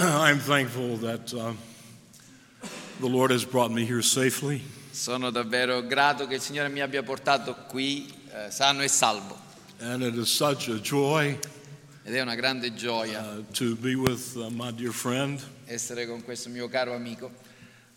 I'm 0.02 0.38
thankful 0.38 0.96
that 0.98 1.34
uh, 1.34 1.52
the 3.00 3.06
Lord 3.06 3.30
has 3.32 3.44
brought 3.44 3.70
me 3.70 3.84
here 3.84 4.00
safely. 4.00 4.62
Sono 4.92 5.30
davvero 5.30 5.86
grato 5.86 6.26
che 6.26 6.36
il 6.36 6.40
Signore 6.40 6.70
mi 6.70 6.80
abbia 6.80 7.02
portato 7.02 7.54
qui 7.68 8.10
eh, 8.32 8.50
sano 8.50 8.80
e 8.80 8.88
salvo 8.88 9.38
And 9.80 10.02
it 10.02 10.14
is 10.14 10.30
such 10.30 10.68
a 10.68 10.78
joy 10.78 11.38
ed 12.02 12.14
è 12.14 12.20
una 12.22 12.34
grande 12.34 12.72
gioia 12.72 13.20
uh, 13.20 13.44
to 13.52 13.76
be 13.76 13.94
with 13.94 14.36
uh, 14.36 14.48
my 14.48 14.72
dear 14.72 14.92
friend 14.92 15.38
essere 15.66 16.06
con 16.06 16.24
questo 16.24 16.48
mio 16.48 16.66
caro 16.68 16.94
amico 16.94 17.30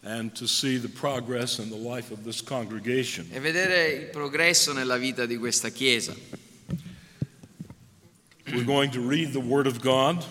and 0.01 0.33
to 0.33 0.45
see 0.45 0.77
the 0.77 0.89
progress 0.89 1.59
in 1.59 1.69
the 1.69 1.77
life 1.77 2.11
of 2.11 2.23
this 2.23 2.43
congregation. 2.43 3.29
e 3.31 3.39
vedere 3.39 3.87
il 3.93 4.09
progresso 4.09 4.73
nella 4.73 4.97
vita 4.97 5.25
di 5.25 5.37
questa 5.37 5.69
Chiesa. 5.69 6.13
We're 8.47 8.65
going 8.65 8.91
to 8.91 8.99
read 8.99 9.31
the 9.31 9.39
Word 9.39 9.67
of 9.67 9.79
God 9.79 10.21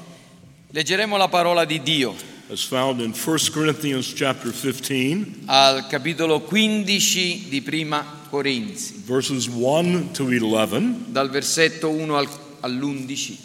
Leggeremo 0.75 1.19
la 1.19 1.29
parola 1.29 1.67
di 1.67 1.83
Dio 1.83 2.15
as 2.51 2.65
found 2.65 3.01
in 3.01 3.13
1 3.13 3.37
Corinthians 3.53 4.15
chapter 4.15 4.51
15, 4.51 5.43
al 5.45 5.87
capitolo 5.87 6.41
15 6.41 7.49
di 7.51 7.61
Prima 7.61 8.21
Corinzi, 8.31 9.03
verses 9.05 9.49
1 9.49 10.13
to 10.13 10.25
11. 10.25 11.05
dal 11.09 11.29
versetto 11.29 11.91
1 11.91 12.17
al- 12.17 12.29
all'11. 12.61 13.37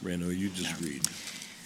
Rano, 0.00 0.30
you 0.30 0.50
just 0.54 0.72
read. 0.80 1.02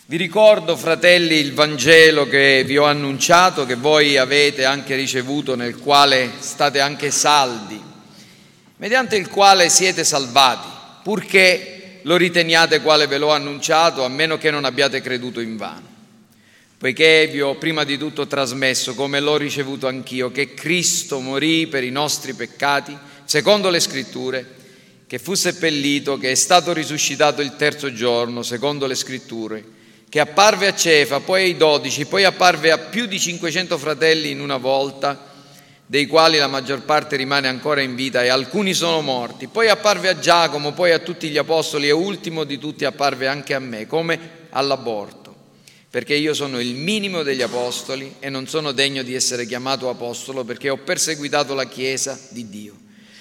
Vi 0.06 0.16
ricordo, 0.16 0.76
fratelli, 0.76 1.36
il 1.36 1.54
Vangelo 1.54 2.26
che 2.26 2.64
vi 2.66 2.76
ho 2.76 2.84
annunciato, 2.84 3.66
che 3.66 3.76
voi 3.76 4.16
avete 4.16 4.64
anche 4.64 4.96
ricevuto, 4.96 5.54
nel 5.54 5.76
quale 5.78 6.32
state 6.40 6.80
anche 6.80 7.12
saldi, 7.12 7.80
mediante 8.78 9.14
il 9.14 9.28
quale 9.28 9.68
siete 9.68 10.02
salvati, 10.02 10.66
purché 11.04 11.77
lo 12.02 12.16
riteniate 12.16 12.80
quale 12.80 13.06
ve 13.06 13.18
l'ho 13.18 13.30
annunciato, 13.30 14.04
a 14.04 14.08
meno 14.08 14.38
che 14.38 14.50
non 14.50 14.64
abbiate 14.64 15.00
creduto 15.00 15.40
in 15.40 15.56
vano. 15.56 15.96
Poiché 16.78 17.28
vi 17.30 17.40
ho 17.40 17.56
prima 17.56 17.82
di 17.84 17.98
tutto 17.98 18.26
trasmesso, 18.26 18.94
come 18.94 19.18
l'ho 19.18 19.36
ricevuto 19.36 19.88
anch'io, 19.88 20.30
che 20.30 20.54
Cristo 20.54 21.18
morì 21.18 21.66
per 21.66 21.82
i 21.82 21.90
nostri 21.90 22.34
peccati, 22.34 22.96
secondo 23.24 23.68
le 23.68 23.80
scritture, 23.80 24.46
che 25.06 25.18
fu 25.18 25.34
seppellito, 25.34 26.18
che 26.18 26.30
è 26.30 26.34
stato 26.34 26.72
risuscitato 26.72 27.42
il 27.42 27.56
terzo 27.56 27.92
giorno, 27.92 28.42
secondo 28.42 28.86
le 28.86 28.94
scritture, 28.94 29.64
che 30.08 30.20
apparve 30.20 30.68
a 30.68 30.74
Cefa, 30.74 31.20
poi 31.20 31.44
ai 31.44 31.56
dodici, 31.56 32.06
poi 32.06 32.24
apparve 32.24 32.70
a 32.70 32.78
più 32.78 33.06
di 33.06 33.18
500 33.18 33.76
fratelli 33.76 34.30
in 34.30 34.40
una 34.40 34.56
volta, 34.56 35.27
dei 35.90 36.06
quali 36.06 36.36
la 36.36 36.48
maggior 36.48 36.82
parte 36.82 37.16
rimane 37.16 37.48
ancora 37.48 37.80
in 37.80 37.94
vita 37.94 38.22
e 38.22 38.28
alcuni 38.28 38.74
sono 38.74 39.00
morti. 39.00 39.46
Poi 39.46 39.70
apparve 39.70 40.08
a 40.10 40.18
Giacomo, 40.18 40.74
poi 40.74 40.92
a 40.92 40.98
tutti 40.98 41.30
gli 41.30 41.38
apostoli 41.38 41.88
e 41.88 41.92
ultimo 41.92 42.44
di 42.44 42.58
tutti 42.58 42.84
apparve 42.84 43.26
anche 43.26 43.54
a 43.54 43.58
me, 43.58 43.86
come 43.86 44.48
all'aborto, 44.50 45.34
perché 45.88 46.14
io 46.14 46.34
sono 46.34 46.60
il 46.60 46.74
minimo 46.74 47.22
degli 47.22 47.40
apostoli 47.40 48.16
e 48.18 48.28
non 48.28 48.46
sono 48.46 48.72
degno 48.72 49.02
di 49.02 49.14
essere 49.14 49.46
chiamato 49.46 49.88
apostolo 49.88 50.44
perché 50.44 50.68
ho 50.68 50.76
perseguitato 50.76 51.54
la 51.54 51.64
Chiesa 51.64 52.20
di 52.28 52.50
Dio. 52.50 52.74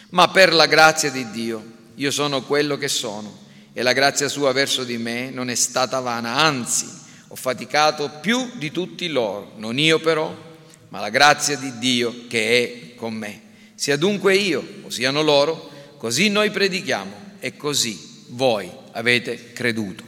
Ma 0.09 0.27
per 0.27 0.53
la 0.53 0.65
grazia 0.65 1.09
di 1.09 1.31
Dio 1.31 1.63
io 1.95 2.11
sono 2.11 2.43
quello 2.43 2.75
che 2.75 2.89
sono 2.89 3.45
e 3.71 3.81
la 3.81 3.93
grazia 3.93 4.27
sua 4.27 4.51
verso 4.51 4.83
di 4.83 4.97
me 4.97 5.29
non 5.29 5.49
è 5.49 5.55
stata 5.55 6.01
vana, 6.01 6.35
anzi 6.35 6.85
ho 7.29 7.35
faticato 7.35 8.11
più 8.19 8.51
di 8.55 8.71
tutti 8.71 9.07
loro, 9.07 9.53
non 9.55 9.79
io 9.79 9.99
però, 9.99 10.46
ma 10.89 10.99
la 10.99 11.09
grazia 11.09 11.57
di 11.57 11.77
Dio 11.77 12.27
che 12.27 12.91
è 12.93 12.95
con 12.95 13.13
me. 13.13 13.41
Sia 13.75 13.97
dunque 13.97 14.35
io 14.35 14.65
o 14.83 14.89
siano 14.89 15.21
loro, 15.21 15.69
così 15.97 16.29
noi 16.29 16.49
predichiamo 16.49 17.35
e 17.39 17.55
così 17.55 18.25
voi 18.29 18.69
avete 18.91 19.53
creduto. 19.53 20.03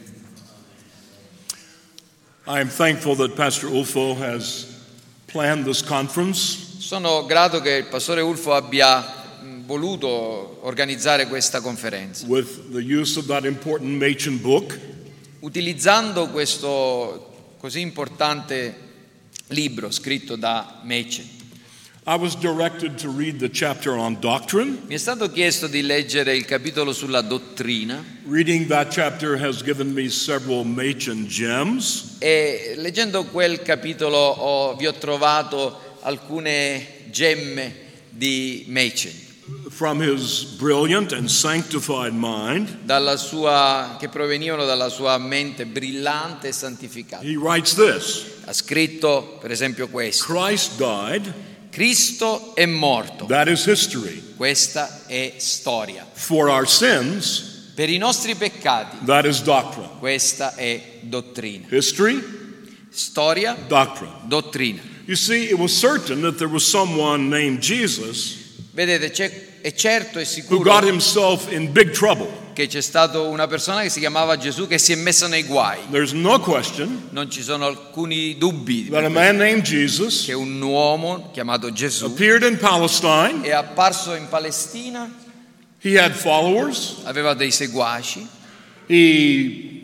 Sono 6.78 7.24
grato 7.24 7.60
che 7.60 7.70
il 7.70 7.84
pastore 7.84 8.20
Ulfo 8.20 8.52
abbia 8.52 8.98
mh, 9.40 9.66
voluto 9.66 10.58
organizzare 10.62 11.28
questa 11.28 11.60
conferenza, 11.60 12.26
book. 14.40 14.78
utilizzando 15.40 16.28
questo 16.30 17.54
così 17.58 17.80
importante 17.80 18.88
libro 19.50 19.90
scritto 19.90 20.36
da 20.36 20.80
Machen. 20.84 21.38
I 22.06 22.16
was 22.16 22.34
directed 22.34 22.96
to 23.02 23.10
read 23.10 23.38
the 23.38 23.50
chapter 23.50 23.92
on 23.96 24.18
doctrine. 24.20 24.78
Mi 24.86 24.94
è 24.94 24.98
stato 24.98 25.30
chiesto 25.30 25.66
di 25.66 25.82
leggere 25.82 26.34
il 26.34 26.44
capitolo 26.46 26.92
sulla 26.92 27.20
dottrina 27.20 28.02
Reading 28.26 28.66
that 28.68 28.90
chapter 28.92 29.36
has 29.40 29.62
given 29.62 29.92
me 29.92 30.08
several 30.08 30.64
Machen 30.64 31.26
gems. 31.28 32.16
e 32.18 32.72
leggendo 32.76 33.24
quel 33.26 33.60
capitolo 33.62 34.16
ho- 34.16 34.76
vi 34.76 34.86
ho 34.86 34.94
trovato 34.94 35.98
alcune 36.00 36.86
gemme 37.10 37.74
di 38.08 38.64
Machen. 38.68 39.28
From 39.70 40.00
his 40.00 40.44
brilliant 40.58 41.12
and 41.12 41.28
sanctified 41.28 42.12
mind, 42.12 42.78
dalla 42.84 43.16
sua- 43.16 43.96
che 43.98 44.08
provenivano 44.08 44.64
dalla 44.66 44.88
sua 44.90 45.16
mente 45.18 45.64
brillante 45.64 46.48
e 46.48 46.52
santificata. 46.52 47.24
he 47.24 47.36
writes 47.36 47.74
this 47.74 48.24
Ha 48.44 48.52
scritto 48.52 49.38
per 49.40 49.50
esempio 49.50 49.88
questo, 49.88 50.24
Christ 50.32 50.76
died, 50.76 51.32
Cristo 51.70 52.54
è 52.54 52.66
morto, 52.66 53.24
that 53.26 53.48
is 53.48 53.64
history. 53.64 54.34
questa 54.36 55.06
è 55.06 55.34
storia. 55.38 56.06
For 56.12 56.48
our 56.48 56.68
sins, 56.68 57.48
Per 57.74 57.88
i 57.88 57.96
nostri 57.96 58.34
peccati, 58.34 58.98
that 59.06 59.24
is 59.24 59.40
doctrine. 59.40 59.88
questa 59.98 60.54
è 60.54 60.98
dottrina. 61.02 61.66
History, 61.70 62.22
Storia, 62.90 63.56
doctrine. 63.68 64.12
dottrina. 64.26 64.82
You 65.06 65.16
see, 65.16 65.44
it 65.48 65.56
was 65.58 65.72
certain 65.72 66.20
that 66.22 66.36
there 66.36 66.50
was 66.50 66.64
someone 66.68 67.28
named 67.28 67.60
Jesus 67.60 68.36
Vedete, 68.72 69.60
è 69.60 69.74
certo 69.74 70.18
e 70.20 70.24
sicuro 70.24 70.62
che 72.52 72.66
c'è 72.66 72.80
stata 72.80 73.20
una 73.20 73.46
persona 73.46 73.82
che 73.82 73.88
si 73.88 73.98
chiamava 73.98 74.36
Gesù 74.36 74.66
che 74.66 74.78
si 74.78 74.92
è 74.92 74.94
messa 74.94 75.26
nei 75.26 75.42
guai. 75.44 75.80
No 76.12 76.40
Non 77.10 77.30
ci 77.30 77.42
sono 77.42 77.66
alcuni 77.66 78.36
dubbi 78.38 78.88
che 78.88 80.32
un 80.32 80.60
uomo 80.60 81.30
chiamato 81.32 81.72
Gesù 81.72 82.14
è 83.42 83.50
apparso 83.50 84.14
in 84.14 84.28
Palestina, 84.28 85.12
aveva 87.04 87.34
dei 87.34 87.50
seguaci, 87.50 88.38
He 88.86 89.78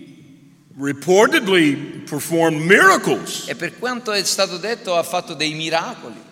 reportedly 0.79 1.75
performed 2.09 2.61
miracles, 2.61 3.45
E 3.47 3.55
per 3.55 3.79
quanto 3.79 4.13
è 4.13 4.23
stato 4.25 4.59
detto 4.59 4.97
ha 4.97 5.03
fatto 5.03 5.35
dei 5.35 5.55
miracoli, 5.55 6.26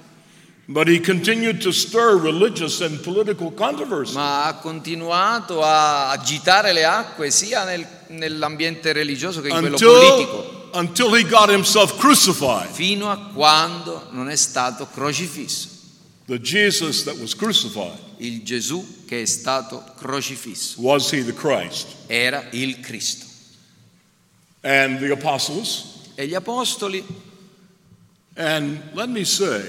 but 0.66 0.86
he 0.88 0.98
continued 0.98 1.60
to 1.60 1.70
stir 1.72 2.16
religious 2.16 2.80
and 2.80 2.98
political 3.02 3.52
controversy. 3.52 4.14
ma 4.14 4.44
ha 4.46 4.54
continuato 4.54 5.62
a 5.62 6.10
agitare 6.10 6.72
le 6.72 6.84
acque 6.84 7.30
sia 7.30 7.64
nel- 7.64 7.86
nell'ambiente 8.08 8.92
religioso 8.92 9.40
che 9.40 9.48
in 9.48 9.58
quello 9.58 9.76
politico, 9.76 10.70
Until, 10.72 11.08
until 11.08 11.14
he 11.14 11.24
got 11.28 11.50
himself 11.50 11.96
crucified. 11.98 12.70
fino 12.70 13.10
a 13.10 13.18
quando 13.32 14.08
non 14.12 14.28
è 14.30 14.36
stato 14.36 14.86
crocifisso. 14.86 15.68
The 16.26 16.40
Jesus 16.40 17.04
that 17.04 17.16
was 17.18 17.34
crucified, 17.36 17.98
Il 18.16 18.42
Gesù 18.42 19.04
che 19.06 19.20
è 19.20 19.24
stato 19.26 19.84
crocifisso 19.96 20.80
was 20.80 21.10
he 21.12 21.22
the 21.22 21.34
Christ? 21.34 21.86
era 22.06 22.46
il 22.52 22.80
Cristo. 22.80 23.26
And 24.62 24.98
the 24.98 25.10
apostles, 25.12 25.92
E 26.16 26.26
gli 26.26 26.34
apostoli, 26.34 27.04
and 28.36 28.80
let 28.94 29.08
me 29.10 29.24
say, 29.24 29.62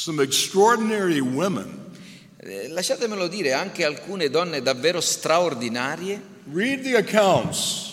some 0.00 0.22
extraordinary 0.22 1.20
women. 1.20 1.78
eh, 2.38 2.68
lasciatemelo 2.68 3.28
dire, 3.28 3.52
anche 3.52 3.84
alcune 3.84 4.30
donne 4.30 4.62
davvero 4.62 5.00
straordinarie, 5.00 6.28
Read 6.52 6.82
the 6.82 6.96
accounts 6.96 7.92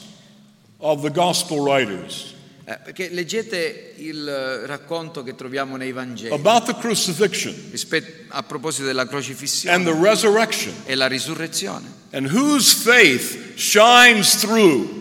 of 0.78 1.02
the 1.02 1.12
gospel 1.12 1.60
writers 1.60 2.34
eh, 2.64 2.78
perché 2.84 3.10
leggete 3.10 3.94
il 3.98 4.28
eh, 4.28 4.66
racconto 4.66 5.22
che 5.22 5.36
troviamo 5.36 5.76
nei 5.76 5.92
Vangeli 5.92 6.34
about 6.34 6.64
the 6.66 6.76
crucifixion 6.76 7.54
rispetto- 7.72 8.24
a 8.30 8.42
proposito 8.44 8.86
della 8.86 9.02
and 9.02 9.10
crocifissione 9.12 9.84
the 9.84 9.92
resurrection. 10.00 10.74
e 10.86 10.96
la 10.96 11.08
risurrezione. 11.08 11.92
and 12.12 12.28
whose 12.32 12.74
faith 12.74 13.56
shines 13.58 14.38
through 14.40 14.96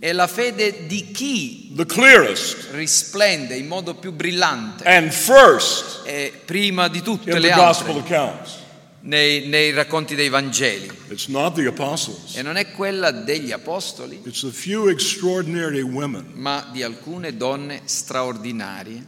È 0.00 0.12
la 0.12 0.26
fede 0.28 0.86
di 0.86 1.10
chi 1.10 1.57
the 1.74 1.84
clearest 1.86 2.68
risplende 2.72 3.54
in 3.56 3.66
modo 3.66 3.94
più 3.94 4.12
brillante 4.12 4.84
and 4.84 5.10
first 5.10 6.02
e 6.06 6.32
prima 6.44 6.88
di 6.88 7.02
tutte 7.02 7.38
le 7.38 7.50
altre 7.50 7.92
accounts. 7.92 8.56
nei, 9.00 9.46
nei 9.46 9.70
racconti 9.72 10.14
dei 10.14 10.28
Vangeli. 10.28 10.90
It's 11.08 11.26
not 11.26 11.54
the 11.54 11.66
apostles, 11.66 12.34
E 12.36 12.42
non 12.42 12.56
è 12.56 12.70
quella 12.72 13.10
degli 13.10 13.52
apostoli, 13.52 14.20
it's 14.24 14.42
a 14.44 14.50
few 14.50 14.88
extraordinary 14.88 15.82
women. 15.82 16.30
ma 16.34 16.68
di 16.72 16.82
alcune 16.82 17.36
donne 17.36 17.82
straordinarie. 17.84 19.06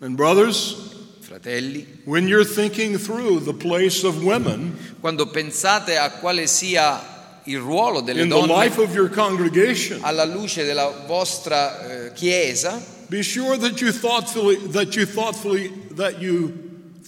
And, 0.00 0.14
brothers, 0.14 0.76
Fratelli, 1.20 2.00
when 2.04 2.28
you're 2.28 2.44
thinking 2.44 2.98
through 2.98 3.42
the 3.42 3.54
place 3.54 4.06
of 4.06 4.22
women 4.22 4.76
quando 5.00 5.26
pensate 5.26 5.96
a 5.96 6.10
quale 6.10 6.46
sia 6.46 7.15
il 7.46 7.58
ruolo 7.58 8.00
delle 8.00 8.22
in 8.22 8.28
donne 8.28 8.70
alla 10.00 10.24
luce 10.24 10.64
della 10.64 11.04
vostra 11.06 12.06
eh, 12.06 12.12
chiesa, 12.12 12.94
Be 13.08 13.22
sure 13.22 13.56
that 13.58 13.80
you 13.80 13.92
thoughtfully 13.92 14.58
that 14.70 14.94
you 14.96 15.06
thoughtfully 15.06 15.70
that 15.94 16.20
you 16.20 16.52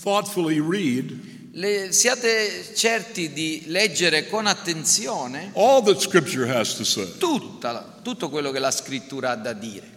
thoughtfully 0.01 0.61
read 0.61 1.27
le- 1.53 1.91
siate 1.91 2.73
certi 2.73 3.33
di 3.33 3.65
leggere 3.67 4.29
con 4.29 4.47
attenzione 4.47 5.51
all 5.55 5.83
that 5.83 5.99
Scripture 5.99 6.49
has 6.49 6.77
to 6.77 6.85
say. 6.85 7.05
tutta 7.19 7.99
tutto 8.03 8.29
quello 8.29 8.53
che 8.53 8.61
la 8.61 8.71
scrittura 8.71 9.31
ha 9.33 9.37
da 9.37 9.53
dire. 9.53 9.97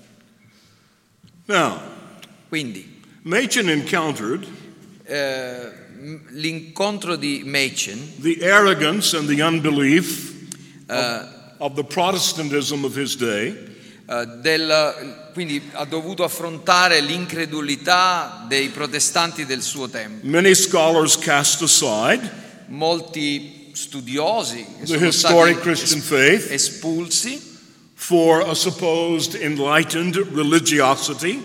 Now, 1.45 1.79
Quindi 2.49 2.99
eh, 5.03 5.71
l'incontro 6.29 7.15
di 7.15 7.43
Machen 7.45 8.13
the 8.21 8.49
arrogance 8.49 9.15
and 9.15 9.27
the 9.27 9.41
unbelief 9.41 10.30
of, 10.91 11.27
of 11.57 11.73
the 11.75 11.83
Protestantism 11.83 12.83
of 12.83 12.95
his 12.95 13.15
day, 13.15 13.55
eh, 14.07 14.25
del- 14.41 15.29
quindi 15.33 15.61
ha 15.73 15.85
dovuto 15.85 16.23
affrontare 16.23 16.99
l'incredulità 17.01 18.45
dei 18.47 18.69
protestanti 18.69 19.45
del 19.45 19.61
suo 19.61 19.87
tempo. 19.89 20.25
many 20.27 20.53
scholars 20.53 21.17
cast 21.17 21.61
aside 21.61 22.39
Molti 22.67 23.69
studiosi 23.73 24.65
che 24.65 24.79
the 24.81 24.87
sono 24.87 25.07
historic 25.07 25.53
stati 25.59 25.69
Christian 25.69 25.99
es- 25.99 26.05
faith 26.05 26.51
espulsi 26.51 27.41
for 27.93 28.41
a 28.41 28.53
supposed 28.53 29.35
enlightened 29.41 30.15
religiosity 30.33 31.41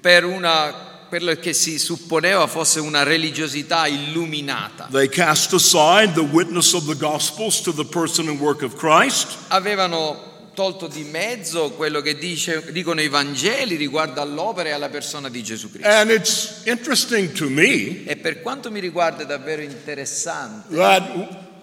per 0.00 0.24
una 0.24 0.89
quello 1.10 1.34
che 1.34 1.52
si 1.52 1.76
supponeva 1.80 2.46
fosse 2.46 2.78
una 2.78 3.02
religiosità 3.02 3.88
illuminata. 3.88 4.86
They 4.92 5.08
cast 5.08 5.52
aside 5.52 6.12
the 6.12 6.20
witness 6.20 6.72
of 6.72 6.86
the 6.86 6.94
Gospels 6.94 7.60
to 7.62 7.74
the 7.74 7.84
person 7.84 8.28
and 8.28 8.38
work 8.38 8.62
of 8.62 8.76
Christ. 8.76 9.26
Avevano 9.48 10.28
tolto 10.54 10.86
di 10.86 11.02
mezzo 11.02 11.72
quello 11.72 12.00
che 12.00 12.16
dice- 12.16 12.70
dicono 12.70 13.00
i 13.00 13.08
Vangeli 13.08 13.74
riguardo 13.74 14.20
all'opera 14.20 14.68
e 14.68 14.72
alla 14.72 14.88
persona 14.88 15.28
di 15.28 15.42
Gesù 15.42 15.68
Cristo. 15.68 15.88
And 15.88 16.10
it's 16.10 16.62
interesting 16.66 17.32
to 17.32 17.48
me 17.48 18.04
E 18.04 18.16
per 18.16 18.40
quanto 18.40 18.70
mi 18.70 18.78
riguarda 18.78 19.24
è 19.24 19.26
davvero 19.26 19.62
interessante 19.62 20.72
that 20.76 21.02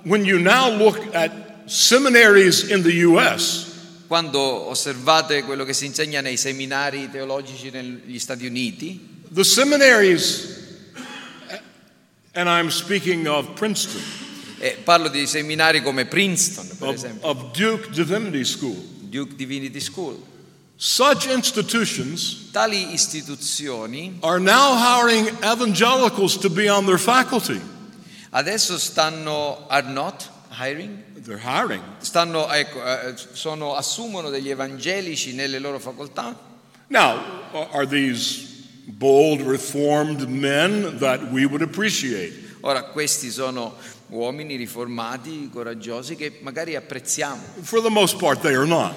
when 0.03 0.25
you 0.25 0.39
now 0.39 0.69
look 0.69 0.99
at 1.13 1.31
seminaries 1.67 2.63
in 2.69 2.81
the 2.81 3.05
U.S., 3.05 3.65
quando 4.07 4.39
osservate 4.41 5.43
quello 5.43 5.63
che 5.63 5.73
si 5.73 5.85
insegna 5.85 6.19
nei 6.19 6.37
seminari 6.37 7.09
teologici 7.09 7.69
negli 7.69 8.19
Stati 8.19 8.45
Uniti, 8.45 9.15
the 9.37 9.43
seminaries, 9.43 10.57
and 12.33 12.49
I'm 12.49 12.71
speaking 12.71 13.27
of 13.27 13.53
Princeton, 13.55 14.01
e 14.59 14.77
parlo 14.83 15.09
di 15.09 15.27
seminari 15.27 15.83
come 15.83 16.05
Princeton, 16.05 16.67
per 16.75 16.87
of, 16.87 16.95
esempio, 16.95 17.27
of 17.29 17.51
Duke 17.53 17.91
Divinity 17.91 18.43
School, 18.43 18.75
Duke 19.09 19.35
Divinity 19.35 19.79
School. 19.79 20.17
such 20.75 21.27
institutions 21.27 22.49
Tali 22.51 22.93
istituzioni 22.93 24.17
are 24.21 24.39
now 24.39 24.75
hiring 24.75 25.27
evangelicals 25.43 26.37
to 26.37 26.49
be 26.49 26.67
on 26.67 26.85
their 26.85 26.99
faculty. 26.99 27.61
adesso 28.31 28.77
stanno, 28.79 29.67
are 29.69 29.87
not 29.87 30.27
hiring? 30.49 31.03
They're 31.15 31.37
hiring. 31.37 31.83
Stanno, 31.99 32.49
ecco, 32.49 32.83
eh, 32.83 33.15
sono- 33.33 33.75
assumono 33.75 34.31
degli 34.31 34.49
evangelici 34.49 35.33
nelle 35.33 35.59
loro 35.59 35.77
facoltà? 35.77 36.35
Now, 36.87 37.19
are 37.71 37.85
these 37.85 38.46
bold, 38.87 39.41
reformed 39.41 40.27
men 40.29 40.97
that 40.99 41.31
we 41.31 41.45
would 41.45 41.61
appreciate? 41.61 42.33
Ora, 42.61 42.83
questi 42.83 43.29
sono 43.29 43.75
uomini 44.09 44.55
riformati, 44.55 45.49
coraggiosi, 45.51 46.15
che 46.15 46.39
magari 46.41 46.75
apprezziamo. 46.75 47.41
For 47.61 47.81
the 47.81 47.89
most 47.89 48.17
part, 48.17 48.41
they 48.41 48.55
are 48.55 48.65
not. 48.65 48.95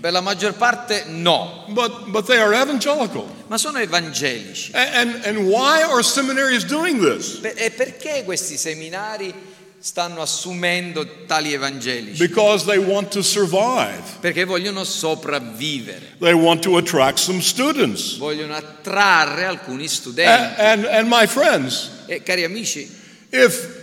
Per 0.00 0.12
la 0.12 0.20
maggior 0.20 0.54
parte 0.54 1.04
no, 1.08 1.64
But, 1.68 2.10
but 2.10 2.26
they 2.26 2.38
are 2.38 2.52
evangelical. 2.54 3.26
ma 3.48 3.56
sono 3.56 3.78
evangelici. 3.78 4.72
A- 4.74 5.00
And, 5.00 5.24
and 5.24 5.38
why 5.46 5.82
are 5.82 6.02
seminaries 6.02 6.64
doing 6.64 7.00
this? 7.00 7.40
E 7.42 7.70
perché 7.70 8.22
questi 8.24 8.56
seminari 8.58 9.32
stanno 9.80 10.20
assumendo 10.20 11.24
tali 11.26 11.52
evangelici? 11.54 12.18
Because 12.18 12.66
they 12.66 12.78
want 12.78 13.08
to 13.08 13.22
survive. 13.22 14.02
Perché 14.20 14.44
vogliono 14.44 14.84
sopravvivere, 14.84 16.16
They 16.20 16.34
want 16.34 16.62
to 16.62 16.76
attract 16.76 17.18
some 17.18 17.40
students. 17.40 18.16
vogliono 18.18 18.54
attrarre 18.54 19.44
alcuni 19.44 19.88
studenti. 19.88 20.60
And, 20.60 20.84
and 20.84 21.08
my 21.08 21.26
friends, 21.26 21.90
E 22.06 22.22
cari 22.22 22.44
amici, 22.44 22.88
if, 23.30 23.78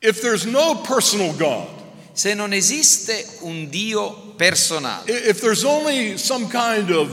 if 0.00 0.20
there's 0.20 0.44
no 0.44 0.76
personal 0.82 1.32
God, 1.36 1.68
se 2.12 2.34
non 2.34 2.52
esiste 2.52 3.24
un 3.42 3.68
Dio 3.68 4.34
personale, 4.36 5.04
if 5.06 5.40
there's 5.40 5.64
only 5.64 6.16
some 6.16 6.48
kind 6.48 6.90
of 6.90 7.08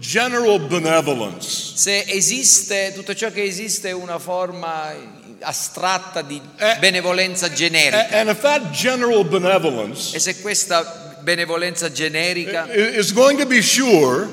general 0.00 0.58
benevolence, 0.58 1.74
se 1.76 2.04
esiste 2.08 2.92
tutto 2.94 3.14
ciò 3.14 3.30
che 3.30 3.42
esiste 3.44 3.90
è 3.90 3.92
una 3.92 4.18
forma 4.18 4.94
astratta 5.40 6.22
di 6.22 6.40
Eh, 6.58 6.76
benevolenza 6.80 7.46
a- 7.46 7.52
generica. 7.52 8.08
and 8.18 8.28
if 8.30 8.40
that 8.40 8.70
general 8.70 9.24
benevolence 9.24 10.14
e 10.16 10.18
se 10.18 10.40
questa 10.40 11.18
benevolenza 11.20 11.90
generica 11.90 12.66
is 12.72 13.12
going 13.12 13.38
to 13.38 13.46
be 13.46 13.60
sure 13.60 14.28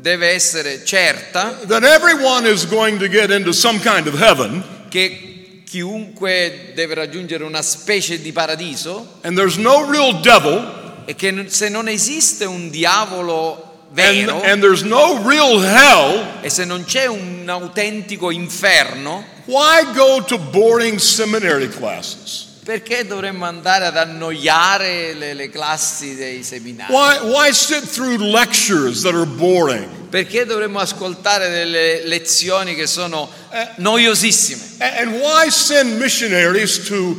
deve 0.00 0.30
essere 0.32 0.84
certa 0.84 1.58
that 1.66 1.84
everyone 1.84 2.46
is 2.48 2.66
going 2.66 2.98
to 2.98 3.08
get 3.08 3.30
into 3.30 3.52
some 3.52 3.78
kind 3.80 4.06
of 4.08 4.14
heaven, 4.20 4.62
che 4.88 5.62
chiunque 5.64 6.72
deve 6.74 6.94
raggiungere 6.94 7.44
una 7.44 7.62
specie 7.62 8.20
di 8.20 8.32
paradiso 8.32 9.18
and 9.22 9.36
there's 9.36 9.56
no 9.56 9.88
real 9.88 10.20
devil, 10.20 11.04
e 11.06 11.14
che 11.14 11.44
se 11.48 11.68
non 11.68 11.88
esiste 11.88 12.44
un 12.44 12.68
diavolo 12.70 13.71
vero 13.92 14.40
and 14.42 14.62
there's 14.62 14.82
no 14.82 15.22
real 15.22 15.60
hell, 15.60 16.40
e 16.42 16.48
se 16.50 16.64
non 16.64 16.84
c'è 16.84 17.06
un 17.06 17.44
autentico 17.48 18.30
inferno, 18.30 19.24
why 19.46 19.84
go 19.94 20.22
to 20.24 20.38
boring 20.38 20.98
seminary 20.98 21.68
classes? 21.68 22.50
perché 22.64 23.04
dovremmo 23.04 23.44
andare 23.44 23.86
ad 23.86 23.96
annoiare 23.96 25.14
le, 25.14 25.34
le 25.34 25.50
classi 25.50 26.14
dei 26.14 26.44
seminari? 26.44 26.92
Why, 26.92 27.18
why 27.28 27.52
sit 27.52 27.82
through 27.88 28.18
lectures 28.18 29.02
that 29.02 29.14
are 29.14 29.26
boring? 29.26 29.88
Perché 30.08 30.46
dovremmo 30.46 30.78
ascoltare 30.78 31.50
delle 31.50 32.06
lezioni 32.06 32.76
che 32.76 32.86
sono 32.86 33.28
noiosissime? 33.76 34.62
A- 34.78 35.00
And 35.00 35.12
why 35.14 35.50
send 35.50 35.98
missionaries 35.98 36.86
to 36.86 37.16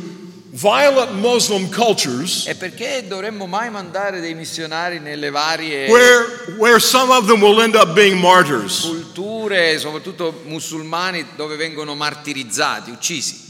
violent 0.56 1.10
Muslim 1.18 1.68
cultures 1.68 2.46
E 2.46 2.54
perché 2.54 3.04
dovremmo 3.08 3.46
mai 3.46 3.70
mandare 3.70 4.20
dei 4.20 4.34
missionari 4.34 5.00
nelle 5.00 5.30
varie 5.30 5.88
where, 5.88 6.54
where 6.58 6.78
some 6.78 7.12
of 7.12 7.26
them 7.26 7.40
will 7.42 7.60
end 7.60 7.74
up 7.74 7.92
being 7.92 8.16
martyrs? 8.20 8.82
culture, 9.12 9.78
soprattutto 9.78 10.42
musulmani, 10.46 11.26
dove 11.34 11.56
vengono 11.56 11.94
martirizzati, 11.96 12.90
uccisi? 12.90 13.42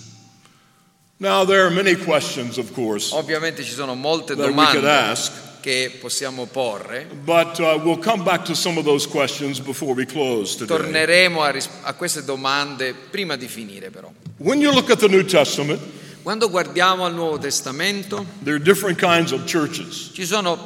Now, 1.18 1.44
there 1.44 1.60
are 1.64 1.70
many 1.70 1.94
questions, 1.94 2.56
of 2.56 2.72
course, 2.72 3.14
Ovviamente 3.14 3.62
ci 3.62 3.72
sono 3.72 3.94
molte 3.94 4.34
domande 4.34 4.90
ask, 4.90 5.32
che 5.60 5.96
possiamo 6.00 6.46
porre. 6.46 7.06
but 7.24 7.58
uh, 7.58 7.78
we'll 7.82 7.98
come 7.98 8.22
back 8.24 8.44
to 8.44 8.54
some 8.54 8.78
of 8.78 8.84
those 8.84 9.06
questions 9.06 9.60
before 9.60 9.94
we 9.94 10.04
close 10.06 10.56
today. 10.56 10.76
Torneremo 10.76 11.42
a, 11.42 11.50
ris- 11.50 11.68
a 11.82 11.92
queste 11.94 12.24
domande 12.24 12.94
prima 12.94 13.36
di 13.36 13.46
finire 13.46 13.90
però. 13.90 14.10
When 14.38 14.60
you 14.60 14.72
look 14.72 14.90
at 14.90 14.98
the 14.98 15.08
New 15.08 15.24
Testament, 15.24 15.80
Quando 16.24 16.48
guardiamo 16.48 17.04
al 17.04 17.12
Nuovo 17.12 17.38
Testamento 17.38 18.24
there 18.42 18.56
are 18.56 18.62
different 18.62 18.98
kinds 18.98 19.30
of 19.32 19.44
churches. 19.44 20.10
ci 20.14 20.24
sono 20.24 20.56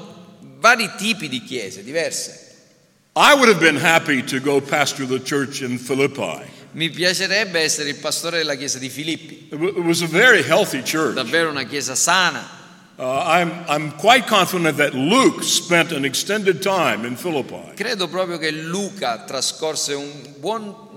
vari 0.60 0.88
tipi 0.96 1.28
di 1.28 1.42
chiese 1.42 1.82
diverse. 1.82 2.46
I 3.16 3.34
would 3.34 3.48
have 3.48 3.58
been 3.58 3.76
happy 3.76 4.22
to 4.22 4.38
go 4.38 4.60
pastor 4.60 5.04
the 5.04 5.18
church 5.20 5.62
in 5.62 5.76
Philippi. 5.78 6.46
Mi 6.74 6.88
piacerebbe 6.90 7.58
essere 7.60 7.88
il 7.88 7.96
pastore 7.96 8.38
della 8.38 8.54
chiesa 8.54 8.78
di 8.78 8.88
Filippi, 8.88 9.48
It 9.50 9.58
wa- 9.58 9.68
it 9.70 9.84
was 9.84 10.02
a 10.02 10.06
very 10.06 10.42
healthy 10.44 10.80
church. 10.82 11.14
davvero 11.14 11.50
una 11.50 11.64
chiesa 11.64 11.96
sana. 11.96 12.56
Uh, 12.96 13.02
I'm, 13.26 13.52
I'm 13.68 13.92
quite 13.96 14.26
confident 14.28 14.76
that 14.78 14.92
Luke 14.92 15.42
spent 15.44 15.92
an 15.92 16.04
extended 16.04 16.60
time 16.60 17.04
in 17.04 17.16
Philippi. 17.16 17.74
Credo 17.74 18.06
proprio 18.08 18.38
che 18.38 18.50
Luca 18.52 19.24
trascorse 19.26 19.94
un 19.94 20.34
buon- 20.38 20.87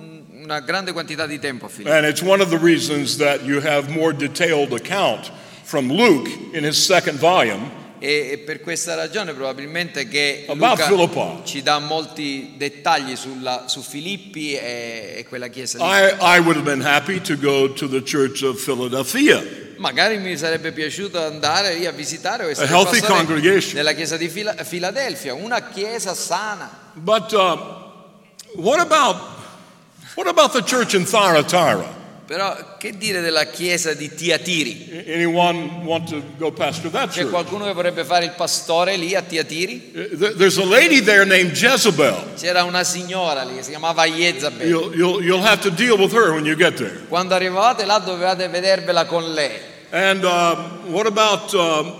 una 0.42 0.60
grande 0.60 0.92
quantità 0.92 1.26
di 1.26 1.40
tempo 1.40 1.66
a 1.66 1.70
Filippi. 1.70 1.96
And 1.96 2.06
it's 2.06 2.22
one 2.22 2.42
of 2.42 2.50
the 2.50 2.58
reasons 2.58 3.18
that 3.18 3.42
you 3.44 3.60
have 3.62 3.90
more 3.90 4.14
detailed 4.16 4.74
account 4.74 5.32
from 5.64 5.90
Luke 5.92 6.30
in 6.54 6.64
his 6.64 6.78
second 6.84 7.18
volume 7.20 7.80
E, 8.04 8.42
per 8.44 8.62
questa 8.62 8.96
ragione 8.96 9.32
probabilmente 9.32 10.08
che 10.08 10.46
Luca 10.56 11.42
ci 11.44 11.62
dà 11.62 11.78
molti 11.78 12.56
dettagli 12.58 13.16
sulla- 13.16 13.66
su 13.68 13.84
Filippi 13.84 14.54
e, 14.56 15.14
e 15.18 15.26
quella 15.30 15.50
chiesa 15.50 15.78
lì. 15.78 15.84
I, 15.84 16.16
I 16.20 16.40
would 16.40 16.58
have 16.58 16.64
been 16.64 16.82
happy 16.84 17.22
to 17.22 17.38
go 17.38 17.72
to 17.74 17.88
the 17.88 18.02
church 18.02 18.42
of 18.42 18.60
Philadelphia. 18.64 19.44
Magari 19.78 20.18
mi 20.18 20.36
sarebbe 20.36 20.72
piaciuto 20.72 21.24
andare 21.24 21.76
lì 21.76 21.86
a 21.86 21.92
visitare 21.92 22.46
o 22.46 22.50
essere 22.50 22.66
A 22.66 22.70
healthy 22.72 23.00
pastore 23.02 23.24
congregation. 23.24 23.76
della 23.76 23.94
chiesa 23.94 24.18
di 24.18 24.30
Fila- 24.30 24.56
Filadelfia, 24.64 25.36
una 25.36 25.70
chiesa 25.70 26.16
sana. 26.16 26.72
But 26.94 27.32
uh, 27.34 27.58
what 28.56 28.80
about 28.80 29.18
what 30.16 30.28
about 30.28 30.52
the 30.54 30.62
church 30.64 30.94
in 30.94 31.06
Thyatira? 31.06 32.00
Però 32.26 32.78
che 32.78 32.96
dire 32.98 33.20
della 33.20 33.44
chiesa 33.46 33.94
di 33.94 34.08
Tiatiri? 34.14 35.04
Anyone 35.06 35.82
want 35.84 36.08
to 36.10 36.22
go 36.38 36.50
pastor 36.54 36.90
that 36.92 37.10
C'è 37.10 37.22
church? 37.24 37.30
qualcuno 37.30 37.66
che 37.66 37.74
vorrebbe 37.74 38.06
fare 38.06 38.24
il 38.24 38.32
pastore 38.32 38.96
lì 38.96 39.14
a 39.16 39.22
Tiatiri? 39.22 39.92
There- 40.18 40.36
There's 40.36 40.58
a 40.58 40.64
lady 40.64 41.02
there 41.02 41.26
named 41.26 41.52
Jezebel. 41.52 42.36
C'era 42.40 42.64
una 42.64 42.86
signora 42.86 43.44
lì 43.44 43.56
che 43.56 43.64
si 43.64 43.72
chiamava 43.72 44.06
Jezabel. 44.06 44.66
You'll, 44.66 44.96
you'll, 44.96 45.22
you'll 45.24 45.44
have 45.46 45.60
to 45.62 45.70
deal 45.70 45.98
with 45.98 46.14
her 46.14 46.32
when 46.32 46.46
you 46.46 46.56
get 46.56 46.76
there. 46.78 47.02
Quando 47.10 47.34
arrivavate 47.36 47.84
là 47.84 48.00
dovevate 48.00 48.48
vedervela 48.48 49.06
con 49.06 49.34
lei. 49.34 49.60
And 49.92 50.24
uh, 50.24 50.56
what 50.86 51.06
about 51.08 51.54
um, 51.54 51.92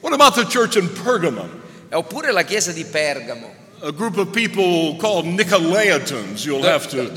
what 0.00 0.14
about 0.14 0.34
the 0.34 0.46
church 0.46 0.76
in 0.76 0.88
Pergamum? 0.88 1.60
Oppure 1.90 2.32
la 2.32 2.42
chiesa 2.44 2.72
di 2.72 2.86
Pergamo, 2.86 3.52
A 3.84 3.90
group 3.90 4.16
of 4.16 4.32
people 4.32 4.94
called 4.98 5.24
Nicolaitans. 5.24 6.44
You'll 6.46 6.62
have 6.62 6.88
to 6.90 7.08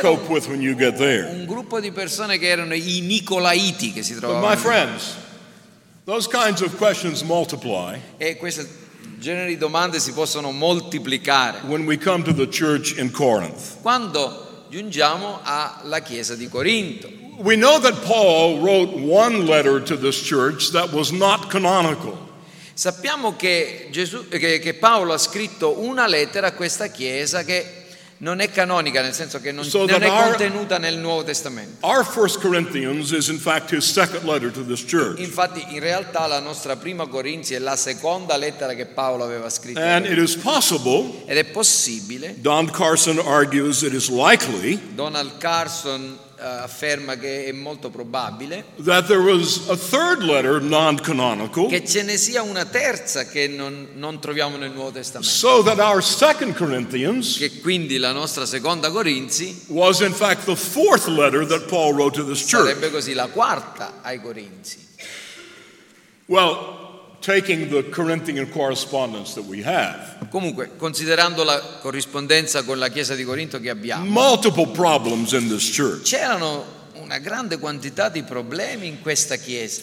cope 0.00 0.30
with 0.30 0.48
when 0.48 0.62
you 0.62 0.74
get 0.74 0.96
there. 0.96 1.26
un 1.26 1.44
gruppo 1.44 1.80
di 1.80 1.90
persone 1.92 2.38
che 2.38 2.48
erano 2.48 2.72
i 2.74 3.00
Nicolaiti 3.02 3.92
che 3.92 4.02
si 4.02 4.14
But 4.14 4.22
trovavano. 4.22 4.48
my 4.48 4.56
friends, 4.56 5.16
those 6.06 6.26
kinds 6.26 6.62
of 6.62 6.76
questions 6.78 7.22
multiply 7.22 7.98
E 8.18 8.36
questo 8.38 8.64
genere 9.18 9.48
di 9.48 9.58
domande 9.58 9.98
si 10.00 10.12
possono 10.12 10.50
moltiplicare 10.50 11.60
when 11.66 11.84
we 11.84 11.98
come 11.98 12.22
to 12.24 12.32
the 12.32 12.46
church 12.48 12.96
in 12.96 13.10
Corinth. 13.10 13.80
quando 13.82 14.64
giungiamo 14.70 15.40
alla 15.42 16.00
chiesa 16.00 16.34
di 16.34 16.48
Corinto. 16.48 17.06
We 17.36 17.56
know 17.56 17.78
that 17.80 18.02
Paul 18.06 18.60
wrote 18.62 18.94
one 18.96 19.44
letter 19.44 19.78
to 19.82 19.96
this 19.96 20.22
church 20.22 20.70
that 20.72 20.90
was 20.92 21.10
not 21.12 21.50
canonical. 21.50 22.16
Sappiamo 22.74 23.36
che, 23.36 23.88
Gesù- 23.90 24.28
che- 24.28 24.58
che 24.58 24.74
Paolo 24.74 25.12
ha 25.12 25.18
scritto 25.18 25.80
una 25.80 26.06
lettera 26.06 26.48
a 26.48 26.52
questa 26.52 26.88
chiesa 26.88 27.44
che 27.44 27.82
non 28.18 28.40
è 28.40 28.50
canonica, 28.50 29.00
nel 29.02 29.12
senso 29.12 29.40
che 29.40 29.52
non, 29.52 29.64
So 29.64 29.84
non 29.86 30.02
è 30.02 30.08
our- 30.08 30.28
contenuta 30.30 30.78
nel 30.78 30.96
Nuovo 30.96 31.24
Testamento. 31.24 31.84
Our 31.86 32.04
First 32.06 32.40
Corinthians 32.40 33.10
is 33.10 33.28
in 33.28 33.38
fact. 33.38 33.70
Infatti 35.18 35.64
in 35.70 35.80
realtà 35.80 36.26
la 36.26 36.40
nostra 36.40 36.76
prima 36.76 37.06
Corinzi 37.06 37.54
è 37.54 37.58
la 37.58 37.76
seconda 37.76 38.36
lettera 38.36 38.74
che 38.74 38.86
Paolo 38.86 39.24
aveva 39.24 39.48
scritto 39.50 39.78
And 39.80 40.06
it 40.06 40.16
is 40.18 40.36
possible, 40.36 41.22
ed 41.26 41.36
è 41.36 41.44
possibile, 41.44 42.34
Don 42.38 42.70
Carson 42.70 43.18
argues 43.18 43.82
it 43.82 43.92
is 43.92 44.08
likely, 44.08 44.80
Donald 44.94 45.36
Carson 45.38 46.18
afferma 46.44 47.16
che 47.16 47.46
è 47.46 47.52
molto 47.52 47.88
probabile, 47.90 48.64
that 48.84 49.06
there 49.06 49.20
was 49.20 49.68
a 49.68 49.76
third 49.76 50.22
letter, 50.22 50.60
non 50.60 50.96
canonical, 51.00 51.68
che 51.68 51.86
ce 51.86 52.02
ne 52.02 52.16
sia 52.16 52.42
una 52.42 52.64
terza 52.64 53.24
che 53.26 53.48
non, 53.48 53.88
non 53.94 54.20
troviamo 54.20 54.56
nel 54.56 54.70
Nuovo 54.70 54.92
Testamento. 54.92 55.32
so 55.32 55.62
that 55.62 55.78
our 55.78 56.02
Second 56.02 56.54
Corinthians 56.54 57.38
Che 57.38 57.60
quindi 57.60 57.96
la 57.98 58.12
nostra 58.12 58.44
seconda 58.46 58.90
Corinzi 58.90 59.64
was 59.68 60.00
in 60.00 60.12
fact 60.12 60.44
the 60.44 60.56
fourth 60.56 61.06
letter 61.06 61.46
that 61.46 61.66
Paul 61.68 61.94
wrote 61.94 62.14
to 62.18 62.24
this 62.24 62.40
church. 62.48 62.66
sarebbe 62.66 62.90
così 62.90 63.14
la 63.14 63.28
quarta 63.28 64.00
ai 64.02 64.20
Corinzi. 64.20 64.82
Well, 66.26 66.83
taking 67.24 67.70
the 67.70 67.88
Corinthian 67.88 68.50
correspondence 68.50 69.32
that 69.32 69.46
we 69.46 69.62
have, 69.62 70.28
Comunque, 70.30 70.76
considerando 70.76 71.42
la 71.42 71.58
corrispondenza 71.80 72.64
con 72.64 72.78
la 72.78 72.88
Chiesa 72.90 73.14
di 73.14 73.24
Corinto 73.24 73.58
che 73.60 73.70
abbiamo, 73.70 74.04
multiple 74.04 74.66
problems 74.66 75.32
in 75.32 75.48
this 75.48 75.74
church. 75.74 76.02
c'erano 76.02 76.82
una 77.00 77.18
grande 77.18 77.58
quantità 77.58 78.10
di 78.10 78.22
problemi 78.22 78.88
in 78.88 79.00
questa 79.00 79.36
Chiesa. 79.36 79.82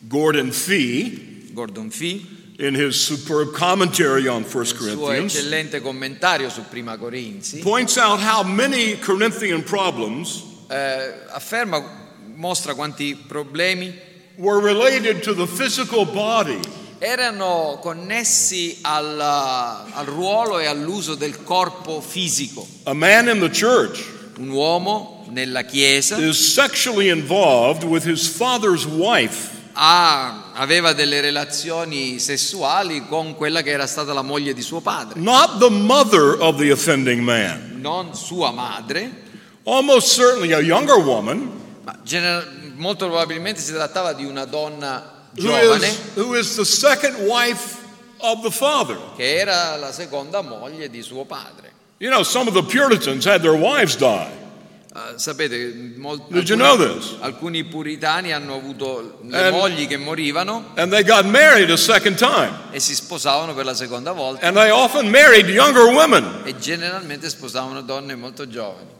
Gordon 0.00 0.52
Fee, 0.52 1.48
Gordon 1.52 1.90
Fee, 1.90 2.42
in 2.58 2.74
his 2.74 2.96
superb 2.96 3.52
commentary 3.52 4.26
on 4.26 4.44
1 4.44 4.52
nel 4.52 4.66
suo 4.66 4.96
Corinthians, 4.96 5.34
eccellente 5.34 5.80
commentario 5.80 6.50
su 6.50 6.64
Prima 6.68 6.98
Corinzi, 6.98 7.60
points 7.60 7.96
out 7.96 8.20
how 8.20 8.44
many 8.44 8.98
Corinthian 8.98 9.62
problems 9.62 10.42
eh, 10.68 11.14
afferma, 11.28 11.82
mostra 12.34 12.74
quanti 12.74 13.16
problemi 13.16 14.12
were 14.36 14.60
related 14.60 15.22
to 15.22 15.34
the 15.34 15.46
physical 15.46 16.04
body 16.04 16.58
erano 16.98 17.78
connessi 17.82 18.78
al, 18.82 19.20
al 19.20 20.06
ruolo 20.06 20.58
e 20.58 20.66
all'uso 20.66 21.14
del 21.14 21.42
corpo 21.42 22.00
fisico. 22.00 22.66
A 22.84 22.94
man 22.94 23.28
in 23.28 23.40
the 23.40 23.50
church 23.50 24.02
Un 24.38 24.48
uomo 24.48 25.24
nella 25.30 25.62
Chiesa 25.64 26.16
is 26.18 26.36
sexually 26.54 27.08
involved 27.10 27.84
with 27.84 28.04
his 28.04 28.26
father's 28.26 28.84
wife. 28.86 29.50
ha- 29.74 30.52
aveva 30.54 30.92
delle 30.92 31.20
relazioni 31.20 32.18
sessuali 32.18 33.06
con 33.06 33.34
quella 33.34 33.60
che 33.62 33.70
era 33.70 33.86
stata 33.86 34.12
la 34.12 34.22
moglie 34.22 34.54
di 34.54 34.62
suo 34.62 34.80
padre, 34.80 35.20
not 35.20 35.58
the 35.58 35.68
mother 35.70 36.36
of 36.40 36.56
the 36.58 36.70
offending 36.70 37.20
man. 37.22 37.78
non 37.80 38.14
sua 38.14 38.50
madre, 38.50 39.22
Almost 39.66 40.14
certainly 40.14 40.52
a 40.52 40.60
younger 40.60 40.98
woman 40.98 41.50
ma 41.84 41.98
gener- 42.02 42.63
molto 42.74 43.06
probabilmente 43.06 43.60
si 43.60 43.72
trattava 43.72 44.12
di 44.12 44.24
una 44.24 44.44
donna 44.44 45.12
who 45.36 45.40
giovane 45.42 45.86
is, 45.86 45.98
who 46.14 46.34
is 46.36 46.54
the 48.42 48.50
father. 48.50 48.98
che 49.16 49.36
era 49.38 49.76
la 49.76 49.92
seconda 49.92 50.40
moglie 50.42 50.88
di 50.90 51.02
suo 51.02 51.24
padre. 51.24 51.72
You 51.98 52.10
know, 52.10 52.22
some 52.22 52.48
of 52.48 52.54
the 52.54 52.62
Puritans 52.62 53.24
had 53.26 53.40
their 53.42 53.54
wives 53.54 53.96
die. 53.96 54.42
Eh, 54.96 55.14
sapete, 55.18 55.74
mol- 55.96 56.24
Did 56.28 56.48
you 56.48 56.56
alcuni, 56.56 56.76
know 56.76 56.76
this? 56.98 57.16
alcuni 57.20 57.64
puritani 57.64 58.32
hanno 58.32 58.54
avuto 58.54 59.18
le 59.22 59.46
And- 59.48 59.56
mogli 59.56 59.88
che 59.88 59.96
morivano 59.96 60.70
e 62.70 62.78
si 62.78 62.94
sposavano 62.94 63.54
per 63.54 63.64
la 63.64 63.74
seconda 63.74 64.12
volta 64.12 64.46
e 66.44 66.56
generalmente 66.58 67.28
sposavano 67.28 67.82
donne 67.82 68.14
molto 68.14 68.46
giovani. 68.48 68.92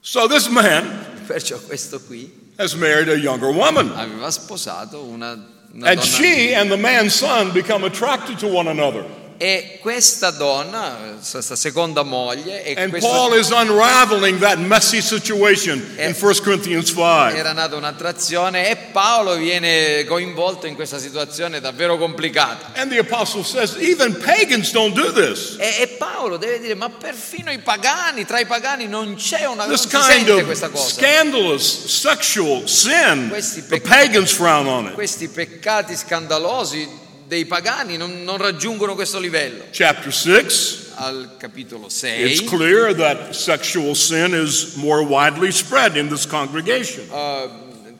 So 0.00 0.26
this 0.28 0.46
man 0.48 1.09
Perciò 1.30 1.56
questo 1.60 2.00
qui 2.00 2.28
has 2.56 2.74
married 2.74 3.08
a 3.08 3.14
younger 3.14 3.50
woman. 3.50 3.92
aveva 3.94 4.32
sposato 4.32 5.04
una, 5.04 5.32
una 5.72 5.90
And 5.90 6.00
donna 6.00 6.02
she 6.02 6.52
and 6.54 6.68
the 6.68 6.76
man's 6.76 7.14
son 7.14 7.52
become 7.52 7.84
attracted 7.84 8.36
to 8.40 8.48
one 8.48 8.68
another. 8.68 9.04
E 9.42 9.78
questa 9.80 10.30
donna, 10.32 11.16
questa 11.30 11.56
seconda 11.56 12.02
moglie, 12.02 12.62
e 12.62 12.74
And 12.76 12.90
questa- 12.90 13.08
Paul 13.08 13.38
is 13.38 13.48
unraveling 13.48 14.38
that 14.40 14.58
messy 14.58 15.00
situation 15.00 15.78
in 15.96 16.14
1 16.14 16.42
Corinthians 16.42 16.90
5. 16.90 17.34
era 17.38 17.52
nata 17.54 17.74
un'attrazione 17.76 18.68
e 18.68 18.76
Paolo 18.92 19.36
viene 19.36 20.04
coinvolto 20.04 20.66
in 20.66 20.74
questa 20.74 20.98
situazione 20.98 21.58
davvero 21.58 21.96
complicata. 21.96 22.72
And 22.78 22.90
the 22.90 22.98
apostle 22.98 23.42
says, 23.42 23.76
even 23.80 24.18
pagans 24.18 24.72
don't 24.72 24.92
do 24.94 25.10
this. 25.10 25.56
E, 25.58 25.84
e 25.84 25.88
Paolo 25.96 26.36
deve 26.36 26.60
dire, 26.60 26.74
ma 26.74 26.90
perfino 26.90 27.50
i 27.50 27.60
pagani, 27.60 28.26
tra 28.26 28.40
i 28.40 28.44
pagani 28.44 28.88
non 28.88 29.14
c'è 29.14 29.46
una 29.46 29.64
non 29.64 29.72
This 29.74 29.86
si 29.86 29.88
kind 29.88 30.02
sente 30.04 30.44
questa 30.44 30.66
of 30.66 30.72
cosa. 30.72 31.00
scandalous 31.00 31.86
sexual 31.86 32.68
sin, 32.68 33.28
Questi 33.30 33.62
the 33.66 33.78
pecc- 33.80 33.88
pagans 33.88 34.32
frown 34.32 34.66
on 34.66 34.86
it. 34.88 34.92
Questi 34.92 35.28
peccati 35.28 35.96
scandalosi 35.96 37.08
dei 37.30 37.44
pagani 37.46 37.96
non, 37.96 38.24
non 38.24 38.38
raggiungono 38.38 38.96
questo 38.96 39.20
livello. 39.20 39.66
Chapter 39.70 40.12
6, 40.12 40.88
Al 40.96 41.36
capitolo 41.38 41.86
it's 41.86 42.00
6 42.00 42.44
clear 42.46 42.92
that 42.92 43.32
sexual 43.32 43.94
sin 43.94 44.34
is 44.34 44.74
more 44.74 45.00
widely 45.04 45.52
spread 45.52 45.94
in 45.96 46.08
this 46.08 46.26
congregation. 46.26 47.06
eh, 47.08 47.48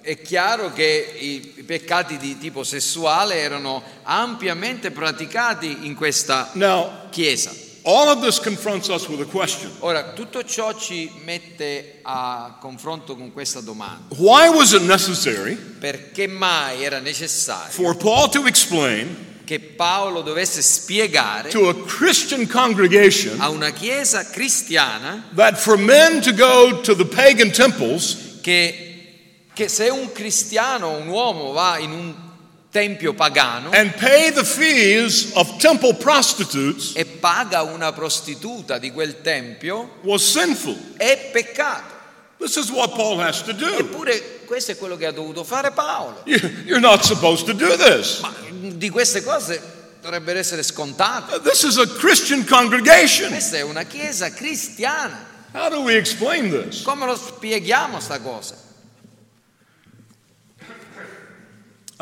è 0.02 0.20
chiaro 0.20 0.72
che 0.72 1.14
i 1.20 1.52
i 1.60 1.62
peccati 1.62 2.16
di 2.16 2.38
tipo 2.38 2.64
sessuale 2.64 3.36
erano 3.36 3.82
ampiamente 4.02 4.90
praticati 4.90 5.86
in 5.86 5.94
questa 5.94 6.50
Now, 6.54 7.08
chiesa. 7.10 7.52
All 7.84 8.08
of 8.08 8.20
this 8.20 8.38
confronts 8.38 8.88
us 8.88 9.08
with 9.08 9.20
a 9.20 9.24
question 9.24 9.70
Ora, 9.80 10.12
tutto 10.12 10.44
ciò 10.44 10.74
ci 10.74 11.10
mette 11.24 12.00
a 12.02 12.56
confronto 12.60 13.16
con 13.16 13.32
questa 13.32 13.60
domanda. 13.60 14.14
Why 14.16 14.48
was 14.48 14.72
it 14.72 14.82
necessary 14.82 15.56
Perché 15.56 16.26
mai 16.26 16.82
era 16.82 16.98
necessario 16.98 17.72
for 17.72 17.96
Paul 17.96 18.28
to 18.30 18.46
explain 18.46 19.28
che 19.44 19.58
Paolo 19.58 20.22
dovesse 20.22 20.62
spiegare 20.62 21.48
to 21.48 21.68
a 21.68 21.74
Christian 21.84 22.46
congregation 22.46 23.40
a 23.40 23.48
una 23.48 23.70
chiesa 23.70 24.24
cristiana 24.30 25.24
that 25.34 25.56
for 25.56 25.76
men 25.76 26.20
to 26.20 26.32
go 26.32 26.80
to 26.80 26.94
the 26.94 27.04
pagan 27.04 27.50
temples 27.50 28.38
che, 28.40 29.46
che 29.52 29.68
se 29.68 29.88
un 29.88 30.12
cristiano, 30.12 30.90
un 30.90 31.08
uomo 31.08 31.52
va 31.52 31.78
in 31.78 31.90
un 31.90 32.14
tempio 32.70 33.14
pagano 33.14 33.70
and 33.72 33.92
pay 33.96 34.30
the 34.30 34.44
fees 34.44 35.32
of 35.34 35.58
temple 35.58 35.94
prostitutes 35.94 36.92
e 36.94 37.04
paga 37.04 37.62
una 37.62 37.92
prostituta 37.92 38.78
di 38.78 38.92
quel 38.92 39.20
tempio, 39.22 39.96
was 40.02 40.22
sinful. 40.22 40.76
è 40.96 41.30
peccato. 41.32 41.98
This 42.38 42.56
is 42.56 42.70
what 42.70 42.94
Paul 42.94 43.20
has 43.20 43.42
to 43.42 43.52
do. 43.52 43.66
Eppure 43.76 44.40
questo 44.46 44.72
è 44.72 44.76
quello 44.78 44.96
che 44.96 45.04
ha 45.06 45.10
dovuto 45.12 45.44
fare 45.44 45.72
Paolo. 45.72 46.22
You- 46.24 46.38
You're 46.64 46.80
not 46.80 47.02
supposed 47.04 47.44
to 47.46 47.52
do 47.52 47.76
this. 47.76 48.20
Ma 48.20 48.32
di 48.50 48.88
queste 48.88 49.22
cose 49.22 49.60
dovrebbero 50.00 50.38
essere 50.38 50.62
scontate. 50.62 51.40
This 51.42 51.64
is 51.64 51.76
a 51.76 51.86
Christian 51.86 52.46
congregation. 52.46 53.28
Questa 53.28 53.56
è 53.58 53.60
una 53.62 53.82
chiesa 53.82 54.30
cristiana. 54.32 55.26
How 55.52 55.68
do 55.68 55.80
we 55.80 55.96
explain 55.96 56.48
this? 56.50 56.82
Come 56.82 57.04
lo 57.04 57.16
spieghiamo 57.16 58.00
sta 58.00 58.18
cosa? 58.20 58.54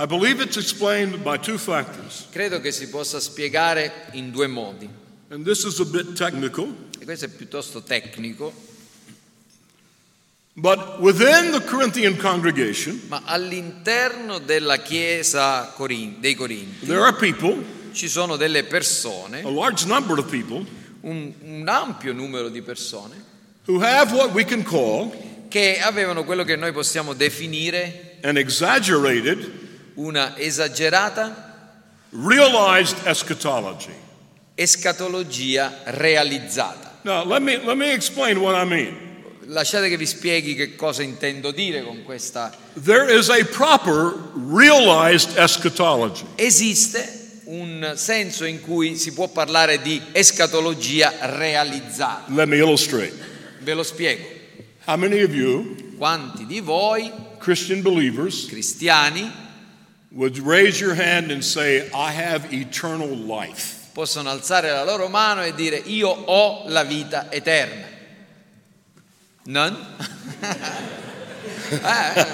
I 0.01 0.07
believe 0.07 0.41
it's 0.41 0.57
explained 0.57 1.25
by 1.25 1.39
two 1.39 1.59
factors. 1.59 2.29
Credo 2.31 2.61
che 2.61 2.71
si 2.71 2.89
possa 2.89 3.19
spiegare 3.19 4.07
in 4.13 4.31
due 4.31 4.47
modi. 4.47 4.89
And 5.31 5.45
this 5.45 5.65
is 5.65 5.81
a 5.81 5.85
bit 5.85 6.15
technical, 6.15 6.73
E 7.01 7.05
questo 7.05 7.25
è 7.25 7.29
piuttosto 7.29 7.83
tecnico. 7.83 8.53
But 10.53 11.01
within 11.01 11.51
the 11.51 11.65
Corinthian 11.65 12.17
congregation, 12.17 13.01
Ma 13.09 13.23
all'interno 13.25 14.39
della 14.39 14.77
chiesa 14.77 15.75
dei 16.21 16.37
Corinti 16.37 16.87
there 16.87 17.01
are 17.01 17.15
people, 17.15 17.65
ci 17.91 18.09
sono 18.09 18.37
delle 18.37 18.61
a 18.61 18.65
persone, 18.65 19.43
large 19.43 19.85
number 19.85 20.17
of 20.17 20.31
people, 20.31 20.65
un, 21.01 21.33
un 21.41 21.67
ampio 21.67 22.13
numero 22.13 22.49
di 22.49 22.63
persone, 22.63 23.17
who 23.67 23.83
have 23.83 24.15
what 24.15 24.31
we 24.33 24.45
can 24.45 24.63
call 24.63 25.11
che 25.49 25.81
avevano 25.81 26.23
quello 26.23 26.45
che 26.45 26.55
noi 26.55 26.71
possiamo 26.71 27.15
definire 27.15 28.19
an 28.23 28.37
exaggerated, 28.37 29.67
una 29.99 30.37
esagerata 30.37 31.47
realized 32.11 32.97
eschatology. 33.05 33.93
escatologia 34.55 35.83
realizzata. 35.85 36.99
Now, 37.03 37.25
let 37.25 37.43
me, 37.43 37.59
let 37.59 37.77
me 37.77 37.93
explain 37.93 38.41
what 38.41 38.55
I 38.55 38.65
mean. 38.65 39.07
Lasciate 39.47 39.89
che 39.89 39.97
vi 39.97 40.07
spieghi 40.07 40.55
che 40.55 40.75
cosa 40.77 41.03
intendo 41.03 41.53
dire 41.53 41.83
con 41.83 42.03
questa. 42.05 42.53
There 42.75 43.09
is 43.09 43.29
a 43.31 43.45
proper 43.45 44.15
realized 44.35 45.37
eschatology. 45.39 46.27
Esiste 46.35 47.43
un 47.45 47.93
senso 47.95 48.45
in 48.45 48.61
cui 48.61 48.97
si 48.97 49.13
può 49.13 49.29
parlare 49.29 49.81
di 49.81 50.01
escatologia 50.13 51.15
realizzata. 51.37 52.25
Let 52.33 52.47
me 52.47 52.57
illustrate. 52.57 53.15
Ve 53.61 53.75
lo 53.75 53.83
spiego. 53.83 54.23
How 54.87 54.97
many 54.97 55.23
of 55.23 55.33
you, 55.33 55.95
Quanti 55.97 56.47
di 56.47 56.61
voi, 56.61 57.11
Christian 57.39 57.81
believers, 57.81 58.47
cristiani, 58.47 59.47
would 60.13 60.39
raise 60.39 60.81
your 60.81 60.95
hand 60.95 61.31
and 61.31 61.45
say, 61.45 61.91
I 61.93 62.11
have 62.13 62.53
eternal 62.53 63.09
life? 63.17 63.77
possono 63.93 64.31
alzare 64.31 64.71
la 64.71 64.85
loro 64.85 65.09
mano 65.09 65.43
e 65.43 65.53
dire 65.55 65.77
io 65.77 66.09
ho 66.09 66.65
la 66.69 66.85
vita 66.85 67.31
eterna? 67.33 67.87
Non? 69.45 69.77
Eh, 71.71 72.27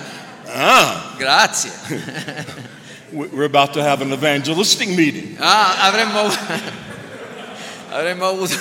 Ah, 0.46 1.14
grazie. 1.18 1.70
we're 3.10 3.46
about 3.46 3.72
to 3.72 3.82
have 3.82 4.00
an 4.02 4.12
evangelistic 4.12 4.88
meeting. 4.88 5.36
Ah, 5.40 5.86
avremmo, 5.88 6.30
avremmo 7.90 8.28
avuto 8.28 8.54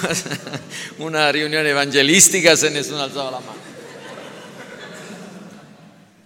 una 0.97 1.29
riunione 1.29 1.69
evangelistica 1.69 2.55
se 2.55 2.69
nessuno 2.69 3.03
alzava 3.03 3.29
la 3.29 3.39
mano. 3.39 3.61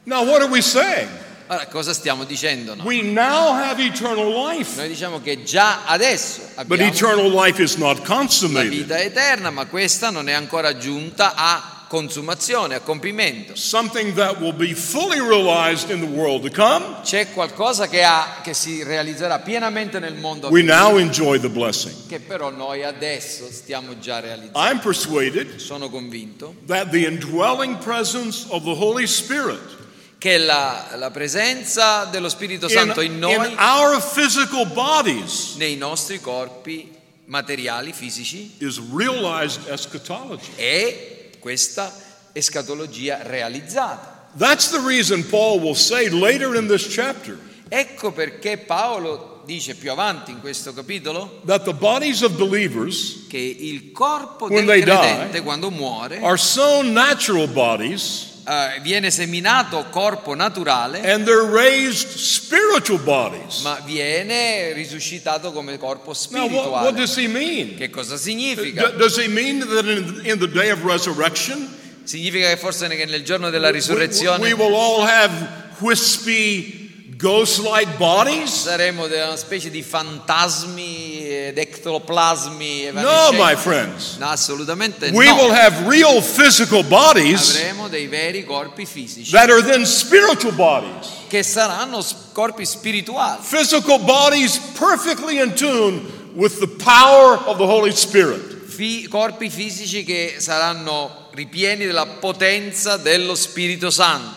Now, 0.06 0.24
what 0.24 0.42
are 0.42 0.50
we 0.50 0.62
saying? 0.62 1.10
Allora, 1.48 1.68
cosa 1.68 1.94
stiamo 1.94 2.26
dicendo? 2.26 2.76
no? 2.76 2.84
We 2.84 3.02
now 3.02 3.54
have 3.54 3.82
eternal 3.84 4.28
life, 4.30 4.76
Noi 4.76 4.88
diciamo 4.90 5.22
che 5.22 5.44
già 5.44 5.86
adesso 5.86 6.42
but 6.56 6.72
abbiamo 6.72 6.92
eternal 6.92 7.32
life 7.32 7.62
is 7.62 7.76
not 7.76 8.00
la 8.00 8.16
consummated. 8.16 8.70
vita 8.70 9.00
eterna, 9.00 9.50
ma 9.50 9.66
questa 9.66 10.10
non 10.10 10.28
è 10.28 10.34
ancora 10.34 10.78
giunta 10.78 11.36
a 11.36 11.86
consumazione, 11.88 12.76
a 12.76 12.82
compimento. 12.82 13.56
Something 13.56 14.14
that 14.16 14.42
will 14.42 14.54
be 14.54 14.74
fully 14.74 15.22
realized 15.22 15.90
in 15.90 16.02
the 16.02 16.06
world 16.20 16.42
to 16.44 16.52
come. 16.54 16.98
C'è 17.02 17.32
qualcosa 17.32 17.88
che, 17.88 18.04
ha, 18.04 18.42
che 18.44 18.54
si 18.54 18.84
realizzerà 18.84 19.40
pienamente 19.40 19.98
nel 20.00 20.16
mondo 20.16 20.48
a 20.48 20.50
We 20.50 20.64
venire, 20.64 20.78
now 20.78 20.98
enjoy 20.98 21.40
the 21.40 21.48
blessing. 21.50 21.96
che 22.10 22.20
però 22.20 22.50
noi 22.50 22.84
adesso 22.84 23.48
stiamo 23.50 23.98
già 24.00 24.20
realizzando. 24.20 24.60
I'm 24.60 24.80
persuaded 24.82 25.56
Sono 25.60 25.90
convinto 25.90 26.56
that 26.66 26.90
the 26.90 27.08
indwelling 27.08 27.78
presence 27.78 28.48
of 28.50 28.64
the 28.66 28.76
Holy 28.78 29.08
Spirit 29.08 29.77
che 30.18 30.38
la, 30.38 30.94
la 30.96 31.12
presenza 31.12 32.06
dello 32.06 32.30
Spirito 32.30 32.66
in, 32.66 32.72
Santo 32.72 33.02
in 33.02 33.20
noi, 33.20 33.52
in 33.52 33.58
our 33.58 34.02
physical 34.02 34.66
bodies 34.68 35.56
nei 35.58 35.76
nostri 35.76 36.20
corpi 36.20 36.92
materiali, 37.26 37.94
fisici, 37.94 38.56
è 40.56 41.30
questa 41.40 41.94
escatologia 42.32 43.20
realizzata. 43.24 44.30
In 44.34 44.48
Ecco 47.70 48.12
perché 48.12 48.58
Paolo 48.58 49.42
dice 49.46 49.76
più 49.76 49.92
avanti 49.92 50.32
in 50.32 50.40
questo 50.40 50.74
capitolo 50.74 51.42
che 53.30 53.38
il 53.38 53.92
corpo 53.92 54.50
del 54.50 54.66
they 54.66 54.84
die, 54.84 54.94
credente 54.94 55.42
quando 55.42 55.70
muore 55.70 56.20
are 56.22 56.38
sown 56.38 56.92
natural 56.92 57.48
bodies 57.48 58.36
eh, 58.48 58.80
viene 58.82 59.12
seminato 59.12 59.88
corpo 59.90 60.34
naturale 60.34 61.02
and 61.02 61.26
they're 61.26 61.46
raised 61.52 62.08
spiritual 62.18 63.00
bodies. 63.00 63.60
ma 63.62 63.80
viene 63.84 64.72
risuscitato 64.74 65.52
come 65.52 65.78
corpo 65.78 66.14
Now, 66.30 66.46
what, 66.48 66.52
what 66.52 66.94
spirituale. 66.94 66.94
does 66.94 67.16
he 67.18 67.28
mean? 67.28 67.76
Che 67.78 67.90
cosa 67.90 68.16
D- 68.16 68.20
significa? 68.22 68.90
does 68.92 69.18
he 69.18 69.28
mean 69.28 69.60
that 69.60 69.86
in, 69.86 70.22
in 70.26 70.40
the 70.40 70.48
day 70.48 70.70
of 70.72 70.84
resurrection, 70.84 71.76
Significa 72.04 72.48
che 72.48 72.56
forse 72.56 72.88
che 72.88 73.04
nel 73.06 73.24
giorno 73.24 73.50
della 73.50 73.68
we, 73.68 73.74
we 73.74 73.78
risurrezione 73.80 74.54
will 74.54 74.74
all 74.74 75.02
have 75.06 75.34
wispy, 75.80 76.87
ghost 77.18 77.60
like 77.60 77.98
bodies? 77.98 78.50
saremo 78.64 79.06
una 79.06 79.36
specie 79.36 79.70
di 79.70 79.82
fantasmi 79.82 81.28
ed 81.28 81.58
ectoplasmi 81.58 82.90
No, 82.94 83.32
my 83.34 83.56
friends. 83.56 84.18
No, 84.18 84.28
assolutamente 84.30 85.10
We 85.14 85.26
no. 85.26 85.36
will 85.36 85.52
have 85.54 85.88
real 85.88 86.22
physical 86.22 86.84
bodies 86.84 87.56
Avremo 87.56 87.88
dei 87.88 88.08
veri 88.08 88.46
corpi 88.46 88.86
fisici 88.86 89.32
that 89.32 89.50
are 89.50 89.62
then 89.64 89.86
spiritual 89.86 90.54
bodies. 90.54 91.08
che 91.28 91.44
saranno 91.44 92.04
corpi 92.34 92.66
spirituali, 92.66 93.40
Physical 93.42 94.00
bodies 94.00 94.58
perfectly 94.78 95.40
in 95.42 95.54
tune 95.56 96.02
with 96.36 96.60
the 96.60 96.68
power 96.68 97.34
of 97.46 97.58
the 97.58 97.66
Holy 97.66 97.92
Spirit. 97.96 98.56
corpi 99.10 99.50
fisici 99.50 100.04
che 100.04 100.36
saranno 100.38 101.26
ripieni 101.32 101.86
della 101.86 102.06
potenza 102.06 102.98
dello 102.98 103.34
Spirito 103.34 103.90
Santo. 103.90 104.37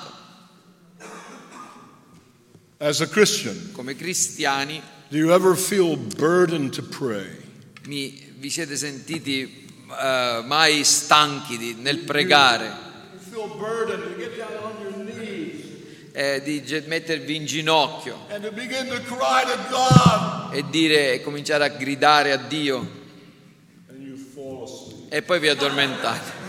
As 2.83 3.03
a 3.03 3.07
Christian, 3.07 3.73
Come 3.75 3.95
cristiani 3.95 4.81
do 5.11 5.19
you 5.19 5.33
ever 5.33 5.55
feel 5.55 5.97
burdened 5.97 6.73
to 6.75 6.83
pray? 6.83 7.29
mi- 7.87 8.33
vi 8.39 8.49
siete 8.49 8.75
sentiti 8.77 9.69
eh, 10.01 10.43
mai 10.47 10.83
stanchi 10.83 11.59
di- 11.59 11.75
nel 11.79 11.99
pregare, 11.99 12.73
You 13.13 13.19
feel 13.21 13.49
burdened 13.59 14.03
to 14.05 14.17
get 14.17 14.35
down 14.39 14.63
on 14.63 14.81
your 14.81 14.93
knees 15.05 15.63
eh, 16.13 16.41
di 16.43 16.63
mettervi 16.87 17.35
in 17.37 17.45
ginocchio 17.45 18.17
and 18.31 18.43
to 18.45 18.51
begin 18.53 18.89
to 18.89 18.99
cry 19.03 19.43
to 19.45 19.59
God. 19.69 20.55
e 20.55 20.65
dire 20.71 21.13
e 21.15 21.23
cominciare 21.23 21.65
a 21.65 21.69
gridare 21.69 22.33
a 22.33 22.37
Dio 22.39 22.79
And 23.91 24.01
you 24.07 24.17
fall 24.17 24.63
asleep. 24.65 25.13
e 25.13 25.21
poi 25.21 25.39
vi 25.39 25.49
addormentate. 25.49 26.40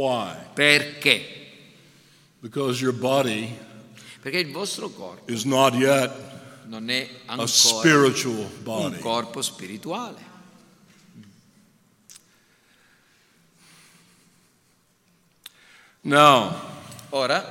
Why? 0.00 0.34
Perché? 0.54 1.20
Because 2.40 2.80
your 2.80 2.94
body 2.94 3.54
Perché 4.22 4.38
il 4.38 4.50
vostro 4.50 4.88
corpo 4.88 5.30
is 5.30 5.44
not 5.44 5.74
yet 5.74 6.10
non 6.64 6.88
è 6.88 7.06
a 7.26 7.32
ancora 7.32 7.46
spiritual 7.48 8.36
un 8.36 8.62
body. 8.62 8.98
corpo 8.98 9.42
spirituale. 9.42 10.28
Now, 16.02 16.54
Ora, 17.12 17.44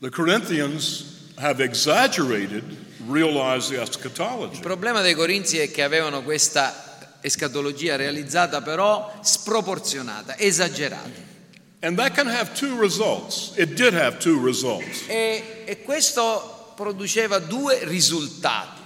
the 0.00 0.10
Corinthians 0.10 1.32
have 1.38 1.60
exaggerated, 1.60 2.62
realized 3.08 3.70
the 3.70 3.76
il 3.76 3.82
eschatology. 3.82 4.60
problema 4.60 5.00
dei 5.00 5.14
Corinzi 5.14 5.58
è 5.58 5.70
che 5.70 5.82
avevano 5.82 6.22
questa 6.22 6.83
escatologia 7.24 7.96
realizzata 7.96 8.60
però 8.60 9.10
sproporzionata, 9.22 10.36
esagerata. 10.36 11.32
And 11.80 11.96
that 11.98 12.14
can 12.14 12.26
have 12.28 12.54
two 12.54 12.78
results. 12.78 13.52
It 13.56 13.74
did 13.74 13.94
have 13.94 14.18
two 14.18 14.38
results. 14.44 15.04
E, 15.08 15.64
e 15.66 15.82
questo 15.82 16.72
produceva 16.76 17.38
due 17.38 17.80
risultati. 17.84 18.82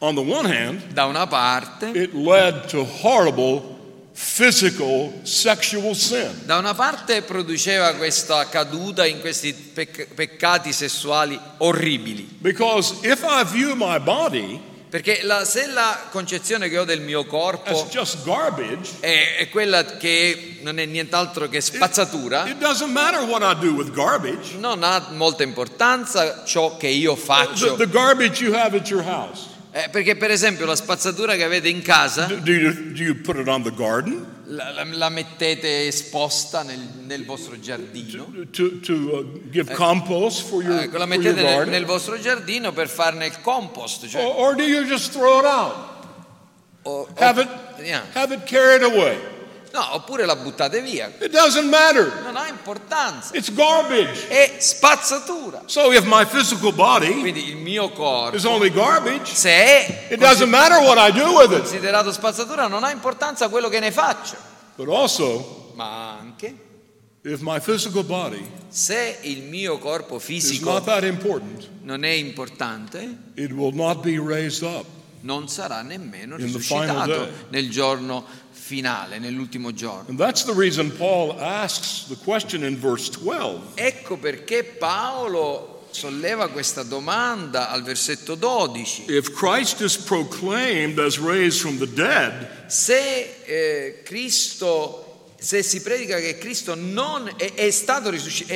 On 0.00 0.14
the 0.14 0.20
one 0.20 0.46
hand, 0.46 0.92
Da 0.92 1.04
una 1.06 1.26
parte, 1.26 1.86
it 1.92 2.12
led 2.14 2.66
to 2.66 2.84
horrible 3.02 3.76
physical 4.12 5.12
sexual 5.22 5.94
sin. 5.94 6.42
da 6.44 6.56
una 6.58 6.74
parte 6.74 7.22
produceva 7.22 7.94
questa 7.94 8.48
caduta 8.48 9.06
in 9.06 9.20
questi 9.20 9.52
pec- 9.52 10.12
peccati 10.14 10.72
sessuali 10.72 11.38
orribili. 11.58 12.28
Because 12.40 12.94
if 13.02 13.22
I 13.24 13.44
view 13.44 13.74
my 13.74 13.98
body 13.98 14.60
Perché 14.90 15.20
la- 15.22 15.44
se 15.44 15.66
la 15.66 16.06
concezione 16.10 16.68
che 16.70 16.78
ho 16.78 16.84
del 16.84 17.00
mio 17.02 17.20
as 17.20 17.26
corpo 17.26 17.86
just 17.90 18.24
garbage, 18.24 18.96
è, 19.00 19.36
è 19.38 19.48
quella 19.50 19.84
che 19.84 20.58
non 20.62 20.78
è 20.78 20.86
nient'altro 20.86 21.48
che 21.48 21.60
spazzatura, 21.60 22.46
it 22.46 22.56
doesn't 22.56 22.90
matter 22.90 23.20
what 23.20 23.42
I 23.42 23.58
do 23.60 23.72
with 23.74 23.90
garbage. 23.92 24.56
non 24.56 24.82
ha 24.82 25.08
molta 25.10 25.42
importanza 25.42 26.42
ciò 26.44 26.76
che 26.78 26.88
io 26.88 27.14
The, 27.14 27.20
faccio. 27.20 27.74
the 27.76 27.88
garbage 27.88 28.42
Eh, 29.70 29.88
perché 29.90 30.16
per 30.16 30.30
esempio 30.30 30.64
la 30.64 30.74
spazzatura 30.76 31.36
che 31.36 31.44
avete 31.44 31.68
in 31.68 31.82
casa 31.82 32.24
Do, 32.24 32.36
do 32.36 32.50
you, 32.52 32.72
do 32.92 33.02
you 33.02 33.14
put 33.20 33.36
it 33.36 33.46
on 33.48 33.62
the 33.62 33.70
garden 33.74 34.24
la, 34.46 34.70
la- 34.72 34.84
la 34.84 35.08
mettete 35.10 35.86
esposta 35.86 36.62
nel, 36.62 36.78
nel 37.04 37.26
vostro 37.26 37.60
giardino. 37.60 38.32
to, 38.50 38.80
to 38.80 38.92
uh, 38.94 39.50
give 39.50 39.70
compost 39.74 40.48
for 40.48 40.62
your, 40.62 40.78
Ecco, 40.80 40.96
la 40.96 41.04
mettete 41.04 41.42
nel, 41.42 41.68
nel 41.68 41.84
vostro 41.84 42.18
giardino 42.18 42.72
per 42.72 42.88
farne 42.88 43.26
il 43.26 43.40
compost. 43.42 44.06
cioè- 44.08 44.24
Or, 44.24 44.48
or 44.48 44.54
do 44.54 44.62
you 44.62 44.84
just 44.86 45.12
throw 45.12 45.40
it 45.40 45.44
out? 45.44 45.74
o- 46.84 47.00
o- 47.02 47.08
Have 47.18 47.42
it, 47.42 47.48
yeah. 47.84 48.04
have 48.14 48.32
it 48.32 48.44
carried 48.44 48.82
away. 48.82 49.18
No, 49.72 49.94
oppure 49.94 50.24
la 50.24 50.36
buttate 50.36 50.80
via. 50.80 51.12
It 51.20 51.30
doesn't 51.30 51.68
matter. 51.68 52.20
Non 52.22 52.36
ha 52.36 52.48
importanza. 52.48 53.34
It's 53.34 53.52
garbage. 53.52 54.28
È 54.28 54.56
spazzatura. 54.60 55.62
So 55.66 55.92
if 55.92 56.04
my 56.04 56.24
physical 56.24 56.72
body 56.72 57.20
Quindi 57.20 57.48
il 57.48 57.56
mio 57.56 57.90
corpo, 57.90 58.36
is 58.36 58.44
only 58.44 58.70
garbage, 58.70 59.34
se 59.34 59.50
è 59.50 60.06
it 60.10 60.18
doesn't 60.18 60.48
matter 60.48 60.78
what 60.78 60.96
I 60.98 61.12
do 61.12 61.38
with 61.38 61.52
it. 61.52 61.60
considerato 61.60 62.12
spazzatura, 62.12 62.66
non 62.66 62.82
ha 62.84 62.90
importanza 62.90 63.48
quello 63.48 63.68
che 63.68 63.80
ne 63.80 63.90
faccio. 63.92 64.36
But 64.76 64.88
also, 64.88 65.72
Ma 65.74 66.16
anche 66.18 66.66
if 67.22 67.40
my 67.40 67.60
physical 67.60 68.04
body 68.04 68.44
se 68.68 69.18
il 69.22 69.42
mio 69.42 69.78
corpo 69.78 70.16
is 70.16 70.22
fisico 70.22 70.70
not 70.70 70.84
that 70.84 71.04
important, 71.04 71.68
non 71.82 72.04
è 72.04 72.10
importante, 72.10 73.16
it 73.34 73.50
will 73.52 73.74
not 73.74 74.00
be 74.00 74.18
raised 74.18 74.62
up. 74.62 74.86
Non 75.20 75.48
sarà 75.48 75.82
nemmeno 75.82 76.36
risuscitato 76.36 77.28
nel 77.48 77.70
giorno 77.70 78.24
finale, 78.50 79.18
nell'ultimo 79.18 79.72
giorno. 79.72 80.04
And 80.08 80.18
that's 80.18 80.44
the 80.44 80.54
reason 80.54 80.90
Paul 80.96 81.38
asks 81.40 82.06
the 82.08 82.16
question 82.22 82.62
in 82.64 82.78
verse 82.78 83.10
12 83.10 83.74
Ecco 83.74 84.16
perché 84.18 84.64
Paolo 84.64 85.86
solleva 85.90 86.48
questa 86.48 86.82
domanda 86.82 87.70
al 87.70 87.82
versetto 87.82 88.34
12. 88.34 89.04
If 89.08 89.32
Christ 89.32 89.80
is 89.80 89.96
proclaimed 89.96 90.98
as 90.98 91.18
raised 91.18 91.60
from 91.60 91.78
the 91.78 91.90
dead, 91.90 92.66
Se 92.68 93.42
eh, 93.44 94.02
Cristo 94.04 95.04
se 95.40 95.62
si 95.62 95.80
predica 95.82 96.18
che 96.18 96.36
Cristo 96.36 96.74
non 96.74 97.30
è, 97.36 97.54
è 97.54 97.70
stato 97.70 98.10
risuscitato, 98.10 98.52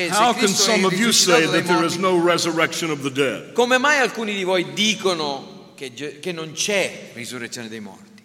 the 2.99 3.11
dead? 3.11 3.53
come 3.53 3.77
mai 3.77 3.99
alcuni 3.99 4.35
di 4.35 4.43
voi 4.43 4.73
dicono 4.73 5.52
che, 5.91 6.19
che 6.19 6.31
non 6.31 6.51
c'è 6.53 7.09
risurrezione 7.13 7.67
dei 7.67 7.79
morti? 7.79 8.23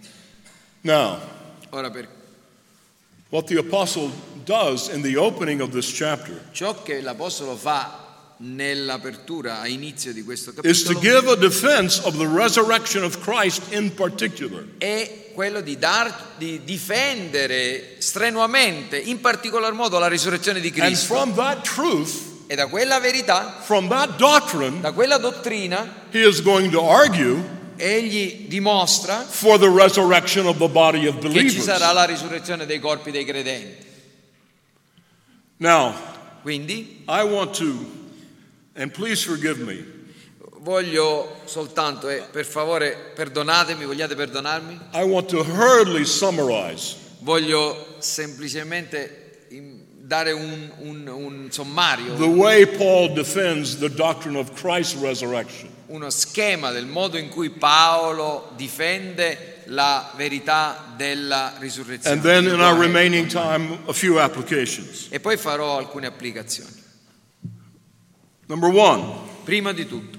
Now, 0.83 1.19
Ora, 1.71 1.91
per 1.91 2.09
what 3.31 3.47
the 3.47 3.59
apostle 3.59 4.11
does 4.45 4.89
in 4.89 5.03
the 5.03 5.17
opening 5.17 5.61
of 5.61 5.71
this 5.71 5.93
chapter 5.93 6.49
ciò 6.53 6.83
che 6.83 7.01
l'Apostolo 7.01 7.57
fa 7.57 8.35
nell'apertura, 8.41 9.61
a 9.61 9.67
inizio 9.67 10.13
di 10.13 10.23
questo 10.23 10.53
is 10.63 10.83
to 10.85 10.93
capitolo, 10.95 11.01
give 11.01 11.31
a 11.33 11.37
defense 11.37 12.01
of 12.05 12.17
the 12.17 12.27
resurrection 12.27 13.03
of 13.03 13.19
Christ 13.21 13.63
in 13.73 13.93
particular. 13.95 14.65
è 14.79 15.31
quello 15.35 15.61
di, 15.61 15.77
dar- 15.79 16.35
di 16.37 16.63
difendere 16.65 17.97
strenuamente, 17.99 18.97
in 18.97 19.21
particolar 19.21 19.73
modo, 19.73 19.99
la 19.99 20.09
risurrezione 20.09 20.61
di 20.61 20.69
And 20.69 20.77
Cristo. 20.77 21.15
from 21.15 21.35
that 21.35 21.63
truth, 21.63 22.13
E 22.51 22.55
da 22.55 22.67
quella 22.67 22.99
verità, 22.99 23.59
from 23.61 23.89
that 23.89 24.17
doctrine, 24.17 24.81
da 24.81 24.93
quella 24.93 25.19
dottrina, 25.19 26.07
he 26.11 26.27
is 26.27 26.41
going 26.41 26.71
to 26.71 26.81
argue 26.81 27.57
egli 27.77 28.49
dimostra 28.49 29.23
for 29.23 29.59
the 29.59 29.69
resurrection 29.69 30.47
of 30.47 30.57
the 30.57 30.69
body 30.69 31.07
of 31.07 31.17
che 31.19 31.29
ci 31.29 31.29
believers. 31.29 31.63
sarà 31.65 31.93
la 31.93 32.05
risurrezione 32.05 32.65
dei 32.65 32.81
corpi 32.81 33.11
dei 33.11 33.25
credenti. 33.25 33.87
Now, 35.59 35.95
Quindi 36.43 37.05
I 37.07 37.23
want 37.25 37.55
to, 37.59 37.85
and 38.75 38.93
please 38.93 39.23
forgive 39.25 39.59
me, 39.63 39.85
voglio 40.61 41.41
soltanto, 41.45 42.09
e 42.09 42.23
per 42.31 42.47
favore 42.47 43.13
perdonatemi, 43.15 43.85
vogliate 43.85 44.15
perdonarmi? 44.15 44.81
I 44.95 45.03
want 45.03 45.29
to 45.29 45.43
hurriedly 45.43 46.07
summarize 46.07 46.97
Voglio 47.21 47.97
semplicemente 47.99 49.28
dare 50.09 50.33
un, 50.33 50.73
un- 50.79 51.07
un 51.07 51.49
sommario, 51.51 52.17
the 52.17 52.27
way 52.27 52.65
Paul 52.65 53.15
defends 53.15 53.77
the 53.79 53.91
doctrine 53.91 54.37
of 54.37 54.55
Christ's 54.55 54.95
resurrection. 54.97 55.69
uno 55.91 56.09
schema 56.11 56.71
del 56.73 56.87
modo 56.87 57.19
in 57.19 57.29
cui 57.29 57.51
Paolo 57.51 58.53
difende 58.57 59.63
la 59.67 60.11
verità 60.17 60.95
della 60.97 61.55
risurrezione. 61.59 62.15
And 62.15 62.23
then 62.23 62.47
in 62.47 62.61
our 62.61 62.75
remaining 62.79 63.29
time, 63.29 63.79
a 63.87 63.93
few 63.93 64.19
applications. 64.19 65.09
E 65.11 65.21
poi 65.21 65.37
farò 65.37 65.77
alcune 65.77 66.07
applicazioni. 66.07 66.73
Number 68.47 68.71
one, 68.71 69.27
Prima 69.45 69.73
di 69.73 69.87
tutto, 69.87 70.19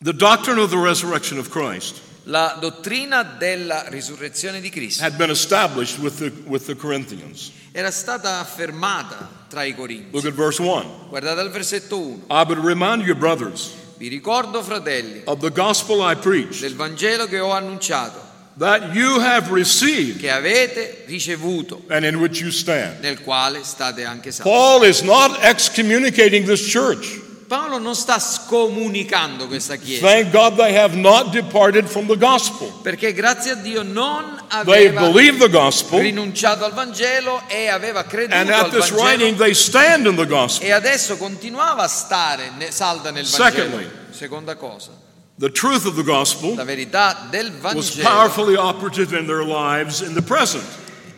the 0.00 0.12
doctrine 0.12 0.58
of 0.58 0.70
the 0.70 0.76
resurrection 0.78 1.38
of 1.38 1.50
Christ 1.50 2.00
la 2.28 2.56
dottrina 2.60 3.22
della 3.22 3.84
risurrezione 3.88 4.60
di 4.60 4.68
Cristo 4.70 5.02
had 5.04 5.16
been 5.16 5.30
established 5.30 5.98
with 5.98 6.16
the, 6.18 6.32
with 6.46 6.64
the 6.66 6.74
Corinthians. 6.74 7.52
era 7.72 7.90
stata 7.90 8.38
affermata 8.40 9.28
tra 9.48 9.62
i 9.62 9.74
Corinzi. 9.74 10.08
Look 10.10 10.24
at 10.26 10.32
verse 10.32 10.60
1. 10.60 11.06
Guardate 11.08 11.40
al 11.40 11.50
versetto 11.50 11.96
1. 11.98 12.24
I 12.28 12.42
would 12.44 12.64
remind 12.64 13.02
you, 13.06 13.14
brothers, 13.14 13.70
Vi 13.98 14.08
ricordo, 14.08 14.62
fratelli, 14.62 15.22
of 15.24 15.38
the 15.40 15.50
gospel 15.50 16.00
I 16.00 16.16
preached, 16.16 16.60
del 16.60 16.74
Vangelo 16.74 17.26
che 17.26 17.38
ho 17.38 17.50
annunciato, 17.52 18.20
that 18.58 18.92
you 18.94 19.20
have 19.20 19.50
received 19.52 20.18
che 20.20 20.30
avete 20.30 21.04
ricevuto, 21.06 21.82
and 21.88 22.04
in 22.04 22.16
which 22.16 22.40
you 22.40 22.50
stand. 22.50 23.00
nel 23.02 23.22
quale 23.22 23.62
state 23.62 24.04
anche 24.04 24.32
salvi. 24.32 24.50
Paul 24.50 24.82
is 24.84 25.02
not 25.02 25.38
excommunicating 25.42 26.44
this 26.44 26.70
church. 26.70 27.20
Paolo 27.46 27.78
non 27.78 27.94
sta 27.94 28.18
scomunicando 28.18 29.46
questa 29.46 29.76
chiesa, 29.76 30.04
Thank 30.06 30.30
God 30.30 30.56
they 30.56 30.76
have 30.76 30.96
not 30.96 31.30
departed 31.30 31.86
from 31.86 32.06
the 32.06 32.16
gospel. 32.16 32.72
perché 32.82 33.12
grazie 33.12 33.52
a 33.52 33.54
Dio 33.54 33.82
non 33.82 34.36
aveva 34.48 35.08
gospel, 35.48 36.00
rinunciato 36.00 36.64
al 36.64 36.72
Vangelo 36.72 37.42
e 37.46 37.68
aveva 37.68 38.04
creduto 38.04 38.34
and 38.34 38.50
al 38.50 38.64
at 38.66 38.70
this 38.70 38.90
Vangelo 38.90 39.02
writing 39.02 39.36
they 39.38 39.54
stand 39.54 40.06
in 40.06 40.16
the 40.16 40.26
gospel. 40.26 40.66
e 40.66 40.72
adesso 40.72 41.16
continuava 41.16 41.84
a 41.84 41.88
stare 41.88 42.50
salda 42.70 43.10
nel 43.10 43.24
Secondly. 43.26 43.84
Vangelo. 43.84 43.90
Seconda 44.10 44.56
cosa, 44.56 44.90
The 45.38 45.52
truth 45.52 45.84
of 45.84 45.94
the 45.94 46.02
gospel 46.02 46.54
la 46.56 46.64
verità 46.64 47.26
del 47.30 47.52
was 47.60 47.90
powerfully 47.90 48.56
operative 48.56 49.16
in 49.16 49.26
their 49.26 49.44
lives 49.44 50.00
in 50.00 50.14
the 50.14 50.22
present. 50.22 50.64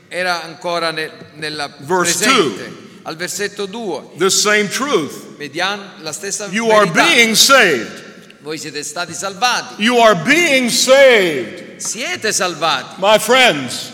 era 0.09 0.43
ancora 0.43 0.91
ne- 0.91 1.11
nella 1.35 1.69
Verse 1.79 2.19
presente. 2.19 2.87
Al 3.09 3.17
versetto 3.17 3.65
2, 3.65 4.17
This 4.19 4.39
same 4.39 4.69
truth. 4.69 5.37
vediamo 5.39 5.83
la 6.03 6.13
stessa 6.13 6.47
You 6.51 6.71
are 6.71 6.85
verità. 6.91 7.15
being 7.15 7.35
saved. 7.35 8.37
Voi 8.41 8.59
siete 8.59 8.83
stati 8.83 9.15
salvati, 9.15 9.83
You 9.83 9.97
are 9.99 10.15
being 10.25 10.69
saved. 10.69 11.79
siete 11.79 12.33
salvati. 12.33 12.97
My 12.99 13.19
friends, 13.19 13.93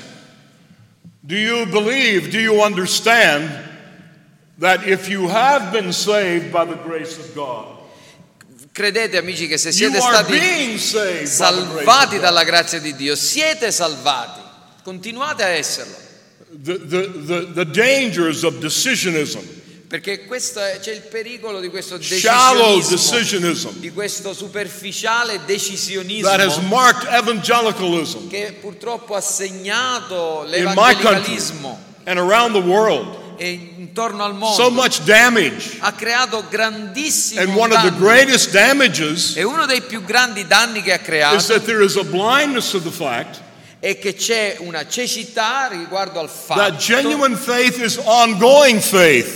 do 1.21 1.37
you 1.37 1.65
believe, 1.67 2.31
do 2.31 2.41
you 2.41 2.61
understand 2.61 3.49
that 4.59 4.85
if 4.85 5.09
you 5.09 5.29
have 5.29 5.71
been 5.71 5.93
saved 5.93 6.51
by 6.51 6.65
the 6.65 6.77
grace 6.83 7.17
of 7.17 7.33
God, 7.37 7.73
Credete 8.73 9.17
amici 9.19 9.47
che 9.47 9.57
se 9.59 9.71
siete 9.71 9.99
are 9.99 10.13
stati 10.25 10.33
the 11.21 11.27
salvati 11.27 12.19
dalla 12.19 12.43
grazia 12.43 12.81
di 12.81 12.97
Dio, 12.97 13.15
siete 13.15 13.71
salvati, 13.71 14.41
continuate 14.83 15.45
a 15.45 15.49
esserlo, 15.51 15.95
The, 16.63 16.79
the, 16.79 17.09
the, 17.09 17.53
the 17.53 17.65
dangers 17.65 18.45
of 18.45 18.59
decisionism, 18.61 19.41
perché 19.89 20.25
questo 20.25 20.61
c'è 20.81 20.93
il 20.93 21.01
pericolo 21.03 21.59
di 21.61 21.69
questo 21.69 22.01
shallow 22.01 22.77
decisionismo, 22.77 23.71
decisionism 23.73 23.81
di 23.81 23.91
questo 23.91 24.33
superficiale 24.33 25.33
that 25.33 25.41
has 25.41 25.47
decisionismo 25.47 26.69
marked 26.69 27.09
evangelicalism 27.13 28.29
che 28.29 28.57
purtroppo 28.61 29.15
ha 29.15 29.21
segnato 29.21 30.47
in 30.55 30.65
my 30.65 30.95
country 30.95 31.35
l'evangelicalismo 31.35 31.79
and 32.05 32.19
around 32.19 32.53
the 32.55 32.61
world. 32.63 33.23
e 33.37 33.51
intorno 33.79 34.23
al 34.25 34.35
mondo, 34.35 34.55
So 34.55 34.71
much 34.71 35.01
damage. 35.03 35.77
ha 35.81 35.93
creato 35.93 36.45
grandissimo 36.49 37.41
And 37.41 37.55
one 37.57 37.75
of 37.75 37.83
the 37.83 37.91
danno. 37.91 37.99
greatest 38.05 38.51
damages 38.53 39.37
E 39.37 39.43
uno 39.43 39.67
dei 39.67 39.83
più 39.83 40.05
grandi 40.05 40.47
danni 40.47 40.83
che 40.83 40.93
ha 40.93 40.97
is 40.97 41.03
creato 41.03 41.43
that 41.49 41.65
there 41.65 41.83
is 41.85 41.97
a 41.97 42.05
blindness 42.05 42.71
to 42.71 42.81
the 42.81 42.93
fact 42.93 43.41
è 43.85 43.99
che 43.99 44.15
c'è 44.15 44.57
una 44.61 44.89
cecità 44.89 45.69
riguardo 45.71 46.19
al 46.19 46.31
fatto 46.31 46.75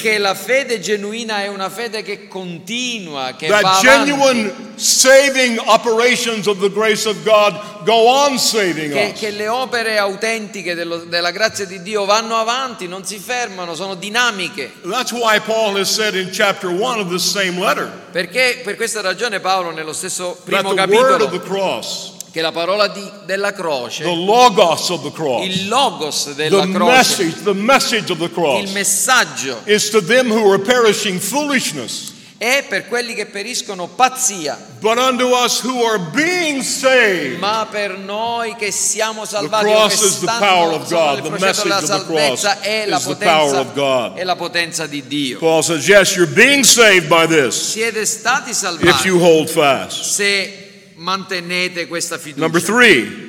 che 0.00 0.16
la 0.16 0.34
fede 0.34 0.80
genuina 0.80 1.42
è 1.42 1.48
una 1.48 1.68
fede 1.68 2.00
che 2.00 2.28
continua, 2.28 3.34
che 3.36 3.46
va 3.46 3.60
That 3.60 3.82
genuine 3.82 4.50
saving 4.76 5.60
operations 5.66 6.46
of 6.46 6.60
the 6.60 6.70
grace 6.70 7.06
of 7.06 7.22
God 7.24 7.84
go 7.84 8.06
on 8.06 8.38
saving 8.38 8.90
che, 8.90 9.10
us. 9.12 9.20
che 9.20 9.32
le 9.32 9.48
opere 9.48 9.98
autentiche 9.98 10.74
dello- 10.74 11.04
della 11.04 11.30
grazia 11.30 11.66
di 11.66 11.82
Dio 11.82 12.06
vanno 12.06 12.36
avanti, 12.36 12.88
non 12.88 13.04
si 13.04 13.18
fermano, 13.18 13.74
sono 13.74 13.96
dinamiche. 13.96 14.72
That's 14.82 15.12
why 15.12 15.40
Paul 15.40 15.76
has 15.78 15.92
said 15.92 16.14
in 16.14 16.30
chapter 16.32 16.70
1 16.70 17.00
of 17.00 17.10
this 17.10 17.30
same 17.30 17.60
letter 17.60 17.86
Perché 18.10 18.62
per 18.64 18.76
questa 18.76 19.02
ragione 19.02 19.40
Paolo 19.40 19.72
nello 19.72 19.92
stesso 19.92 20.40
primo 20.42 20.72
the 20.72 20.84
word 20.84 21.20
of 21.20 21.30
the 21.32 21.38
capitolo, 21.38 21.40
cross, 21.40 22.16
che 22.30 22.40
la 22.42 22.52
parola 22.52 22.88
di- 22.88 23.10
della 23.24 23.50
the 23.52 23.56
croce, 23.56 24.04
logos 24.04 24.90
of 24.90 25.02
the 25.02 25.10
cross, 25.12 25.44
il 25.46 25.66
logos 25.68 26.24
the 26.24 26.34
della 26.34 26.66
croce, 26.66 26.92
message, 26.92 27.42
the 27.42 27.54
message 27.54 28.10
of 28.12 28.18
the 28.18 28.24
il 28.24 28.30
cross 28.32 28.70
messaggio 28.72 29.60
is 29.64 29.88
to 29.90 30.00
them 30.02 30.30
who 30.30 30.50
are 30.52 30.58
perishing 30.60 31.18
foolishness, 31.18 32.12
è 32.36 32.66
per 32.68 32.86
quelli 32.86 33.14
che 33.14 33.26
periscono 33.26 33.88
pazzia, 33.88 34.56
but 34.78 34.96
unto 34.96 35.26
us 35.34 35.60
who 35.64 35.84
are 35.84 35.98
being 36.12 36.60
saved, 36.62 37.38
ma 37.40 37.66
per 37.68 37.98
noi 37.98 38.54
che 38.54 38.70
siamo 38.70 39.24
salvati 39.24 39.64
o 39.64 39.68
che 39.68 39.74
cross 39.74 40.02
is 40.02 40.18
the 40.20 40.26
power 40.38 40.72
of 40.74 40.88
God. 40.88 41.22
The 41.22 41.30
message 41.30 41.72
of 41.72 41.86
the 41.86 42.04
cross 42.04 42.44
è 42.60 42.84
la 42.86 42.98
is 42.98 43.06
the 43.06 43.16
power 43.16 43.56
of 43.58 43.72
potenza, 43.72 44.08
God. 44.08 44.16
è 44.18 44.22
la 44.24 44.36
potenza 44.36 44.86
di 44.86 45.04
Dio. 45.06 45.38
Paul 45.40 45.62
says, 45.64 45.88
yes, 45.88 46.14
you're 46.14 46.32
being 46.32 46.62
saved 46.62 47.08
by 47.08 47.26
this 47.26 47.72
Siete 47.72 48.04
stati 48.04 48.50
if 48.50 48.56
salvati 48.56 49.08
you 49.08 49.18
hold 49.18 49.48
fast. 49.48 50.02
se 50.04 50.67
mantenete 50.98 51.86
questa 51.86 52.20
Number 52.34 52.60
fiducia. 52.60 52.72
three, 52.72 53.26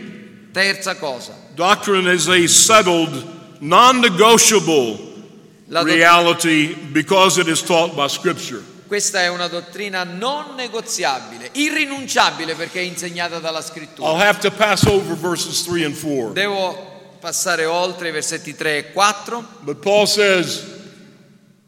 Terza 0.51 0.95
cosa, 0.97 1.34
doctrine 1.53 2.12
is 2.13 2.27
a 2.27 2.47
settled, 2.47 3.23
non 3.60 3.99
negotiable 3.99 4.99
la 5.67 5.84
dott- 5.84 5.93
reality 5.93 6.73
because 6.91 7.39
it 7.39 7.47
is 7.47 7.62
taught 7.62 7.93
by 7.95 8.08
Scripture. 8.08 8.62
questa 8.88 9.21
è 9.21 9.27
una 9.29 9.47
dottrina 9.47 10.03
non 10.03 10.55
negoziabile, 10.55 11.49
irrinunciabile 11.53 12.55
perché 12.55 12.79
è 12.79 12.84
insegnata 12.84 13.38
dalla 13.39 13.62
scrittura. 13.62 14.10
I'll 14.10 14.19
have 14.19 14.39
to 14.39 14.49
pass 14.51 14.84
over 14.86 15.15
verses 15.15 15.62
3 15.63 15.86
and 15.86 15.95
4. 15.95 16.32
Devo 16.34 16.88
passare 17.19 17.65
oltre 17.65 18.10
i 18.10 18.12
versetti 18.12 18.55
3 18.55 18.77
e 18.77 18.91
4, 18.91 19.45
But 19.62 19.77
Paul 19.82 20.08
says, 20.08 20.63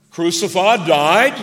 crucified, 0.10 0.86
died, 0.86 1.34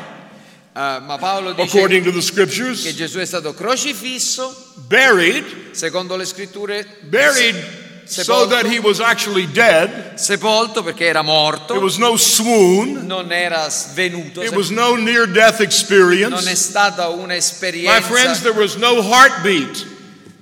eh, 0.78 1.00
ma 1.00 1.16
Paolo 1.18 1.52
dice 1.52 1.76
according 1.76 2.04
to 2.04 2.10
the 2.10 2.16
che 2.18 2.22
Scriptures, 2.22 2.94
Gesù 2.94 3.18
è 3.18 3.24
stato 3.26 3.52
crocifisso, 3.52 4.54
buried, 4.86 5.72
secondo 5.72 6.14
le 6.14 6.24
scritture, 6.24 6.86
buried 7.00 7.56
so 8.04 8.22
sepolto, 8.22 8.54
that 8.54 8.64
he 8.66 8.78
was 8.78 9.00
actually 9.00 9.50
dead. 9.50 10.14
sepolto 10.14 10.82
perché 10.84 11.06
era 11.06 11.18
It 11.20 11.24
morto, 11.26 11.74
was 11.80 11.96
no 11.96 12.16
swoon, 12.16 13.04
non 13.06 13.32
era 13.32 13.68
svenuto, 13.68 14.40
it 14.40 14.52
was 14.54 14.70
no 14.70 14.94
near 14.94 15.26
death 15.26 15.60
experience. 15.60 16.28
non 16.30 16.46
è 16.46 16.54
stata 16.54 17.08
My 17.08 18.00
friends, 18.00 18.40
there 18.42 18.56
was 18.56 18.76
no 18.76 19.02
heartbeat, 19.02 19.84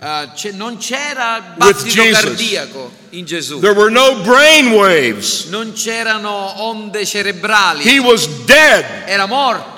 eh, 0.03 0.29
c'è- 0.35 0.53
non 0.53 0.77
c'era 0.77 1.55
battito 1.57 2.03
Jesus. 2.03 2.21
cardiaco 2.21 2.93
in 3.11 3.25
Gesù, 3.25 3.59
there 3.61 3.73
were 3.75 3.91
no 3.91 4.17
brain 4.23 4.73
waves. 4.73 5.47
non 5.47 5.73
c'erano 5.73 6.61
onde 6.63 7.07
cerebrali, 7.07 7.83
He 7.89 7.99
was 7.99 8.29
dead. 8.45 8.85
era 9.07 9.25
morto. 9.27 9.76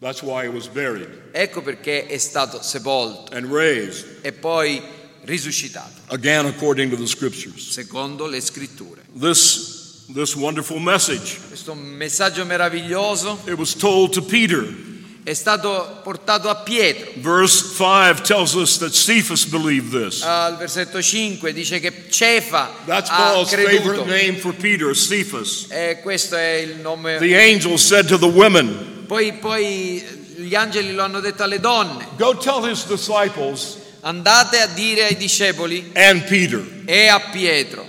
That's 0.00 0.22
why 0.22 0.44
he 0.44 0.48
was 0.48 0.68
buried 0.68 1.08
Ecco 1.32 1.60
perché 1.60 2.06
è 2.06 2.18
stato 2.18 2.62
sepolto 2.62 3.34
and 3.34 3.50
raised 3.50 4.18
e 4.22 4.32
poi 4.32 4.80
risuscitato, 5.22 6.00
again 6.06 6.46
according 6.46 6.90
to 6.90 6.96
the 6.96 7.06
Scriptures. 7.06 7.68
secondo 7.70 8.26
le 8.26 8.40
scritture. 8.40 9.00
This, 9.12 10.04
this 10.14 10.36
wonderful 10.36 10.78
message, 10.78 11.38
Questo 11.48 11.74
messaggio 11.74 12.44
meraviglioso 12.44 13.40
it 13.46 13.58
was 13.58 13.74
told 13.74 14.12
to 14.12 14.22
Peter. 14.22 14.86
è 15.24 15.34
stato 15.34 16.00
portato 16.04 16.48
a 16.48 16.54
Pietro. 16.62 17.10
Verse 17.16 17.74
5 17.74 18.22
tells 18.22 18.54
us 18.54 18.78
that 18.78 18.92
Cephas 18.92 19.44
believed 19.46 19.90
this. 19.90 20.22
Al 20.22 20.56
versetto 20.56 21.02
5 21.02 21.52
dice 21.52 21.80
che 21.80 22.08
Cefa 22.08 22.70
That's 22.86 23.10
ha 23.10 23.32
Paul's 23.32 23.50
favorite 23.50 24.04
name 24.06 24.38
for 24.38 24.54
Peter, 24.54 24.94
Cephas. 24.94 25.66
E 25.70 25.98
questo 26.02 26.36
è 26.36 26.52
il 26.52 26.76
nome. 26.76 27.18
The 27.18 27.36
angel 27.36 27.76
said 27.78 28.06
to 28.06 28.16
the 28.16 28.28
women, 28.28 28.97
Poi, 29.08 29.32
poi 29.32 30.04
gli 30.36 30.54
angeli 30.54 30.92
lo 30.92 31.02
hanno 31.02 31.20
detto 31.20 31.42
alle 31.42 31.58
donne: 31.60 32.08
Go 32.18 32.36
tell 32.36 32.62
his 32.70 32.84
disciples 32.86 33.78
andate 34.02 34.60
a 34.60 34.66
dire 34.66 35.04
ai 35.04 35.16
discepoli 35.16 35.90
and 35.94 36.24
Peter. 36.24 36.82
e 36.84 37.08
a 37.08 37.18
Pietro. 37.18 37.88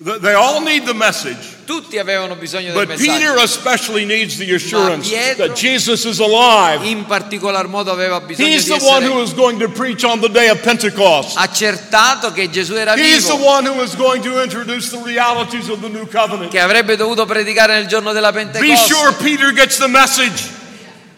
Th- 0.00 0.20
They 0.20 0.32
all 0.32 0.60
need 0.60 0.84
the 0.86 0.94
message, 0.94 1.56
Tutti 1.66 1.98
avevano 1.98 2.36
bisogno 2.36 2.72
del 2.72 2.86
but 2.86 2.96
Peter 2.98 3.32
messaggio. 3.34 3.42
especially 3.42 4.04
needs 4.04 4.36
the 4.36 4.54
assurance 4.54 5.08
Pietro- 5.08 5.46
that 5.48 5.56
Jesus 5.56 6.04
is 6.04 6.20
alive. 6.20 6.84
In 6.86 7.04
particolar 7.04 7.66
modo 7.66 7.90
aveva 7.90 8.20
bisogno 8.20 8.46
He's 8.48 8.62
di 8.66 8.78
the 8.78 8.84
one 8.84 9.04
who 9.04 9.20
is 9.20 9.34
going 9.34 9.58
to 9.58 9.68
preach 9.68 10.04
on 10.04 10.20
the 10.20 10.28
day 10.30 10.50
of 10.50 10.60
Pentecost. 10.62 11.36
accertato 11.36 12.30
che 12.32 12.48
Gesù 12.48 12.74
era 12.74 12.94
He's 12.94 13.26
the 13.26 13.32
vivo, 13.32 13.44
one 13.44 13.66
who 13.68 13.82
is 13.82 13.96
going 13.96 14.22
to 14.22 14.40
introduce 14.40 14.88
the 14.90 15.02
realities 15.02 15.68
of 15.68 15.80
the 15.80 15.88
new 15.88 16.06
covenant. 16.06 16.52
che 16.52 16.60
avrebbe 16.60 16.94
dovuto 16.94 17.26
predicare 17.26 17.74
nel 17.74 17.88
giorno 17.88 18.12
della 18.12 18.30
Be 18.30 18.44
Pentecoste. 18.46 18.94
sure 18.94 19.12
Peter 19.14 19.52
gets 19.52 19.78
the 19.78 19.88
message. 19.88 20.44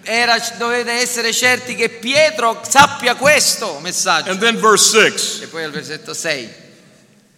Era- 0.04 0.38
dovete 0.56 0.92
essere 0.92 1.34
certi 1.34 1.74
che 1.74 1.90
Pietro 1.90 2.62
sappia 2.66 3.14
questo 3.14 3.78
messaggio. 3.82 4.30
And 4.30 4.40
then 4.40 4.58
verse 4.58 4.88
6. 4.88 5.42
E 5.42 5.46
poi 5.48 5.64
al 5.64 5.70
versetto 5.70 6.14
6. 6.14 6.68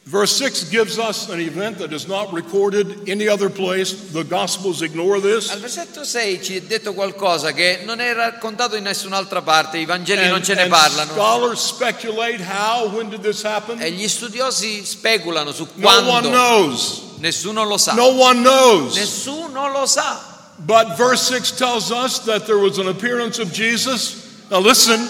Verse 0.05 0.35
6 0.37 0.65
gives 0.71 0.99
us 0.99 1.29
an 1.29 1.39
event 1.39 1.79
that 1.79 1.93
is 1.93 2.09
not 2.09 2.33
recorded 2.33 3.09
in 3.09 3.21
any 3.21 3.29
other 3.29 3.49
place. 3.49 4.11
The 4.11 4.25
Gospels 4.25 4.83
ignore 4.83 5.21
this. 5.21 5.49
Al 5.53 5.61
versetto 5.61 6.03
6 6.03 6.43
ci 6.43 6.57
è 6.57 6.63
detto 6.63 6.93
qualcosa 6.93 7.53
che 7.53 7.83
non 7.85 8.01
è 8.01 8.13
raccontato 8.13 8.75
in 8.75 8.83
nessun'altra 8.83 9.43
parte, 9.43 9.79
i 9.79 9.85
Vangeli 9.85 10.27
non 10.29 10.43
ce 10.43 10.55
ne 10.55 10.63
and 10.63 10.71
parlano. 10.71 11.13
scholars 11.13 11.61
speculate 11.61 12.43
how, 12.43 12.89
when 12.89 13.11
did 13.11 13.21
this 13.21 13.45
happen? 13.45 13.81
E 13.81 13.93
gli 13.93 14.09
studiosi 14.09 14.85
speculano 14.85 15.53
su 15.53 15.69
quando. 15.81 16.11
No 16.11 16.17
one 16.17 16.29
knows. 16.31 17.03
Nessuno 17.19 17.65
lo 17.65 17.77
sa. 17.77 17.95
No 17.95 18.09
one 18.09 18.41
knows. 18.41 18.97
Nessuno 18.97 19.71
lo 19.71 19.87
sa. 19.87 20.21
But 20.59 20.97
verse 20.97 21.23
6 21.29 21.53
tells 21.53 21.93
us 21.93 22.19
that 22.25 22.47
there 22.47 22.59
was 22.59 22.79
an 22.79 22.89
appearance 22.89 23.39
of 23.39 23.53
Jesus. 23.53 24.17
Now 24.51 24.59
listen, 24.59 25.09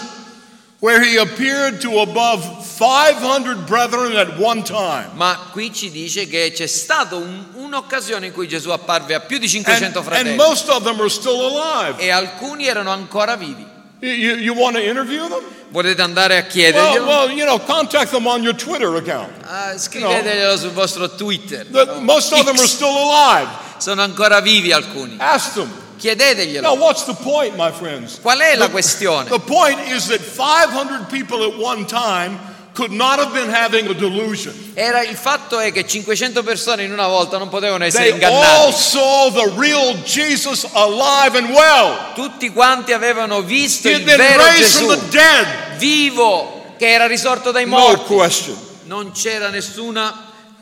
where 0.83 1.01
he 1.01 1.15
appeared 1.15 1.79
to 1.79 1.99
above 2.01 2.43
500 2.77 3.65
brethren 3.65 4.17
at 4.17 4.37
one 4.37 4.63
time. 4.63 5.11
Ma 5.13 5.47
qui 5.53 5.71
ci 5.73 5.89
dice 5.89 6.27
che 6.27 6.51
c'è 6.53 6.67
stata 6.67 7.15
un- 7.15 7.45
un'occasione 7.53 8.25
in 8.25 8.33
cui 8.33 8.49
Gesù 8.49 8.69
apparve 8.69 9.13
a 9.15 9.21
più 9.21 9.37
di 9.37 9.45
And, 9.45 9.63
500 9.65 9.99
and 9.99 10.05
fratelli 10.07 10.35
most 10.35 10.67
of 10.67 10.83
them 10.83 10.99
are 10.99 11.07
still 11.09 11.39
alive. 11.39 12.01
e 12.01 12.09
alcuni 12.09 12.67
erano 12.67 12.91
ancora 12.91 13.37
vivi. 13.37 13.65
You, 14.01 14.11
you, 14.11 14.35
you 14.35 14.53
want 14.53 14.75
to 14.75 14.81
interview 14.83 15.25
them? 15.29 15.39
Potete 15.71 16.01
andare 16.01 16.35
a 16.35 16.41
Well, 16.41 16.49
chiederglielo? 16.51 17.05
well, 17.05 17.31
you 17.31 17.45
know, 17.45 17.57
contact 17.59 18.11
them 18.11 18.27
on 18.27 18.43
your 18.43 18.53
Twitter 18.53 18.93
account. 18.97 19.31
Ah, 19.45 19.77
scriveteglielo 19.77 20.57
sul 20.57 20.71
vostro 20.71 21.09
Twitter. 21.15 21.65
The- 21.65 21.99
most 22.01 22.33
of 22.33 22.43
them 22.43 22.57
are 22.57 22.67
still 22.67 22.89
alive. 22.93 23.47
Sono 23.77 24.01
ancora 24.01 24.41
vivi 24.41 24.73
alcuni. 24.73 25.15
Ask 25.19 25.53
them. 25.53 25.71
Chiedeteglielo. 26.03 26.67
Now, 26.67 26.75
what's 26.75 27.05
the 27.05 27.13
point, 27.13 27.55
my 27.55 27.71
friends? 27.71 28.19
Qual 28.21 28.37
è 28.37 28.57
la 28.57 28.67
questione? 28.69 29.29
The 29.29 29.39
point 29.39 29.79
is 29.87 30.07
that 30.07 30.19
500 30.19 31.07
people 31.09 31.41
at 31.45 31.57
one 31.57 31.85
time 31.85 32.37
could 32.73 32.91
not 32.91 33.19
have 33.19 33.31
been 33.31 33.49
having 33.49 33.87
a 33.87 33.93
delusion. 33.93 34.53
Era 34.73 35.01
il 35.01 35.15
fatto 35.15 35.59
è 35.59 35.71
che 35.71 35.87
500 35.87 36.43
persone 36.43 36.83
in 36.83 36.91
una 36.91 37.07
volta 37.07 37.37
non 37.37 37.47
potevano 37.47 37.85
essere 37.85 38.17
They 38.17 38.21
all 38.21 38.33
ingannati. 38.33 38.73
saw 38.73 39.31
the 39.31 39.53
real 39.55 39.93
Jesus 40.03 40.67
alive 40.73 41.37
and 41.37 41.49
well. 41.51 41.95
Tutti 42.15 42.49
quanti 42.49 42.91
avevano 42.91 43.41
visto 43.41 43.87
He 43.87 43.93
il 43.93 44.03
vero 44.03 44.43
from 44.43 44.55
Gesù 44.57 44.87
the 44.87 44.99
dead. 45.09 45.77
vivo 45.77 46.73
che 46.77 46.89
era 46.91 47.07
risorto 47.07 47.51
dai 47.51 47.63
No 47.65 47.77
morti. 47.77 48.13
question. 48.13 48.57
Non 48.87 49.11
c'era 49.13 49.47
nessuna 49.47 50.13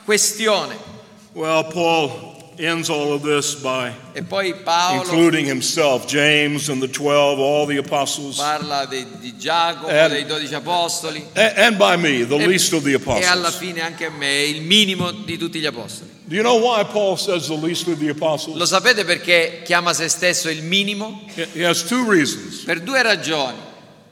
questione. 0.06 0.78
Well, 1.34 1.66
Paul 1.72 2.30
ends 2.66 2.90
all 2.90 3.12
of 3.14 3.22
this 3.24 3.56
by 3.56 3.92
E 4.14 4.22
poi 4.24 4.54
Paolo 4.54 5.02
including 5.02 5.46
himself, 5.46 6.06
James 6.06 6.70
and 6.70 6.82
the 6.82 6.88
12, 6.88 7.40
all 7.40 7.66
the 7.66 7.78
apostles, 7.78 8.38
parla 8.38 8.86
dei- 8.86 9.06
di 9.20 9.36
Giacomo, 9.38 9.88
Eh, 9.88 10.08
dei 10.10 10.26
dodici 10.26 10.54
apostoli 10.54 11.26
a- 11.34 11.54
and 11.56 11.78
by 11.78 11.96
me, 11.98 12.26
the 12.26 12.36
e, 12.38 12.46
least 12.48 12.72
of 12.74 12.84
the 12.84 12.92
e 12.92 12.96
alla 12.96 13.48
apostles. 13.48 13.56
fine 13.56 13.82
anche 13.82 14.10
me, 14.10 14.44
il 14.44 14.62
minimo 14.62 15.12
di 15.12 15.38
tutti 15.38 15.60
gli 15.60 15.66
apostoli. 15.66 16.10
Do 16.26 16.36
you 16.36 16.44
know 16.44 16.58
why 16.60 16.84
Paul 16.86 17.18
says 17.18 17.48
the 17.48 17.56
least 17.58 17.88
of 17.88 17.98
the 18.00 18.06
Lo 18.06 18.12
apostles? 18.12 18.70
sapete 18.70 19.04
perché 19.04 19.62
chiama 19.66 19.94
se 19.94 20.08
stesso 20.08 20.50
il 20.50 20.62
minimo? 20.64 21.22
He 21.54 21.66
has 21.66 21.84
two 21.84 22.04
reasons. 22.10 22.64
Per 22.64 22.80
due 22.82 23.02
ragioni. 23.02 23.58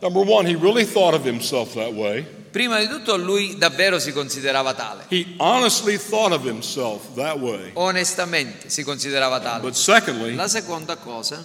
Number 0.02 0.24
one, 0.26 0.46
he 0.46 0.56
really 0.56 0.86
thought 0.86 1.14
of 1.14 1.24
himself 1.26 1.74
that 1.76 1.94
way. 1.94 2.26
Prima 2.52 2.80
di 2.80 2.88
tutto 2.88 3.16
lui 3.18 3.58
davvero 3.58 4.00
si 4.00 4.12
considerava 4.12 4.74
tale, 4.74 5.06
He 5.10 5.36
honestly 5.38 5.98
thought 5.98 6.32
of 6.34 6.44
himself 6.46 7.14
that 7.16 7.38
way. 7.38 7.72
onestamente 7.74 8.70
si 8.70 8.84
considerava 8.84 9.40
tale. 9.40 9.62
But 9.62 9.74
secondly, 9.74 10.36
La 10.36 10.48
seconda 10.48 10.96
cosa, 10.98 11.44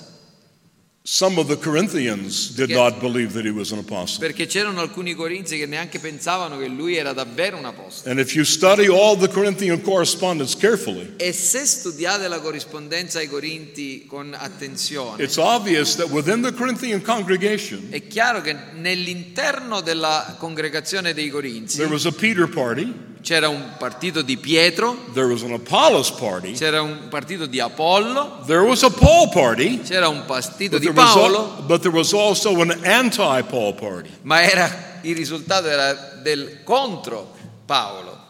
some 1.06 1.38
of 1.38 1.48
the 1.48 1.56
Corinthians 1.58 2.48
did 2.56 2.70
Yes. 2.70 2.78
not 2.78 2.98
believe 2.98 3.34
that 3.34 3.44
he 3.44 3.50
was 3.50 3.72
an 3.72 3.78
apostle. 3.78 4.26
perché 4.26 4.46
c'erano 4.46 4.80
alcuni 4.80 5.12
corinzi 5.14 5.58
che 5.58 5.66
neanche 5.66 5.98
pensavano 5.98 6.56
che 6.58 6.66
lui 6.66 6.96
era 6.96 7.12
davvero 7.12 7.58
un 7.58 7.66
apostolo. 7.66 8.10
And 8.10 8.18
if 8.18 8.34
you 8.34 8.42
study 8.42 8.86
all 8.86 9.14
the 9.18 9.28
Corinthian 9.28 9.82
correspondence 9.82 10.56
carefully, 10.56 11.12
E 11.18 11.32
se 11.32 11.66
studiate 11.66 12.26
la 12.26 12.40
corrispondenza 12.40 13.18
ai 13.18 13.28
corinti 13.28 14.06
con 14.06 14.34
attenzione, 14.34 15.22
it's 15.22 15.36
obvious 15.36 15.94
that 15.96 16.08
within 16.08 16.40
the 16.40 16.54
Corinthian 16.54 17.02
congregation, 17.02 17.88
è 17.90 18.06
chiaro 18.06 18.40
che 18.40 18.56
nell'interno 18.72 19.82
della 19.82 20.36
congregazione 20.38 21.12
dei 21.12 21.28
corinzi 21.28 21.76
there 21.76 21.90
was 21.90 22.06
a 22.06 22.12
Peter 22.12 22.48
party, 22.48 22.90
c'era 23.24 23.48
un 23.48 23.76
partito 23.78 24.20
di 24.20 24.36
Pietro, 24.36 25.06
there 25.14 25.26
was 25.26 25.42
an 25.42 25.52
Apollos 25.54 26.10
party, 26.10 26.52
c'era 26.52 26.82
un 26.82 27.08
partito 27.08 27.46
di 27.46 27.58
Apollo, 27.58 28.44
there 28.44 28.60
was 28.60 28.82
a 28.82 28.90
Paul 28.90 29.30
party, 29.30 29.80
c'era 29.80 30.08
un 30.08 30.24
partito 30.26 30.76
di 30.78 30.92
Paolo, 30.92 31.56
al- 31.56 31.62
but 31.62 31.80
there 31.80 31.94
was 31.94 32.12
also 32.12 32.60
an 32.60 32.78
anti-Paul 32.84 33.74
party. 33.74 34.10
ma 34.22 34.42
era, 34.42 35.00
il 35.02 35.16
risultato 35.16 35.68
era 35.68 35.94
del 36.22 36.62
contro 36.64 37.34
Paolo, 37.64 38.20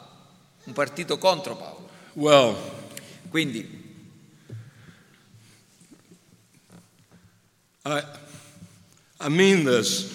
un 0.65 0.73
partito 0.73 1.19
contro 1.19 1.57
Paolo. 1.57 1.89
Well, 2.13 2.55
Quindi 3.31 3.83
I, 7.85 8.01
I 9.21 9.29
mean 9.29 9.65
this. 9.65 10.07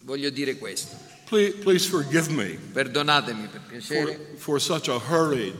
Voglio 0.00 0.30
dire 0.30 0.56
questo. 0.56 0.96
Please, 1.32 1.54
please 1.62 1.86
forgive 1.88 2.28
me 2.30 2.58
Perdonatemi 2.74 3.48
per 3.48 3.80
for, 3.80 4.16
for 4.36 4.60
such 4.60 4.88
a 4.88 4.98
hurried 4.98 5.56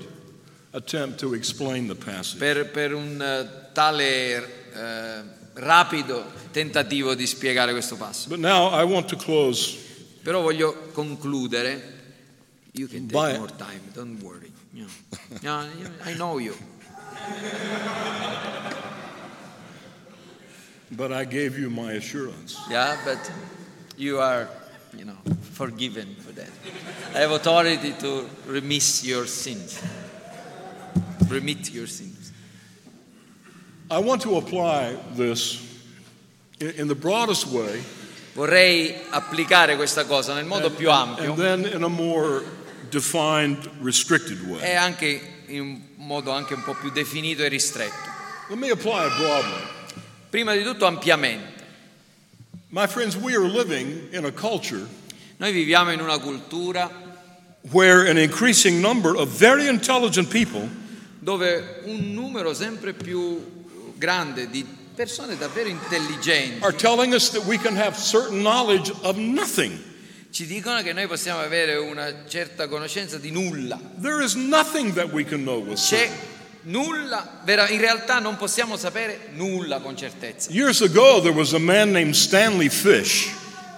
attempt 0.72 1.18
to 1.20 1.32
explain 1.32 1.87
the 1.87 1.94
passage. 1.94 2.38
per, 2.38 2.66
per 2.66 2.92
un 2.92 3.18
eh, 3.18 3.72
tale 3.72 4.37
eh, 4.74 5.22
rapido 5.54 6.30
tentativo 6.50 7.14
di 7.14 7.26
spiegare 7.26 7.72
questo 7.72 7.96
passo. 7.96 8.28
But 8.28 8.40
now 8.40 8.68
I 8.68 8.85
want 8.85 9.08
to 9.08 9.16
close 9.16 9.78
Però 10.22 10.42
voglio 10.42 10.90
concludere. 10.92 12.00
You 12.72 12.87
can 12.87 13.08
take 13.08 13.32
By- 13.32 13.38
more 13.38 13.50
time, 13.56 13.80
don't 13.94 14.22
worry. 14.22 14.52
No. 14.72 14.87
No, 15.40 15.66
I 16.04 16.12
know 16.14 16.38
you. 16.38 16.54
But 20.90 21.12
I 21.12 21.24
gave 21.24 21.58
you 21.58 21.70
my 21.70 21.92
assurance. 21.92 22.58
Yeah, 22.68 22.98
but 23.06 23.32
you 23.96 24.20
are, 24.20 24.48
you 24.96 25.05
know, 25.05 25.16
forgiven 25.52 26.14
for 26.16 26.33
that. 26.33 26.50
I 27.14 27.20
have 27.20 27.33
authority 27.33 27.92
to 28.00 28.28
remiss 28.46 29.05
your 29.05 29.26
sins. 29.26 29.81
Remit 31.28 31.70
your 31.72 31.87
sins. 31.87 32.33
I 33.90 33.98
want 33.98 34.22
to 34.22 34.37
apply 34.37 34.96
this 35.14 35.61
in, 36.61 36.88
the 36.88 36.94
broadest 36.94 37.46
way 37.46 37.83
Vorrei 38.35 38.94
applicare 39.11 39.76
questa 39.76 40.07
cosa 40.07 40.33
nel 40.33 40.46
modo 40.46 40.70
più 40.70 40.90
ampio 40.90 41.33
and 41.33 41.38
then 41.38 41.66
in 41.66 41.83
a 41.83 41.88
more 41.88 42.42
defined, 42.88 43.68
restricted 43.83 44.38
e 44.40 44.50
way. 44.50 44.74
anche 44.74 45.20
in 45.48 45.61
un 45.61 45.83
modo 45.96 46.31
anche 46.31 46.55
un 46.55 46.64
po' 46.64 46.74
più 46.74 46.90
definito 46.90 47.42
e 47.42 47.48
ristretto. 47.48 48.11
Let 48.48 48.59
me 48.59 48.70
apply 48.70 49.07
it 49.07 49.16
broadly. 49.18 49.62
Prima 50.31 50.55
di 50.55 50.62
tutto 50.62 50.87
ampiamente. 50.87 51.52
My 52.74 52.87
friends, 52.87 53.18
we 53.18 53.37
are 53.37 53.46
living 53.46 54.08
in 54.12 54.24
a 54.24 54.32
culture 54.32 54.88
Noi 55.37 55.52
viviamo 55.52 55.92
in 55.92 56.00
una 56.00 56.18
cultura 56.18 56.88
where 57.70 58.06
an 58.06 58.16
increasing 58.16 58.80
number 58.80 59.14
of 59.14 59.28
very 59.28 59.68
intelligent 59.68 60.30
people 60.30 60.66
dove 61.18 61.82
un 61.85 62.14
numero 62.14 62.54
sempre 62.54 62.94
più 62.94 63.44
grande 63.98 64.48
di 64.48 64.64
persone 64.94 65.37
davvero 65.37 65.68
intelligenti 65.68 66.62
are 66.62 66.72
telling 66.72 67.12
us 67.12 67.28
that 67.28 67.44
we 67.44 67.58
can 67.58 67.76
have 67.76 67.94
certain 67.94 68.40
knowledge 68.40 68.90
of 69.02 69.18
nothing. 69.18 69.78
ci 70.30 70.46
dicono 70.46 70.80
che 70.80 70.94
noi 70.94 71.06
possiamo 71.06 71.40
avere 71.40 71.76
una 71.76 72.24
certa 72.26 72.68
conoscenza 72.68 73.18
di 73.18 73.30
nulla. 73.30 73.78
There 74.00 74.24
is 74.24 74.35
nothing 74.35 74.94
that 74.94 75.12
we 75.12 75.24
can 75.24 75.42
know 75.42 75.58
with 75.61 75.78
C'è 75.78 76.06
certainty. 76.06 76.32
Nulla, 76.64 77.40
vera- 77.44 77.68
in 77.68 77.79
realtà 77.81 78.18
non 78.18 78.37
possiamo 78.37 78.77
sapere 78.77 79.29
nulla 79.35 79.81
con 79.81 79.96
certezza. 79.96 80.51
Years 80.51 80.81
ago, 80.83 81.20
there 81.20 81.35
was 81.35 81.53
a 81.55 81.59
man 81.59 81.90
named 81.90 82.14
Stanley 82.14 82.68
Fish. 82.68 83.29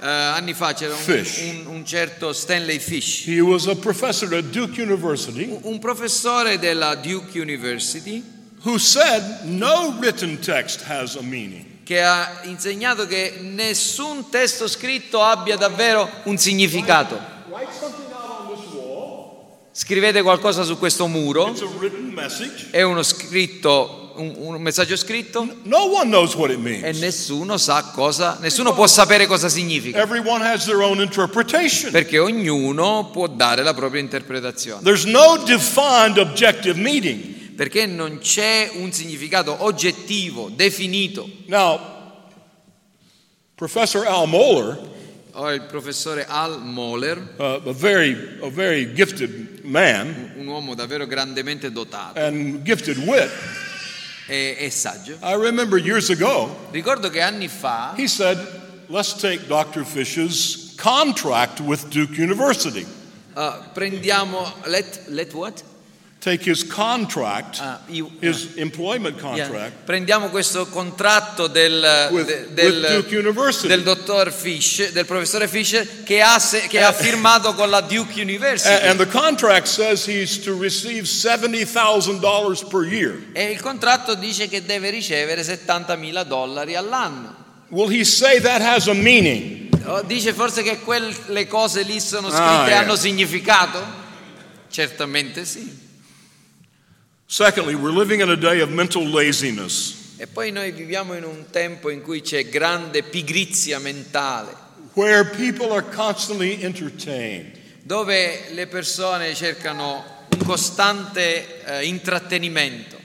Eh, 0.03 0.07
anni 0.07 0.53
fa 0.53 0.75
c'era 0.75 0.92
un, 0.92 1.01
Fish. 1.01 1.38
un- 1.40 1.66
un 1.77 1.87
certo 1.87 2.33
Stanley 2.35 2.79
Fish, 2.79 3.27
He 3.27 3.40
was 3.40 3.66
a 3.66 3.75
professor 3.75 4.35
at 4.35 4.44
Duke 4.51 4.79
University 4.81 5.44
un- 5.51 5.61
un 5.62 5.79
professore 5.79 6.59
della 6.59 6.94
Duke 6.97 7.38
University 7.38 8.23
who 8.64 8.77
said 8.79 9.44
no 9.44 9.97
written 9.99 10.38
text 10.40 10.83
has 10.87 11.14
a 11.16 11.23
meaning. 11.23 11.64
che 11.85 12.03
ha 12.03 12.40
insegnato 12.44 13.07
che 13.07 13.38
nessun 13.40 14.29
testo 14.31 14.68
scritto 14.68 15.23
abbia 15.23 15.57
davvero 15.57 16.07
un 16.25 16.37
significato. 16.37 17.18
Write 17.49 17.70
something 17.79 18.11
out 18.12 18.40
on 18.40 18.55
this 18.55 18.73
wall. 18.75 19.57
Scrivete 19.77 20.23
qualcosa 20.23 20.63
su 20.63 20.79
questo 20.79 21.09
muro, 21.09 21.53
è 22.71 22.83
uno 22.83 23.03
scritto, 23.03 24.13
un, 24.15 24.33
un 24.37 24.63
messaggio 24.63 24.95
scritto. 24.95 25.57
No 25.65 25.91
e 26.81 26.93
nessuno 26.93 27.57
sa 27.57 27.91
cosa, 27.93 28.39
nessuno 28.41 28.73
può 28.73 28.87
sapere 28.87 29.27
cosa 29.27 29.49
significa, 29.49 30.07
perché 31.91 32.19
ognuno 32.21 33.11
può 33.11 33.27
dare 33.27 33.65
la 33.65 33.75
propria 33.75 34.01
interpretazione, 34.01 34.81
perché 37.57 37.87
non 37.87 38.19
c'è 38.19 38.71
un 38.75 38.93
significato 38.93 39.57
oggettivo, 39.59 40.53
definito. 40.55 41.29
Now, 41.47 41.81
Professor 43.57 44.07
Al 44.07 44.29
Mohler, 44.29 44.93
Ora 45.37 45.53
il 45.53 45.62
professore 45.62 46.27
Al 46.27 46.62
Mohler, 46.62 47.18
uh, 47.38 47.68
a 47.68 47.73
very, 47.73 48.38
a 48.40 48.49
very 48.49 48.92
gifted 48.92 49.64
man 49.64 50.33
un 50.37 50.47
uomo 50.47 50.75
davvero 50.75 51.07
grandemente 51.09 51.73
dotato 51.73 52.20
and 52.20 52.62
gifted 52.62 52.97
wit, 52.99 53.31
e, 54.29 54.57
e 54.61 54.70
saggio, 54.70 55.18
I 55.23 55.35
remember 55.35 55.77
years 55.77 56.09
ago, 56.11 56.68
ricordo 56.70 57.11
che 57.11 57.20
anni 57.20 57.49
fa 57.49 57.94
he 57.97 58.07
said, 58.07 58.38
let's 58.88 59.12
take 59.14 59.49
Dr. 59.49 59.85
Fish's 59.85 60.73
contract 60.77 61.61
with 61.61 61.88
Duke 61.90 62.16
University. 62.16 62.87
uh, 63.35 63.61
prendiamo, 63.73 64.53
let, 64.66 65.01
let 65.09 65.35
what? 65.35 65.64
Take 66.25 66.51
his 66.51 66.67
contract, 66.67 67.59
Ah, 67.61 67.81
io- 67.89 68.11
his 68.21 68.53
employment 68.55 69.21
Yeah. 69.21 69.47
contract 69.47 69.73
Prendiamo 69.85 70.31
questo 70.31 70.65
contratto 70.69 71.49
del, 71.49 72.09
with, 72.13 72.27
de- 72.55 72.65
with 72.67 72.81
del, 72.81 73.05
University. 73.19 73.69
del 73.69 73.83
dottor 73.83 74.33
Fish, 74.33 74.91
del 74.93 75.05
professore 75.05 75.47
Fish, 75.49 76.03
che 76.03 76.23
ha, 76.23 76.41
che 76.67 76.81
ha 76.83 76.93
firmato 76.93 77.53
con 77.53 77.69
la 77.69 77.83
Duke 77.83 78.19
University. 78.19 78.73
A- 78.73 78.89
And 78.89 78.99
the 78.99 79.07
contract 79.07 79.67
says 79.67 80.07
he's 80.07 80.41
to 80.45 80.57
receive 80.59 81.07
$70,000 81.07 82.63
per 82.71 82.85
year. 82.85 83.19
E 83.35 83.51
il 83.51 83.61
contratto 83.61 84.15
dice 84.15 84.49
che 84.49 84.65
deve 84.65 84.89
ricevere 84.89 85.43
70.000 85.45 86.25
dollari 86.25 86.75
all'anno. 86.75 87.35
Will 87.69 87.91
he 87.91 88.03
say 88.03 88.41
that 88.41 88.63
has 88.63 88.87
a 88.89 88.95
meaning? 88.95 89.69
Oh, 89.85 90.01
Dice 90.01 90.33
forse 90.33 90.63
che 90.63 90.79
quelle 90.81 91.47
cose 91.47 91.83
lì 91.83 92.01
sono 92.01 92.29
scritte 92.31 92.43
Ah, 92.43 92.67
yeah. 92.67 92.79
hanno 92.79 92.97
significato? 92.97 93.85
Certamente 94.71 95.45
sì. 95.45 95.83
Secondly, 97.27 97.75
we're 97.75 97.91
living 97.91 98.21
in 98.21 98.29
a 98.31 98.37
day 98.37 98.61
of 98.61 98.71
mental 98.71 99.03
laziness 99.05 100.03
E 100.19 100.27
poi 100.29 100.53
noi 100.53 100.71
viviamo 100.71 101.15
in 101.15 101.25
un 101.25 101.47
tempo 101.51 101.91
in 101.91 102.01
cui 102.01 102.21
c'è 102.21 102.49
grande 102.49 103.03
pigrizia 103.03 103.79
mentale, 103.81 104.55
where 104.95 105.25
people 105.25 105.73
are 105.73 105.83
constantly 105.83 106.63
entertained. 106.63 107.59
dove 107.83 108.53
le 108.53 108.67
persone 108.69 109.35
cercano 109.35 110.05
un 110.31 110.45
costante 110.45 111.65
eh, 111.65 111.85
intrattenimento. 111.87 112.97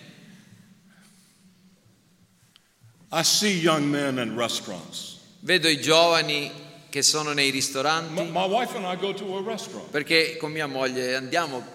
I 3.11 3.23
see 3.23 3.59
young 3.59 3.85
men 3.85 4.19
in 4.19 4.37
restaurants. 4.37 5.17
Vedo 5.39 5.67
i 5.67 5.81
giovani 5.81 6.51
che 6.89 7.01
sono 7.01 7.33
nei 7.33 7.45
My, 7.47 7.51
ristoranti, 7.51 8.21
my 8.31 8.45
wife 8.47 8.75
and 8.77 8.85
I 8.85 8.95
go 8.97 9.13
to 9.13 9.37
a 9.37 9.41
restaurant. 9.43 9.89
perché 9.89 10.37
con 10.37 10.51
mia 10.51 10.67
moglie 10.67 11.15
andiamo 11.15 11.65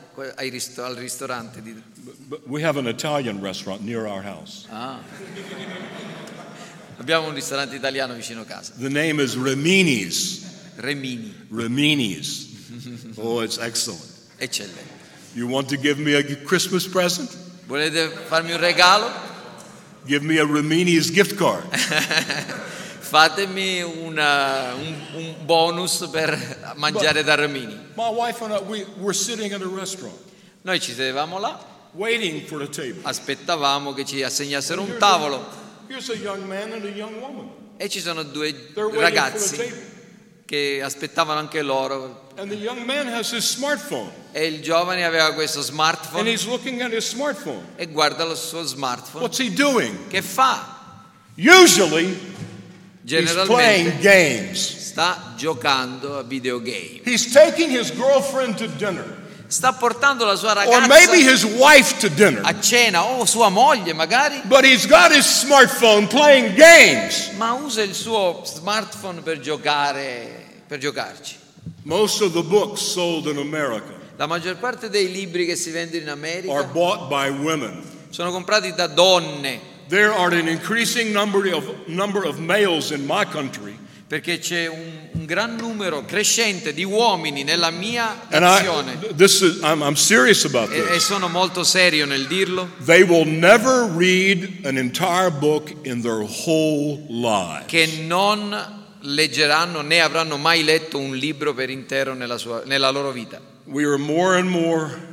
risto- 0.51 0.85
al 0.85 0.97
ristorante. 0.97 1.61
Di... 1.63 1.75
We 2.47 2.63
have 2.63 2.79
an 2.79 2.87
Italian 2.87 3.41
restaurant 3.41 3.83
near 3.83 4.07
our 4.07 4.23
house. 4.23 4.67
Ah. 4.71 5.01
Abbiamo 6.99 7.29
un 7.29 7.35
ristorante 7.35 7.75
italiano 7.77 8.15
vicino 8.15 8.45
casa, 8.45 8.73
The 8.79 8.89
name 8.89 9.21
is 9.21 9.35
Remini's. 9.37 10.43
Remini, 10.77 11.33
Remini's. 11.51 13.17
Oh, 13.17 13.41
it's 13.43 13.59
excellent. 13.59 14.03
eccellente. 14.39 14.93
You 15.35 15.47
want 15.49 15.69
to 15.69 15.77
give 15.77 15.99
me 15.99 16.15
a 16.15 16.23
Christmas 16.45 16.87
present? 16.87 17.31
Volete 17.67 18.09
farmi 18.29 18.53
un 18.53 18.61
regalo? 18.61 19.11
Give 20.07 20.23
me 20.23 20.39
a 20.39 20.45
Remini's 20.45 21.11
gift 21.11 21.37
card. 21.37 21.65
Fatemi 23.15 23.81
una- 23.81 24.75
un, 24.75 24.95
un 25.15 25.35
bonus 25.45 26.09
per 26.11 26.73
mangiare 26.75 27.23
da 27.23 27.37
Remini. 27.37 27.79
My 27.95 28.09
wife 28.11 28.43
and 28.43 28.53
I, 28.55 28.59
we, 28.67 28.85
we're 28.99 29.15
sitting 29.15 29.53
at 29.53 29.63
a 29.63 29.69
restaurant, 29.73 30.17
Noi 30.63 30.81
ci 30.81 30.93
sedevamo 30.95 31.39
là, 31.39 31.57
waiting 31.93 32.45
for 32.45 32.61
a 32.63 32.67
table. 32.67 32.99
aspettavamo 33.03 33.93
che 33.95 34.05
ci 34.05 34.21
assegnassero 34.25 34.81
un 34.83 34.97
tavolo 34.99 35.47
Here's 35.87 36.09
a 36.11 36.15
young 36.15 36.43
man 36.45 36.73
and 36.73 36.85
a 36.85 36.89
young 36.89 37.21
woman. 37.21 37.49
e 37.77 37.89
ci 37.89 38.01
sono 38.01 38.25
due 38.25 38.73
They're 38.73 38.91
the 38.91 38.99
ragazzi 39.01 39.73
che 40.45 40.81
aspettavano 40.83 41.39
anche 41.39 41.63
loro 41.63 42.31
the 42.35 42.57
e 44.33 44.45
il 44.47 44.61
giovane 44.61 45.05
aveva 45.05 45.33
questo 45.35 45.61
smartphone 45.61 46.37
smartphone. 47.01 47.67
e 47.77 47.87
guarda 47.87 48.25
il 48.25 48.37
suo 48.37 48.65
smartphone. 48.65 49.29
Che 50.09 50.21
fa? 50.21 50.73
Usually, 51.37 52.34
he's 53.07 53.33
playing 53.47 53.87
Generalmente 53.91 53.99
games. 54.01 54.77
sta 54.91 55.35
giocando 55.37 56.19
a 56.19 56.23
videogame. 56.23 57.01
He's 57.05 57.31
taking 57.33 57.71
his 57.71 57.91
girlfriend 57.91 58.57
to 58.59 58.67
dinner. 58.77 59.23
Sta 59.47 59.73
portando 59.75 60.25
la 60.25 60.37
sua 60.37 60.53
Or 60.67 60.81
maybe 60.89 61.23
ragazza 61.23 61.31
his 61.31 61.45
wife 61.45 61.99
to 62.01 62.09
dinner. 62.09 62.41
a 62.45 62.55
cena 62.61 63.05
o 63.05 63.25
sua 63.27 63.51
moglie 63.51 63.93
magari, 63.93 64.41
But 64.47 64.65
he's 64.65 64.87
got 64.87 65.13
his 65.13 65.27
smartphone 65.27 66.09
playing 66.09 66.55
games. 66.55 67.31
ma 67.37 67.53
usa 67.53 67.83
il 67.83 67.95
suo 67.95 68.43
smartphone 68.45 69.21
per 69.23 69.39
giocare, 69.39 70.63
per 70.67 70.79
giocarci. 70.79 71.37
Most 71.83 72.23
of 72.23 72.33
the 72.33 72.43
books 72.43 72.81
sold 72.81 73.27
in 73.27 73.37
America 73.37 73.93
La 74.17 74.27
maggior 74.27 74.57
parte 74.57 74.89
dei 74.89 75.11
libri 75.11 75.45
che 75.45 75.57
si 75.57 75.71
vendono 75.71 76.03
in 76.03 76.09
are 76.09 76.13
America 76.19 76.63
bought 76.73 77.09
by 77.09 77.29
women. 77.31 77.83
sono 78.11 78.31
comprati 78.33 78.73
da 78.75 78.87
donne 78.87 79.61
there 79.89 80.13
are 80.13 80.33
an 80.33 80.49
increasing 80.49 81.13
number 81.13 81.53
of, 81.53 81.69
number 81.87 82.25
of 82.27 82.39
males 82.39 82.91
in 82.91 83.05
my 83.07 83.25
country. 83.25 83.79
perché 84.07 84.39
c'è 84.39 84.67
un, 84.69 85.09
un 85.13 85.25
gran 85.25 85.57
numero 85.57 86.05
crescente 86.05 86.73
di 86.75 86.85
uomini 86.85 87.43
nella 87.43 87.71
mia 87.71 88.27
And 88.29 88.43
nazione 88.43 88.99
I, 89.11 89.15
this 89.15 89.41
is, 89.41 89.61
I'm, 89.63 89.83
I'm 89.83 89.95
serious 89.97 90.45
about 90.45 90.71
e, 90.71 90.77
e 90.79 90.87
this. 90.93 91.05
sono 91.05 91.27
molto 91.29 91.65
serio 91.65 92.05
nel 92.05 92.27
dirlo, 92.27 92.69
They 92.85 93.03
will 93.03 93.27
never 93.27 93.91
read 93.97 94.61
an 94.67 94.77
entire 94.77 95.31
book 95.31 95.73
in 95.85 96.03
their 96.03 96.21
whole 96.23 97.03
lives. 97.09 97.65
che 97.67 97.87
non 98.07 98.55
leggeranno 99.01 99.81
né 99.81 100.01
avranno 100.01 100.37
mai 100.37 100.63
letto 100.65 100.99
un 100.99 101.17
libro 101.17 101.53
per 101.55 101.71
intero 101.71 102.15
nella, 102.15 102.37
sua- 102.39 102.63
nella 102.67 102.91
loro 102.91 103.11
vita. 103.11 103.41
We 103.65 103.85
are 103.85 103.97
more 103.99 104.37
and 104.39 104.49
more 104.49 105.13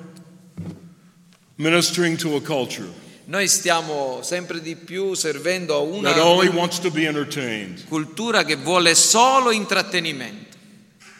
ministering 1.57 2.17
to 2.17 2.35
a 2.35 2.41
culture 2.41 2.87
Noi 3.25 3.47
stiamo 3.47 4.19
sempre 4.23 4.61
di 4.61 4.75
più 4.75 5.13
servendo 5.13 5.75
a 5.75 5.79
una 5.79 6.11
that 6.11 6.21
only 6.21 6.47
wants 6.47 6.79
to 6.79 6.89
be 6.89 7.05
entertained. 7.05 7.87
cultura 7.87 8.43
che 8.43 8.55
vuole 8.55 8.95
solo 8.95 9.51
intrattenimento. 9.51 10.57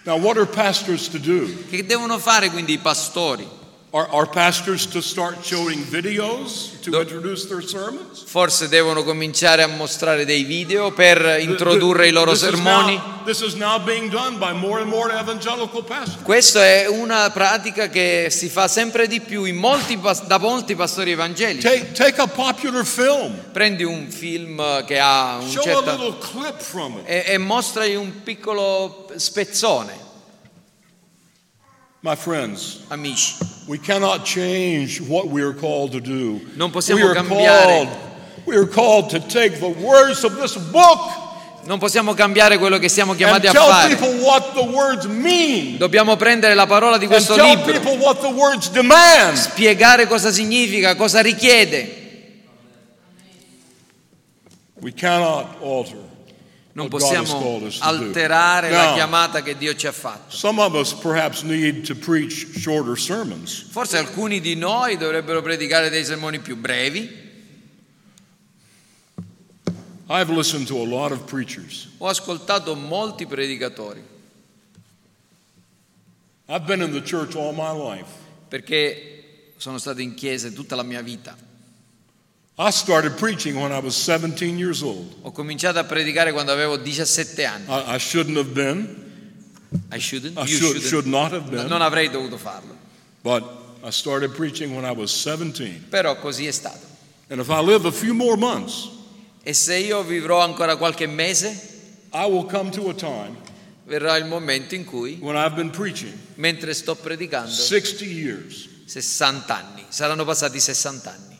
Now, 0.03 0.19
what 0.19 0.35
are 0.35 0.47
pastors 0.47 1.09
to 1.09 1.19
do? 1.19 1.47
Che 1.69 1.85
devono 1.85 2.17
fare 2.17 2.49
quindi 2.49 2.73
i 2.73 2.77
pastori? 2.79 3.47
Are, 3.93 4.07
are 4.09 4.25
pastors 4.25 4.85
to 4.87 5.01
start 5.01 5.43
showing 5.43 5.79
videos 5.83 6.79
to 6.83 6.91
No. 6.91 7.01
introduce 7.01 7.47
their 7.49 7.61
sermons? 7.61 8.23
Forse 8.25 8.69
devono 8.69 9.03
cominciare 9.03 9.63
a 9.63 9.67
mostrare 9.67 10.23
dei 10.23 10.43
video 10.45 10.91
per 10.93 11.39
introdurre 11.41 12.07
i 12.07 12.11
loro 12.11 12.31
This 12.31 12.41
is 12.43 12.47
sermoni. 12.51 12.95
now- 12.95 13.23
This 13.25 13.41
is 13.41 13.53
now 13.55 13.77
being 13.83 14.09
done 14.09 14.37
by 14.37 14.53
more 14.53 14.79
and 14.81 14.89
more 14.89 15.11
evangelical 15.11 15.83
pastors. 15.83 16.23
Questa 16.23 16.63
è 16.65 16.87
una 16.87 17.29
pratica 17.31 17.89
che 17.89 18.27
si 18.31 18.47
fa 18.47 18.69
sempre 18.69 19.07
di 19.07 19.19
più 19.19 19.43
in 19.43 19.57
molti 19.57 19.97
pas- 19.97 20.23
da 20.25 20.39
molti 20.39 20.73
pastori 20.75 21.11
evangelici. 21.11 21.61
Take, 21.67 21.91
take 21.91 22.21
a 22.21 22.27
popular 22.27 22.85
film, 22.85 23.33
Prendi 23.51 23.83
un 23.83 24.09
film 24.09 24.85
che 24.85 24.99
ha 24.99 25.35
un 25.41 25.49
show 25.49 25.59
a 25.61 25.65
certo 25.65 25.91
little 25.91 26.17
clip 26.17 26.61
from 26.61 26.99
it. 26.99 27.03
e, 27.09 27.23
e 27.27 27.37
mostragli 27.37 27.95
un 27.95 28.23
piccolo 28.23 29.09
spezzone, 29.17 29.93
My 32.03 32.15
friends, 32.15 32.83
amici. 32.89 33.35
we 33.67 33.77
cannot 33.77 34.25
change 34.25 34.99
what 34.99 35.27
we 35.27 35.43
are 35.43 35.53
called 35.53 35.91
to 35.91 35.99
do. 35.99 36.41
Non 36.55 36.71
possiamo 36.71 36.99
we 36.99 37.07
are 37.07 37.13
cambiare. 37.13 37.85
called, 37.85 37.89
we 38.45 38.57
are 38.57 38.65
called 38.65 39.09
to 39.11 39.19
take 39.19 39.59
the 39.59 39.69
words 39.69 40.23
of 40.23 40.35
this 40.39 40.57
book 40.57 40.99
Non 41.63 41.77
possiamo 41.77 42.13
cambiare 42.13 42.57
quello 42.57 42.79
che 42.79 42.89
siamo 42.89 43.13
chiamati 43.13 43.45
a 43.45 43.53
fare. 43.53 43.95
Dobbiamo 45.77 46.15
prendere 46.15 46.55
la 46.55 46.65
parola 46.65 46.97
di 46.97 47.05
questo 47.05 47.35
libro, 47.35 47.71
spiegare 49.35 50.07
cosa 50.07 50.31
significa, 50.31 50.95
cosa 50.95 51.21
richiede. 51.21 51.99
We 54.79 54.91
cannot 54.91 55.61
alter. 55.61 56.10
Non 56.73 56.87
possiamo 56.87 57.59
alterare 57.79 58.69
la 58.69 58.85
Now, 58.85 58.93
chiamata 58.93 59.41
che 59.41 59.57
Dio 59.57 59.75
ci 59.75 59.87
ha 59.87 59.91
fatto. 59.91 60.35
Some 60.35 60.61
of 60.61 60.73
us 60.73 60.93
perhaps 60.93 61.41
need 61.41 61.85
to 61.85 61.95
preach 61.95 62.47
shorter 62.57 62.97
sermons. 62.97 63.65
Forse 63.69 63.97
alcuni 63.97 64.39
di 64.39 64.55
noi 64.55 64.97
dovrebbero 64.97 65.41
predicare 65.41 65.89
dei 65.89 66.05
sermoni 66.05 66.39
più 66.39 66.55
brevi. 66.55 67.19
I've 70.07 70.29
listened 70.29 70.67
to 70.67 70.81
a 70.81 70.85
lot 70.85 71.11
of 71.11 71.23
preachers. 71.25 71.89
Ho 71.97 72.07
ascoltato 72.07 72.75
molti 72.75 73.25
predicatori 73.25 74.03
I've 76.47 76.65
been 76.65 76.81
in 76.81 76.91
the 76.91 77.01
church 77.01 77.35
all 77.35 77.53
my 77.53 77.71
life. 77.71 78.19
perché 78.49 79.53
sono 79.55 79.77
stato 79.77 80.01
in 80.01 80.13
chiese 80.15 80.51
tutta 80.51 80.75
la 80.75 80.83
mia 80.83 81.01
vita. 81.01 81.37
I 82.57 82.69
started 82.71 83.17
preaching 83.17 83.55
when 83.59 83.71
I 83.71 83.79
was 83.79 83.95
17 83.95 84.57
years 84.57 84.81
old. 84.83 85.15
Ho 85.23 85.31
cominciato 85.31 85.79
a 85.79 85.83
predicare 85.83 86.31
quando 86.31 86.51
avevo 86.51 86.77
17 86.77 87.45
anni. 87.45 87.65
I, 87.67 87.95
I 87.95 87.97
shouldn't 87.97 88.37
have 88.37 88.51
been. 88.53 88.99
I 89.89 89.99
shouldn't, 89.99 90.37
I 90.37 90.41
you 90.41 90.47
should, 90.47 90.81
shouldn't. 90.81 90.83
should 90.85 91.05
not 91.07 91.31
have 91.31 91.49
been. 91.49 91.67
Non 91.67 91.81
avrei 91.81 92.09
dovuto 92.09 92.37
farlo, 92.37 92.75
But 93.23 93.43
I 93.83 93.89
started 93.91 94.31
preaching 94.35 94.75
when 94.75 94.83
I 94.85 94.91
was 94.91 95.11
17. 95.11 95.85
però 95.89 96.17
così 96.19 96.45
è 96.45 96.51
stato. 96.51 96.85
And 97.29 97.39
if 97.39 97.47
I 97.49 97.61
live 97.63 97.85
a 97.87 97.91
few 97.91 98.13
more 98.13 98.35
months, 98.35 98.89
E 99.43 99.53
se 99.53 99.77
io 99.77 100.03
vivrò 100.03 100.41
ancora 100.41 100.75
qualche 100.75 101.07
mese, 101.07 101.47
I 102.13 102.25
will 102.25 102.45
come 102.45 102.69
to 102.71 102.89
a 102.89 102.93
time 102.93 103.37
verrà 103.85 104.15
il 104.17 104.25
momento 104.25 104.75
in 104.75 104.85
cui, 104.85 105.17
when 105.21 105.35
I've 105.35 105.55
been 105.55 105.71
preaching 105.71 106.13
mentre 106.35 106.73
sto 106.73 106.95
predicando, 106.95 107.49
60 107.49 108.03
years. 108.03 108.67
60 108.85 109.55
anni, 109.55 109.85
saranno 109.87 110.25
passati 110.25 110.59
60 110.59 111.09
anni. 111.11 111.30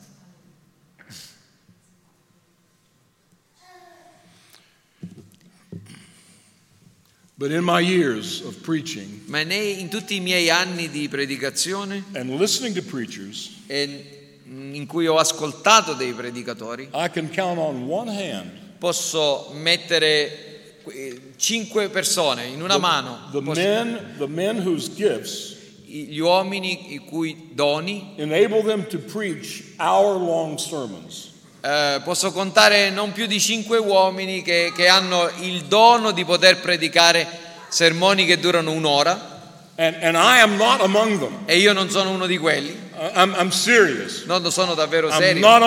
But 7.41 7.49
in 7.49 7.63
my 7.63 7.79
years 7.79 8.41
of 8.41 8.61
preaching 8.61 9.23
Ma 9.25 9.41
nei- 9.41 9.79
in 9.79 9.89
tutti 9.89 10.13
i 10.13 10.19
miei 10.19 10.51
anni 10.51 10.91
di 10.91 11.09
predicazione 11.09 12.03
and 12.13 12.37
listening 12.39 12.75
to 12.75 12.83
preachers, 12.83 13.49
e 13.65 14.43
in 14.45 14.85
cui 14.85 15.07
ho 15.07 15.17
ascoltato 15.17 15.93
dei 15.93 16.13
predicatori, 16.13 16.89
I 16.93 17.09
can 17.09 17.31
count 17.31 17.57
on 17.57 17.87
one 17.87 18.11
hand 18.11 18.51
posso 18.77 19.49
mettere 19.55 20.83
eh, 20.85 21.19
cinque 21.37 21.89
persone 21.89 22.45
in 22.45 22.61
una 22.61 22.77
mano, 22.77 23.29
the 23.31 23.41
posso- 23.41 23.59
men, 23.59 24.15
the 24.19 24.27
men 24.27 24.57
whose 24.63 24.91
gifts 24.93 25.55
gli 25.83 26.19
uomini 26.19 26.93
i 26.93 26.99
cui 26.99 27.49
doni, 27.55 28.13
enable 28.17 28.61
them 28.61 28.85
to 28.87 28.99
preach 28.99 29.73
hour-long 29.79 30.59
sermons. 30.59 31.30
Eh, 31.61 32.01
posso 32.03 32.31
contare 32.31 32.89
non 32.89 33.11
più 33.11 33.27
di 33.27 33.39
cinque 33.39 33.77
uomini 33.77 34.41
che, 34.41 34.71
che 34.75 34.87
hanno 34.87 35.29
il 35.41 35.65
dono 35.65 36.11
di 36.11 36.25
poter 36.25 36.59
predicare 36.59 37.27
sermoni 37.69 38.25
che 38.25 38.39
durano 38.39 38.71
un'ora. 38.71 39.29
And, 39.75 39.95
and 40.03 41.27
e 41.45 41.57
io 41.57 41.73
non 41.73 41.89
sono 41.89 42.11
uno 42.11 42.25
di 42.25 42.37
quelli, 42.37 42.77
I'm, 43.15 43.33
I'm 43.35 43.49
serious. 43.49 44.25
non 44.25 44.51
sono 44.51 44.73
davvero 44.75 45.09
serio, 45.09 45.57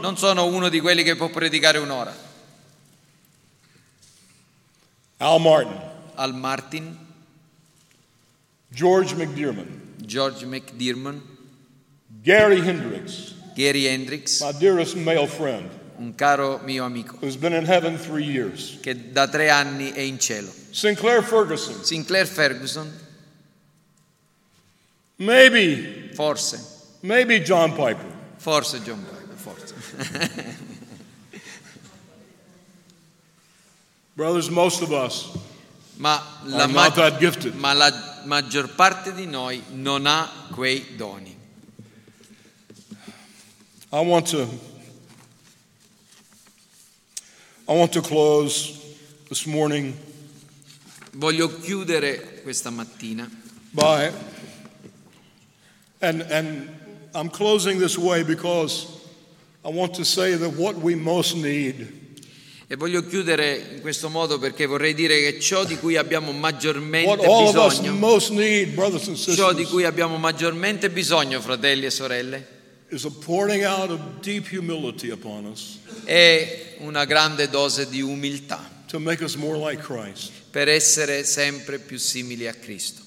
non 0.00 0.16
sono 0.16 0.46
uno 0.46 0.68
di 0.68 0.80
quelli 0.80 1.02
che 1.02 1.16
può 1.16 1.28
predicare 1.28 1.78
un'ora. 1.78 2.30
Al 5.18 5.40
Martin, 5.40 5.80
Al 6.14 6.34
Martin, 6.34 6.98
George 8.68 9.14
McDearman, 9.14 9.94
George 9.98 10.44
McDermott, 10.46 11.20
Gary 12.22 12.66
Hendricks, 12.66 13.34
Gary 13.54 13.84
Hendricks, 13.86 14.40
my 14.40 14.52
dearest 14.52 14.96
male 14.96 15.26
friend, 15.26 15.68
un 15.98 16.14
caro 16.14 16.60
mio 16.64 16.84
amico 16.84 17.16
who's 17.20 17.36
been 17.36 17.52
in 17.52 17.64
heaven 17.64 17.98
three 17.98 18.24
years, 18.24 18.78
che 18.80 19.12
da 19.12 19.28
tre 19.28 19.50
anni 19.50 19.92
è 19.92 20.00
in 20.00 20.18
cielo. 20.18 20.50
Sinclair 20.70 21.22
Ferguson, 21.22 21.84
Sinclair 21.84 22.26
Ferguson, 22.26 22.90
maybe, 25.16 26.10
forse, 26.14 26.58
maybe 27.00 27.40
John 27.40 27.72
Piper. 27.72 28.06
forse 28.36 28.82
John 28.82 29.04
Piper, 29.04 29.36
forse. 29.36 29.74
Brothers, 34.14 34.50
most 34.50 34.82
of 34.82 34.90
us 34.92 35.30
Ma 35.96 36.20
la, 36.44 36.66
ma- 36.66 36.92
ma 37.54 37.72
la 37.72 38.22
maggior 38.24 38.74
parte 38.74 39.12
di 39.14 39.26
noi 39.26 39.62
non 39.70 40.06
ha 40.06 40.48
quei 40.50 40.96
doni. 40.96 41.38
I 43.94 44.00
want 44.00 44.26
to 44.30 44.48
I 47.68 47.74
want 47.76 47.92
to 47.92 48.00
close 48.00 48.78
this 49.28 49.44
morning 49.46 49.94
Voglio 51.14 51.60
chiudere 51.60 52.40
questa 52.42 52.70
mattina. 52.70 53.28
by 53.72 54.10
and 56.00 56.22
and 56.30 56.68
I'm 57.14 57.28
closing 57.28 57.78
this 57.78 57.98
way 57.98 58.22
because 58.22 58.86
I 59.62 59.68
want 59.68 59.94
to 59.96 60.04
say 60.04 60.36
that 60.36 60.56
what 60.56 60.76
we 60.76 60.94
most 60.94 61.34
need 61.36 62.00
e 62.66 62.76
voglio 62.76 63.02
chiudere 63.06 63.74
in 63.74 63.80
questo 63.82 64.08
modo 64.08 64.38
perché 64.38 64.64
vorrei 64.64 64.94
dire 64.94 65.20
che 65.20 65.38
ciò 65.38 65.64
di 65.64 65.76
cui 65.76 65.98
abbiamo 65.98 66.28
what 66.30 66.40
maggiormente 66.40 67.26
all 67.26 67.48
of 67.48 67.54
us 67.56 67.78
bisogno, 67.80 67.92
most 67.98 68.30
need 68.30 68.74
brothers 68.74 69.06
and 69.08 69.18
ciò 69.18 69.52
di 69.52 69.58
sisters. 69.58 69.68
cui 69.68 69.84
abbiamo 69.84 70.16
maggiormente 70.16 70.88
bisogno, 70.88 71.42
fratelli 71.42 71.84
e 71.84 71.90
sorelle, 71.90 72.61
is 72.92 73.04
a 73.04 73.10
pouring 73.10 73.64
out 73.64 73.90
of 73.90 73.98
deep 74.20 74.46
humility 74.46 75.10
upon 75.10 75.46
us 75.46 75.78
è 76.04 76.76
una 76.80 77.04
grande 77.04 77.48
dose 77.48 77.88
di 77.88 78.00
umiltà 78.02 78.60
to 78.86 78.98
make 78.98 79.22
us 79.24 79.34
more 79.36 79.56
like 79.56 79.82
Christ. 79.82 80.30
per 80.50 80.68
essere 80.68 81.24
sempre 81.24 81.78
più 81.78 81.98
simili 81.98 82.46
a 82.46 82.52
Cristo. 82.52 83.00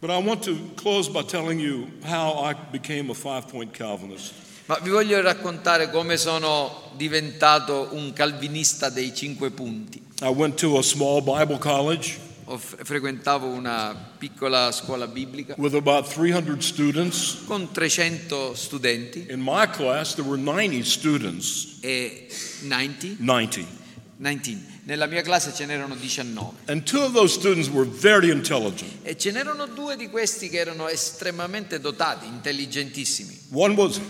But 0.00 0.10
I 0.10 0.16
want 0.16 0.42
to 0.44 0.56
close 0.74 1.08
by 1.08 1.22
telling 1.22 1.60
you 1.60 1.88
how 2.02 2.42
I 2.42 2.54
became 2.72 3.10
a 3.10 3.14
five-point 3.14 3.72
Calvinist. 3.72 4.32
Ma 4.66 4.78
vi 4.82 4.90
voglio 4.90 5.20
raccontare 5.20 5.90
come 5.90 6.16
sono 6.16 6.90
diventato 6.96 7.90
un 7.92 8.12
calvinista 8.12 8.88
dei 8.88 9.14
cinque 9.14 9.50
punti. 9.50 10.02
I 10.22 10.28
went 10.28 10.56
to 10.56 10.78
a 10.78 10.82
small 10.82 11.20
Bible 11.20 11.58
college 11.58 12.18
frequentavo 12.46 13.46
una 13.46 13.94
piccola 14.18 14.70
scuola 14.72 15.06
biblica 15.06 15.54
with 15.58 15.74
about 15.74 16.06
300 16.12 16.60
students. 16.62 17.38
con 17.46 17.70
300 17.70 18.54
studenti 18.54 19.26
In 19.30 19.40
my 19.40 19.66
class, 19.68 20.14
there 20.14 20.26
were 20.28 20.40
90 20.40 20.82
students. 20.84 21.78
e 21.80 22.28
90, 22.62 23.16
90. 23.18 23.80
19. 24.16 24.70
Nella 24.84 25.06
mia 25.06 25.22
classe 25.22 25.52
ce 25.54 25.64
n'erano 25.64 25.94
19 25.94 26.50
And 26.66 26.82
two 26.84 27.00
of 27.02 27.12
those 27.12 27.32
students 27.32 27.68
were 27.68 27.88
very 27.88 28.30
intelligent. 28.30 28.90
e 29.02 29.16
ce 29.16 29.30
n'erano 29.30 29.66
due 29.66 29.96
di 29.96 30.08
questi 30.08 30.48
che 30.48 30.58
erano 30.58 30.88
estremamente 30.88 31.78
dotati, 31.80 32.26
intelligentissimi. 32.26 33.38
One 33.52 33.74
was, 33.74 34.00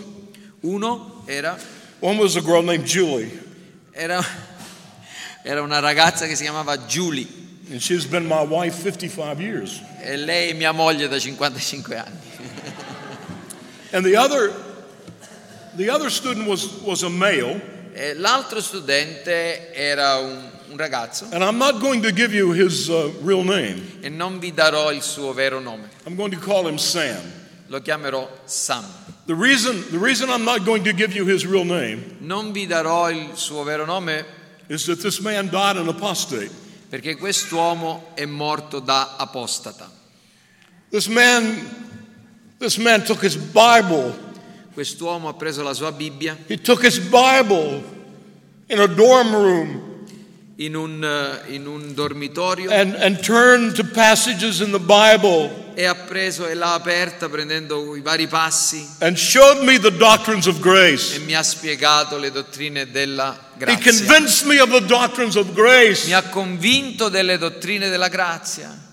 Uno 0.61 1.23
era, 1.25 1.57
one 1.99 2.17
was 2.19 2.35
a 2.35 2.41
girl 2.41 2.63
named 2.63 2.85
Julie, 2.85 3.29
era, 3.91 4.23
era 5.43 5.61
una 5.61 5.79
ragazza 5.79 6.25
che 6.25 6.35
si 6.35 6.43
chiamava 6.43 6.77
Julie 6.79 7.27
and 7.73 7.81
she's 7.81 8.05
been 8.05 8.25
my 8.25 8.41
wife 8.43 8.75
55 8.75 9.41
years. 9.41 9.81
e 10.01 10.15
lei 10.15 10.51
è 10.51 10.53
mia 10.53 10.71
moglie 10.71 11.07
da 11.09 11.17
55 11.19 11.97
anni. 11.97 12.17
And 13.91 14.05
the 14.05 14.15
other, 14.15 14.53
the 15.75 15.89
other 15.89 16.09
student 16.09 16.47
was, 16.47 16.81
was 16.83 17.03
a 17.03 17.09
male, 17.09 17.59
E 17.95 18.15
l'altro 18.15 18.59
studente 18.59 19.71
era 19.73 20.15
un, 20.17 20.49
un 20.71 20.77
ragazzo 20.77 21.27
and 21.31 21.43
I'm 21.43 21.57
not 21.59 21.79
going 21.79 22.01
to 22.01 22.11
give 22.11 22.33
you 22.33 22.51
his 22.51 22.89
uh, 22.89 23.11
real 23.21 23.43
name. 23.43 23.81
e 24.01 24.09
non 24.09 24.39
vi 24.39 24.51
darò 24.51 24.91
il 24.91 25.01
suo 25.03 25.31
vero 25.33 25.59
nome, 25.59 25.89
I'm 26.07 26.15
going 26.15 26.31
to 26.31 26.39
call 26.39 26.67
him 26.67 26.77
Sam. 26.79 27.21
lo 27.67 27.79
chiamerò 27.81 28.27
Sam. 28.45 28.83
The 29.27 29.35
reason, 29.35 29.83
the 29.91 29.99
reason 29.99 30.29
I'm 30.29 30.43
not 30.43 30.65
going 30.65 30.83
to 30.85 30.91
give 30.93 31.13
you 31.15 31.25
his 31.25 31.45
real 31.45 31.65
name 31.65 32.17
Non 32.19 32.51
vi 32.51 32.65
darò 32.65 33.09
il 33.11 33.29
suo 33.35 33.63
vero 33.63 33.85
nome 33.85 34.25
is 34.69 34.85
that 34.85 34.99
this 35.01 35.19
man 35.21 35.49
died 35.49 35.77
an 35.77 35.87
apostate. 35.87 36.49
Perché 36.93 37.15
quest'uomo 37.15 38.11
è 38.13 38.23
morto 38.25 38.77
da 38.77 39.15
apostata. 39.17 39.89
This 40.91 41.07
man, 41.07 41.67
this 42.59 42.77
man 42.77 43.03
took 43.03 43.23
his 43.23 43.35
Bible. 43.35 44.13
Quest'uomo 44.75 45.27
ha 45.27 45.33
preso 45.33 45.63
la 45.63 45.73
sua 45.73 45.91
Bibbia 45.91 46.37
He 46.45 46.61
took 46.61 46.83
his 46.85 46.99
Bible 46.99 47.81
in 48.67 48.79
a 48.79 48.85
dorm 48.85 49.31
room 49.31 49.92
in 50.57 50.75
un, 50.75 51.03
eh, 51.03 51.53
in 51.53 51.65
un 51.65 51.93
dormitorio 51.95 52.69
and, 52.71 52.93
and 52.95 53.19
turned 53.21 53.73
to 53.75 53.83
passages 53.83 54.59
in 54.59 54.71
the 54.71 54.79
Bible 54.79 55.61
e 55.75 55.85
ha 55.85 55.95
preso 55.95 56.45
e 56.47 56.53
l'ha 56.53 56.73
aperta 56.73 57.27
prendendo 57.27 57.95
i 57.95 58.01
vari 58.01 58.27
passi 58.27 58.87
and 58.99 59.17
showed 59.17 59.63
me 59.63 59.79
the 59.79 59.89
doctrines 59.95 60.45
of 60.45 60.57
e 60.57 60.59
grace. 60.59 61.17
mi 61.19 61.33
ha 61.33 61.41
spiegato 61.41 62.17
le 62.17 62.29
dottrine 62.31 62.91
della 62.91 63.35
He 63.55 63.65
grazia. 63.65 63.91
convinced 63.91 64.45
me 64.45 64.59
of 64.59 64.69
the 64.69 64.85
doctrines 64.85 65.35
of 65.35 65.51
grace. 65.53 66.05
Mi 66.05 66.13
ha 66.13 66.21
convinto 66.23 67.09
delle 67.09 67.37
dottrine 67.39 67.89
della 67.89 68.07
grazia. 68.09 68.91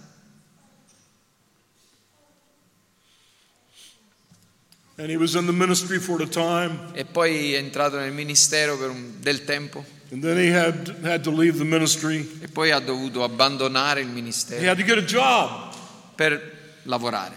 And 4.97 5.09
he 5.11 5.17
was 5.17 5.35
in 5.35 5.47
the 5.47 5.53
ministry 5.53 5.99
for 5.99 6.21
a 6.21 6.27
time, 6.27 6.79
E 6.93 7.05
poi 7.07 7.55
è 7.55 7.57
entrato 7.59 7.99
nel 7.99 8.13
ministero 8.13 8.77
per 8.77 8.91
un- 8.91 9.15
del 9.21 9.45
tempo 9.45 9.83
had, 10.13 10.97
had 11.05 11.23
to 11.23 11.31
leave 11.31 11.57
the 11.59 11.65
ministry. 11.65 12.29
e 12.43 12.49
poi 12.49 12.71
ha 12.73 12.81
dovuto 12.81 13.23
abbandonare 13.23 14.01
il 14.01 14.09
He 14.09 14.13
ministero 14.13 14.69
had 14.69 14.77
to 14.79 14.85
get 14.85 14.99
a 14.99 15.03
job. 15.05 15.73
per 16.17 16.41
lavorare. 16.85 17.35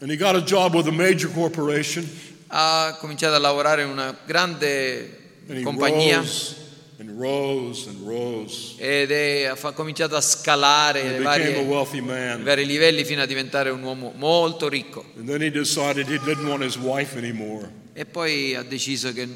And 0.00 0.10
he 0.10 0.16
got 0.16 0.34
a 0.34 0.42
job 0.42 0.74
with 0.74 0.86
a 0.88 0.92
major 0.92 1.30
corporation. 1.32 2.06
Ha 2.48 2.96
cominciato 3.00 3.34
a 3.34 3.38
lavorare 3.38 3.82
in 3.82 3.88
una 3.88 4.16
grande 4.26 5.18
And 5.48 5.62
compagnia 5.62 6.18
rose 6.18 6.56
and 6.98 7.18
rose 7.20 7.88
and 7.88 8.06
rose. 8.06 8.74
ed 8.78 9.10
è- 9.10 9.44
ha 9.44 9.72
cominciato 9.72 10.16
a 10.16 10.20
scalare 10.20 11.00
He 11.00 11.10
le 11.10 11.18
became 11.18 11.26
a 11.28 11.38
varie, 11.52 11.58
wealthy 11.64 11.98
i 11.98 12.42
vari 12.42 12.66
livelli 12.66 13.04
fino 13.04 13.22
a 13.22 13.26
diventare 13.26 13.70
un 13.70 13.82
uomo 13.82 14.12
molto 14.16 14.68
ricco. 14.68 15.04
And 15.16 15.26
then 15.28 15.40
he 15.42 15.50
decided 15.50 16.06
he 16.08 16.18
didn't 16.24 16.46
want 16.48 16.62
his 16.62 16.76
wife 16.76 17.16
anymore. 17.16 17.70
E 17.94 18.04
poi 18.04 18.54
ha 18.54 18.62
deciso 18.62 19.12
che 19.12 19.26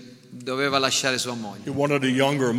doveva 0.42 0.78
lasciare 0.78 1.18
sua 1.18 1.34
moglie. 1.34 1.70
Younger. 1.70 2.54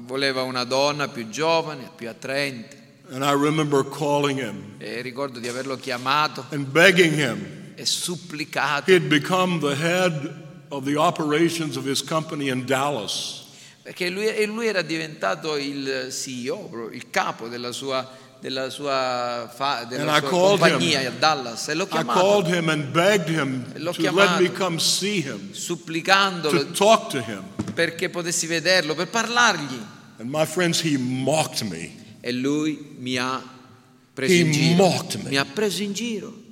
Voleva 0.00 0.42
una 0.42 0.64
donna 0.64 1.08
più 1.08 1.28
giovane, 1.28 1.90
più 1.94 2.08
attraente. 2.08 2.82
And 3.10 3.22
I 3.22 3.32
remember 3.32 3.86
calling 3.86 4.38
him 4.40 4.76
E 4.78 5.02
ricordo 5.02 5.38
di 5.38 5.46
averlo 5.46 5.76
chiamato 5.76 6.46
and 6.50 6.64
begging 6.66 7.12
him. 7.12 7.72
e 7.74 7.84
supplicato 7.84 8.90
He 8.90 8.94
had 8.96 9.08
become 9.08 9.58
the 9.60 9.74
head 9.76 10.42
of 10.68 10.84
the 10.84 10.96
operations 10.96 11.76
of 11.76 11.86
his 11.86 12.02
company 12.02 12.48
in 12.50 12.64
Dallas. 12.64 13.42
perché 13.82 14.08
lui, 14.08 14.26
lui 14.46 14.66
era 14.66 14.80
diventato 14.80 15.56
il 15.58 16.08
CEO, 16.10 16.88
il 16.92 17.10
capo 17.10 17.48
della 17.48 17.72
sua, 17.72 18.08
della 18.44 18.68
sua, 18.68 19.50
fa- 19.50 19.84
della 19.84 20.18
sua 20.18 20.28
compagnia 20.28 21.00
him. 21.00 21.06
a 21.06 21.10
Dallas 21.18 21.68
e 21.68 21.74
l'ho 21.74 21.86
chiamato 21.86 22.20
called 22.20 22.46
him 22.48 22.68
and 22.68 22.90
begged 22.90 23.30
him 23.30 23.64
L'ho 23.76 23.90
to 23.92 24.02
let 24.02 24.12
chiamato. 24.12 24.42
me 24.42 24.52
come 24.52 24.78
see 24.78 25.22
him, 25.22 25.48
to 25.48 25.54
supplicandolo 25.56 26.70
talk 26.72 27.08
to 27.08 27.20
him. 27.22 27.42
perché 27.72 28.10
potessi 28.10 28.46
vederlo, 28.46 28.94
per 28.94 29.08
parlargli. 29.08 29.82
And 30.18 30.28
my 30.30 30.44
friends, 30.44 30.82
he 30.84 30.98
mocked 30.98 31.62
me. 31.62 32.18
E 32.20 32.32
lui 32.32 32.94
mi 32.98 33.16
ha 33.16 33.42
preso 34.12 34.34
He 34.34 34.40
in 34.40 34.52
giro. 34.52 35.18
Mi 35.22 35.36
ha 35.38 35.44
preso 35.46 35.82
in 35.82 35.92
giro. 35.94 36.42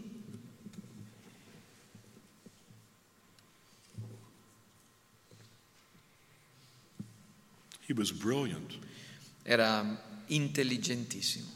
He 7.86 7.92
was 7.92 8.12
brilliant. 8.12 8.78
Era 9.44 9.84
intelligentissimo. 10.28 11.51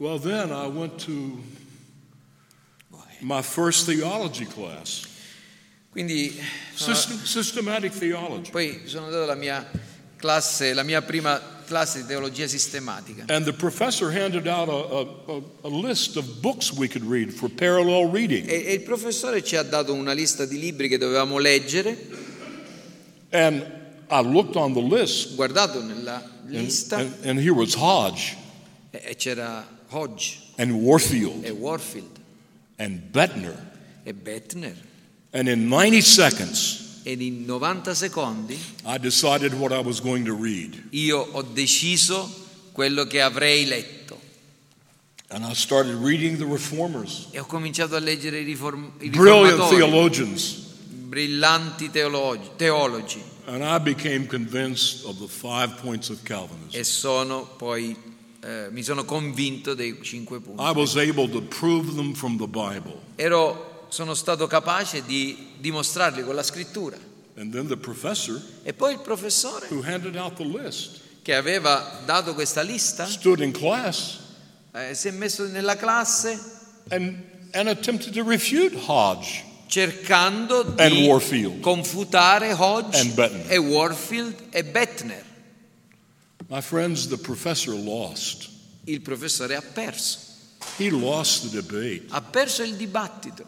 Well, 0.00 0.20
then 0.20 0.52
I 0.52 0.68
went 0.68 1.00
to 1.06 1.42
my 3.20 3.42
first 3.42 3.84
theology 3.84 4.44
class, 4.44 5.04
Quindi 5.90 6.40
System, 6.76 7.16
systematic 7.24 7.90
theology. 7.92 8.52
poi 8.52 8.82
sono 8.84 9.06
andato 9.06 9.24
alla 9.24 9.34
mia 9.34 9.68
classe, 10.16 10.72
la 10.72 10.84
mia 10.84 11.02
prima 11.02 11.42
classe 11.66 12.02
di 12.02 12.06
teologia 12.06 12.46
sistematica. 12.46 13.24
And 13.26 13.44
the 13.44 13.52
professor 13.52 14.12
handed 14.12 14.46
out 14.46 14.68
a, 14.68 15.32
a, 15.32 15.42
a, 15.64 15.68
list 15.68 16.16
of 16.16 16.40
books 16.40 16.72
we 16.72 16.86
could 16.86 17.04
read 17.04 17.32
for 17.32 17.48
parallel 17.48 18.08
reading. 18.08 18.48
E, 18.48 18.66
e 18.66 18.74
il 18.74 18.82
professore 18.82 19.42
ci 19.42 19.56
ha 19.56 19.64
dato 19.64 19.92
una 19.92 20.12
lista 20.12 20.46
di 20.46 20.60
libri 20.60 20.86
che 20.88 20.98
dovevamo 20.98 21.38
leggere. 21.38 21.98
And 23.30 23.66
I 24.08 24.22
looked 24.22 24.54
on 24.54 24.74
the 24.74 24.80
list, 24.80 25.34
guardato 25.34 25.82
nella 25.82 26.22
and, 26.22 26.50
lista 26.50 26.98
and, 26.98 27.14
and 27.24 27.40
here 27.40 27.52
was 27.52 27.74
Hodge 27.74 28.36
e, 28.90 29.02
e 29.02 29.16
c'era 29.16 29.77
Hodge 29.90 30.38
and 30.56 30.72
Warfield 30.82 31.44
e 31.44 31.50
Warfield 31.50 32.18
and 32.78 33.00
Bettner. 33.12 33.56
e 34.04 34.12
Bettner. 34.12 34.74
And 35.32 35.48
in 35.48 35.68
90 35.68 36.00
seconds, 36.00 37.00
Ed 37.04 37.20
in 37.20 37.44
90 37.46 37.94
secondi 37.94 38.58
I 38.84 38.98
decided 38.98 39.52
what 39.54 39.72
I 39.72 39.80
was 39.80 40.00
going 40.00 40.24
to 40.24 40.34
read. 40.34 40.88
io 40.90 41.18
ho 41.32 41.42
deciso 41.42 42.28
quello 42.72 43.06
che 43.06 43.20
avrei 43.20 43.64
letto. 43.66 44.18
And 45.30 45.44
I 45.44 45.52
started 45.54 45.94
reading 45.96 46.38
the 46.38 46.46
reformers, 46.46 47.28
E 47.32 47.38
ho 47.38 47.44
cominciato 47.44 47.96
a 47.96 47.98
leggere 48.00 48.40
i, 48.40 48.44
riform- 48.44 48.92
i 49.00 49.10
brilliant 49.10 49.68
theologians. 49.68 50.66
brillanti 51.08 51.90
teologi, 51.90 52.50
teologi 52.56 53.22
And 53.46 53.62
I 53.62 53.78
became 53.78 54.26
convinced 54.26 55.04
of 55.06 55.18
the 55.18 55.26
five 55.28 55.76
points 55.82 56.10
of 56.10 56.22
Calvinism. 56.22 56.78
e 56.78 56.84
sono 56.84 57.44
poi, 57.56 57.96
eh, 58.48 58.68
mi 58.70 58.82
sono 58.82 59.04
convinto 59.04 59.74
dei 59.74 59.98
cinque 60.00 60.40
punti. 60.40 60.62
Ero, 63.16 63.84
sono 63.88 64.14
stato 64.14 64.46
capace 64.46 65.04
di 65.04 65.48
dimostrarli 65.58 66.24
con 66.24 66.34
la 66.34 66.42
scrittura. 66.42 66.96
The 67.34 67.76
E 68.62 68.72
poi 68.72 68.94
il 68.94 69.00
professore 69.00 69.68
list 70.44 71.00
che 71.22 71.34
aveva 71.34 72.00
dato 72.06 72.32
questa 72.32 72.62
lista 72.62 73.06
class 73.52 74.18
eh, 74.72 74.94
si 74.94 75.08
è 75.08 75.10
messo 75.10 75.46
nella 75.46 75.76
classe 75.76 76.40
and, 76.88 77.22
and 77.52 77.68
cercando 79.66 80.74
And 80.78 80.94
di 80.94 81.60
confutare 81.60 82.54
Hodge 82.54 82.98
e 83.48 83.58
Warfield 83.58 84.34
e 84.50 84.64
Bettner. 84.64 85.27
My 86.48 86.60
friends, 86.62 87.08
the 87.08 87.18
professor 87.18 87.72
lost. 87.74 88.48
Il 88.86 89.00
professore 89.00 89.54
ha 89.54 89.60
perso, 89.60 90.18
He 90.78 90.90
lost 90.90 91.50
the 91.50 91.60
debate. 91.60 92.06
ha 92.10 92.22
perso 92.22 92.62
il 92.62 92.74
dibattito. 92.76 93.44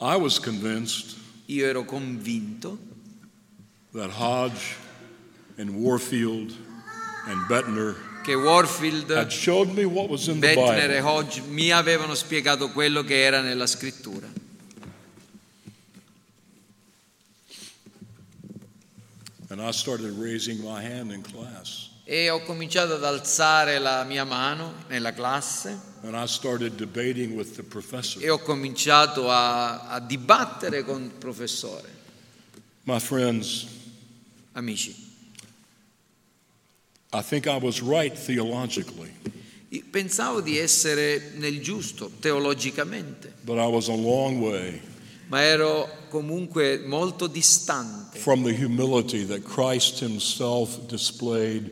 I 0.00 0.16
was 0.16 0.38
convinced 0.38 1.16
Io 1.46 1.66
ero 1.66 1.84
convinto 1.84 2.78
that 3.92 4.10
Hodge 4.10 4.76
and 5.58 5.70
Warfield 5.76 6.54
and 7.26 7.46
Bettner 7.48 7.94
che 8.24 8.34
Warfield, 8.34 9.10
had 9.10 9.30
showed 9.30 9.68
me 9.74 9.84
what 9.84 10.08
was 10.08 10.28
in 10.28 10.40
the 10.40 10.46
Bettner 10.54 10.90
e 10.90 10.96
Bible. 10.96 11.02
Hodge 11.02 11.42
mi 11.42 11.70
avevano 11.70 12.14
spiegato 12.14 12.70
quello 12.70 13.02
che 13.04 13.22
era 13.22 13.42
nella 13.42 13.66
scrittura. 13.66 14.26
And 14.26 14.30
I 14.30 14.30
started 14.30 14.30
raising 14.30 14.30
my 14.30 14.36
hand 19.12 19.28
in 19.28 19.42
class. 19.42 19.43
E 22.06 22.28
ho 22.28 22.40
cominciato 22.42 22.94
ad 22.94 23.04
alzare 23.04 23.78
la 23.78 24.04
mia 24.04 24.24
mano 24.24 24.84
nella 24.88 25.12
classe 25.12 25.92
and 26.04 26.14
I 26.14 26.26
started 26.26 26.76
debating 26.76 27.34
with 27.34 27.56
the 27.56 27.62
professor. 27.62 28.22
e 28.22 28.28
ho 28.28 28.38
cominciato 28.38 29.30
a, 29.30 29.88
a 29.88 30.00
dibattere 30.00 30.84
con 30.84 31.02
il 31.02 31.10
professore. 31.10 31.88
My 32.82 33.00
friends, 33.00 33.66
Amici, 34.52 34.94
I 37.12 37.22
think 37.22 37.46
I 37.46 37.56
was 37.56 37.80
right 37.80 38.12
theologically, 38.12 39.10
pensavo 39.90 40.42
di 40.42 40.58
essere 40.58 41.32
nel 41.36 41.60
giusto 41.60 42.10
teologicamente, 42.20 43.32
but 43.40 43.56
I 43.56 43.66
was 43.66 43.88
a 43.88 43.94
long 43.94 44.42
way 44.42 44.80
ma 45.28 45.42
ero 45.42 45.88
comunque 46.10 46.82
molto 46.86 47.26
distante 47.26 48.18
from 48.18 48.42
the 48.44 48.52
humility 48.52 49.24
that 49.26 49.42
Christ 49.42 50.00
Himself 50.00 50.78
displayed 50.86 51.70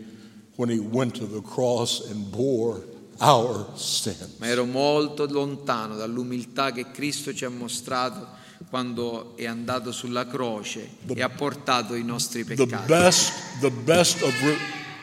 when 0.56 0.68
He 0.70 0.78
went 0.78 1.14
to 1.18 1.26
the 1.26 1.40
cross 1.42 2.00
and 2.10 2.30
bore 2.30 2.82
our 3.20 3.66
sin. 3.76 4.16
ma 4.38 4.46
ero 4.48 4.64
molto 4.64 5.26
lontano 5.26 5.94
dall'umiltà 5.96 6.72
che 6.72 6.90
Cristo 6.90 7.32
ci 7.34 7.44
ha 7.44 7.48
mostrato 7.50 8.40
quando 8.70 9.36
è 9.36 9.46
andato 9.46 9.92
sulla 9.92 10.26
croce 10.26 10.88
e 11.06 11.20
ha 11.22 11.28
portato 11.28 11.94
i 11.94 12.02
nostri 12.04 12.44
The 12.44 12.54
peccati. 12.66 12.86
best, 12.86 13.32
the 13.60 13.70
best 13.70 14.22
of 14.22 14.32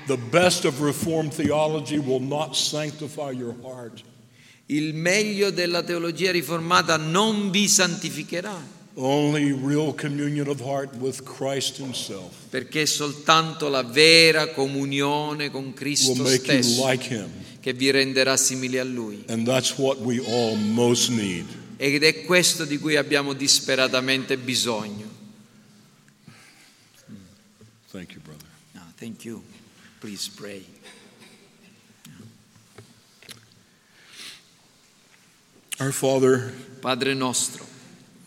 the 0.08 0.18
best 0.18 0.66
of 0.66 0.80
Reformed 0.82 1.34
theology 1.34 1.97
will 2.00 2.22
not 2.22 2.56
sanctify 2.56 3.30
your 3.32 3.54
heart. 3.62 4.02
Il 4.72 4.94
meglio 4.94 5.50
della 5.50 5.82
teologia 5.82 6.30
riformata 6.30 6.96
non 6.96 7.50
vi 7.50 7.68
santificherà, 7.68 8.56
perché 12.50 12.86
soltanto 12.86 13.68
la 13.68 13.82
vera 13.82 14.50
comunione 14.50 15.50
con 15.50 15.74
Cristo 15.74 16.24
stesso 16.24 16.88
like 16.88 17.28
che 17.60 17.74
vi 17.74 17.90
renderà 17.90 18.38
simili 18.38 18.78
a 18.78 18.84
Lui. 18.84 19.24
Ed 21.78 22.04
è 22.04 22.22
questo 22.26 22.66
di 22.66 22.78
cui 22.78 22.96
abbiamo 22.96 23.34
disperatamente 23.34 24.38
bisogno. 24.38 25.08
Thank 27.92 28.12
you, 28.12 28.22
brother. 28.22 28.46
No, 28.74 28.82
thank 29.00 29.26
you. 29.26 29.42
Please 30.00 30.30
pray. 30.36 30.64
Our 35.82 35.94
Father, 35.94 36.52
Padre 36.82 37.14
nostro, 37.14 37.66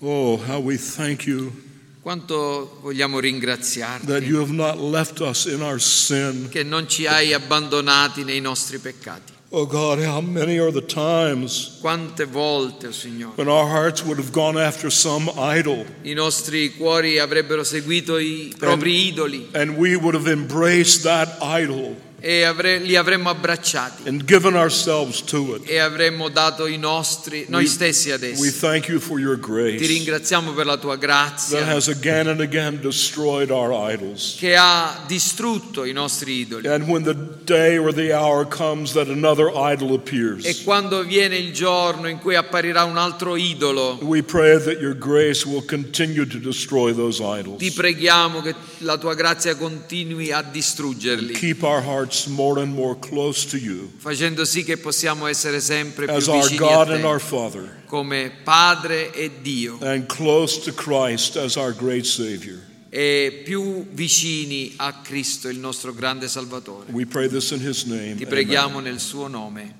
oh, 0.00 0.38
how 0.38 0.58
we 0.58 0.78
thank 0.78 1.26
you 1.26 1.52
quanto 2.00 2.78
vogliamo 2.80 3.16
that 3.20 3.24
ringraziarti 3.24 4.24
you 4.24 4.40
have 4.40 4.50
not 4.52 4.78
left 4.78 5.20
us 5.20 5.44
in 5.44 5.60
our 5.60 5.78
sin. 5.78 6.48
che 6.48 6.62
non 6.62 6.88
ci 6.88 7.06
hai 7.06 7.34
abbandonati 7.34 8.24
nei 8.24 8.40
nostri 8.40 8.78
peccati. 8.78 9.32
Oh 9.50 9.66
God, 9.66 9.98
how 10.02 10.22
many 10.22 10.58
are 10.58 10.72
the 10.72 10.80
times 10.80 11.76
Quante 11.82 12.24
volte, 12.24 12.86
oh 12.86 12.90
Signore, 12.90 13.34
when 13.36 13.48
our 13.48 13.68
hearts 13.68 14.02
would 14.02 14.16
have 14.18 14.32
gone 14.32 14.56
after 14.56 14.90
some 14.90 15.30
idol 15.36 15.84
i 16.04 16.14
nostri 16.14 16.72
cuori 16.74 17.18
avrebbero 17.18 17.62
seguito 17.62 18.16
i 18.16 18.54
propri 18.56 19.08
idoli 19.08 19.50
and 19.52 19.76
we 19.76 19.94
would 19.94 20.14
have 20.14 20.26
embraced 20.26 21.02
that 21.02 21.36
idol 21.42 21.94
e 22.24 22.44
avre- 22.44 22.78
li 22.78 22.94
avremmo 22.94 23.30
abbracciati 23.30 24.06
and 24.08 24.24
given 24.24 24.54
ourselves 24.54 25.24
to 25.24 25.56
it. 25.56 25.68
e 25.68 25.78
avremmo 25.78 26.28
dato 26.28 26.66
i 26.66 26.78
nostri, 26.78 27.46
noi 27.48 27.64
We- 27.64 27.68
stessi 27.68 28.12
ad 28.12 28.22
We 28.22 28.28
essi. 28.30 28.58
thank 28.60 28.86
you 28.86 29.00
for 29.00 29.18
your 29.18 29.34
Ti 29.34 29.40
grace 29.50 29.86
ringraziamo 29.86 30.52
per 30.52 30.66
la 30.66 30.76
tua 30.76 30.92
that 30.96 31.00
grazia 31.00 31.66
has 31.66 31.88
again 31.88 32.28
and 32.28 32.40
again 32.40 32.78
destroyed 32.80 33.50
our 33.50 33.72
idols. 33.92 34.36
che 34.38 34.54
ha 34.54 35.02
distrutto 35.08 35.84
i 35.84 35.92
nostri 35.92 36.34
idoli. 36.40 36.68
And 36.68 36.84
when 36.88 37.02
the 37.02 37.16
day 37.44 37.76
or 37.76 37.92
the 37.92 38.12
hour 38.12 38.46
comes 38.46 38.92
that 38.92 39.08
another 39.08 39.50
idol 39.54 39.90
E 39.90 39.94
appears, 39.96 40.62
quando 40.62 41.02
viene 41.02 41.36
il 41.36 41.52
giorno 41.52 42.06
in 42.06 42.18
cui 42.18 42.36
apparirà 42.36 42.84
un 42.84 42.98
altro 42.98 43.34
idolo, 43.34 43.98
we 44.02 44.22
pray 44.22 44.62
that 44.62 44.78
your 44.80 44.96
grace 44.96 45.44
will 45.44 45.64
continue 45.64 46.24
to 46.26 46.38
destroy 46.38 46.94
those 46.94 47.18
ti 47.20 47.24
idols. 47.40 47.72
preghiamo 47.74 48.40
che 48.42 48.54
la 48.78 48.96
tua 48.96 49.14
grazia 49.14 49.56
continui 49.56 50.30
a 50.30 50.42
distruggerli, 50.42 51.32
Keep 51.32 51.62
our 51.62 51.82
hearts 51.82 52.10
more 52.26 52.60
and 52.62 52.72
more 52.72 52.98
close 52.98 53.46
to 53.46 53.56
you 53.56 53.90
facendo 53.98 54.44
sì 54.44 54.64
che 54.64 54.76
possiamo 54.76 55.26
essere 55.26 55.60
sempre 55.60 56.06
più 56.06 56.14
as 56.14 56.26
our 56.26 56.40
vicini 56.40 56.58
God 56.58 56.90
a 56.90 56.94
and 56.94 57.04
our 57.04 57.20
Father 57.20 57.82
come 57.86 58.30
Padre 58.42 59.12
e 59.12 59.30
Dio, 59.42 59.78
and 59.80 60.06
close 60.06 60.60
to 60.60 60.72
Christ 60.72 61.36
as 61.36 61.56
our 61.56 61.74
great 61.74 62.04
Savior. 62.04 62.70
e 62.94 63.40
più 63.42 63.86
vicini 63.90 64.74
a 64.76 65.00
Cristo, 65.02 65.48
il 65.48 65.58
nostro 65.58 65.94
grande 65.94 66.28
Salvatore. 66.28 66.92
We 66.92 67.06
pray 67.06 67.26
this 67.26 67.50
in 67.50 67.66
His 67.66 67.84
name. 67.84 68.16
Ti 68.16 68.24
Amen. 68.24 68.28
preghiamo 68.28 68.80
nel 68.80 69.00
suo 69.00 69.28
nome. 69.28 69.74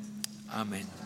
Amen. 0.46 1.00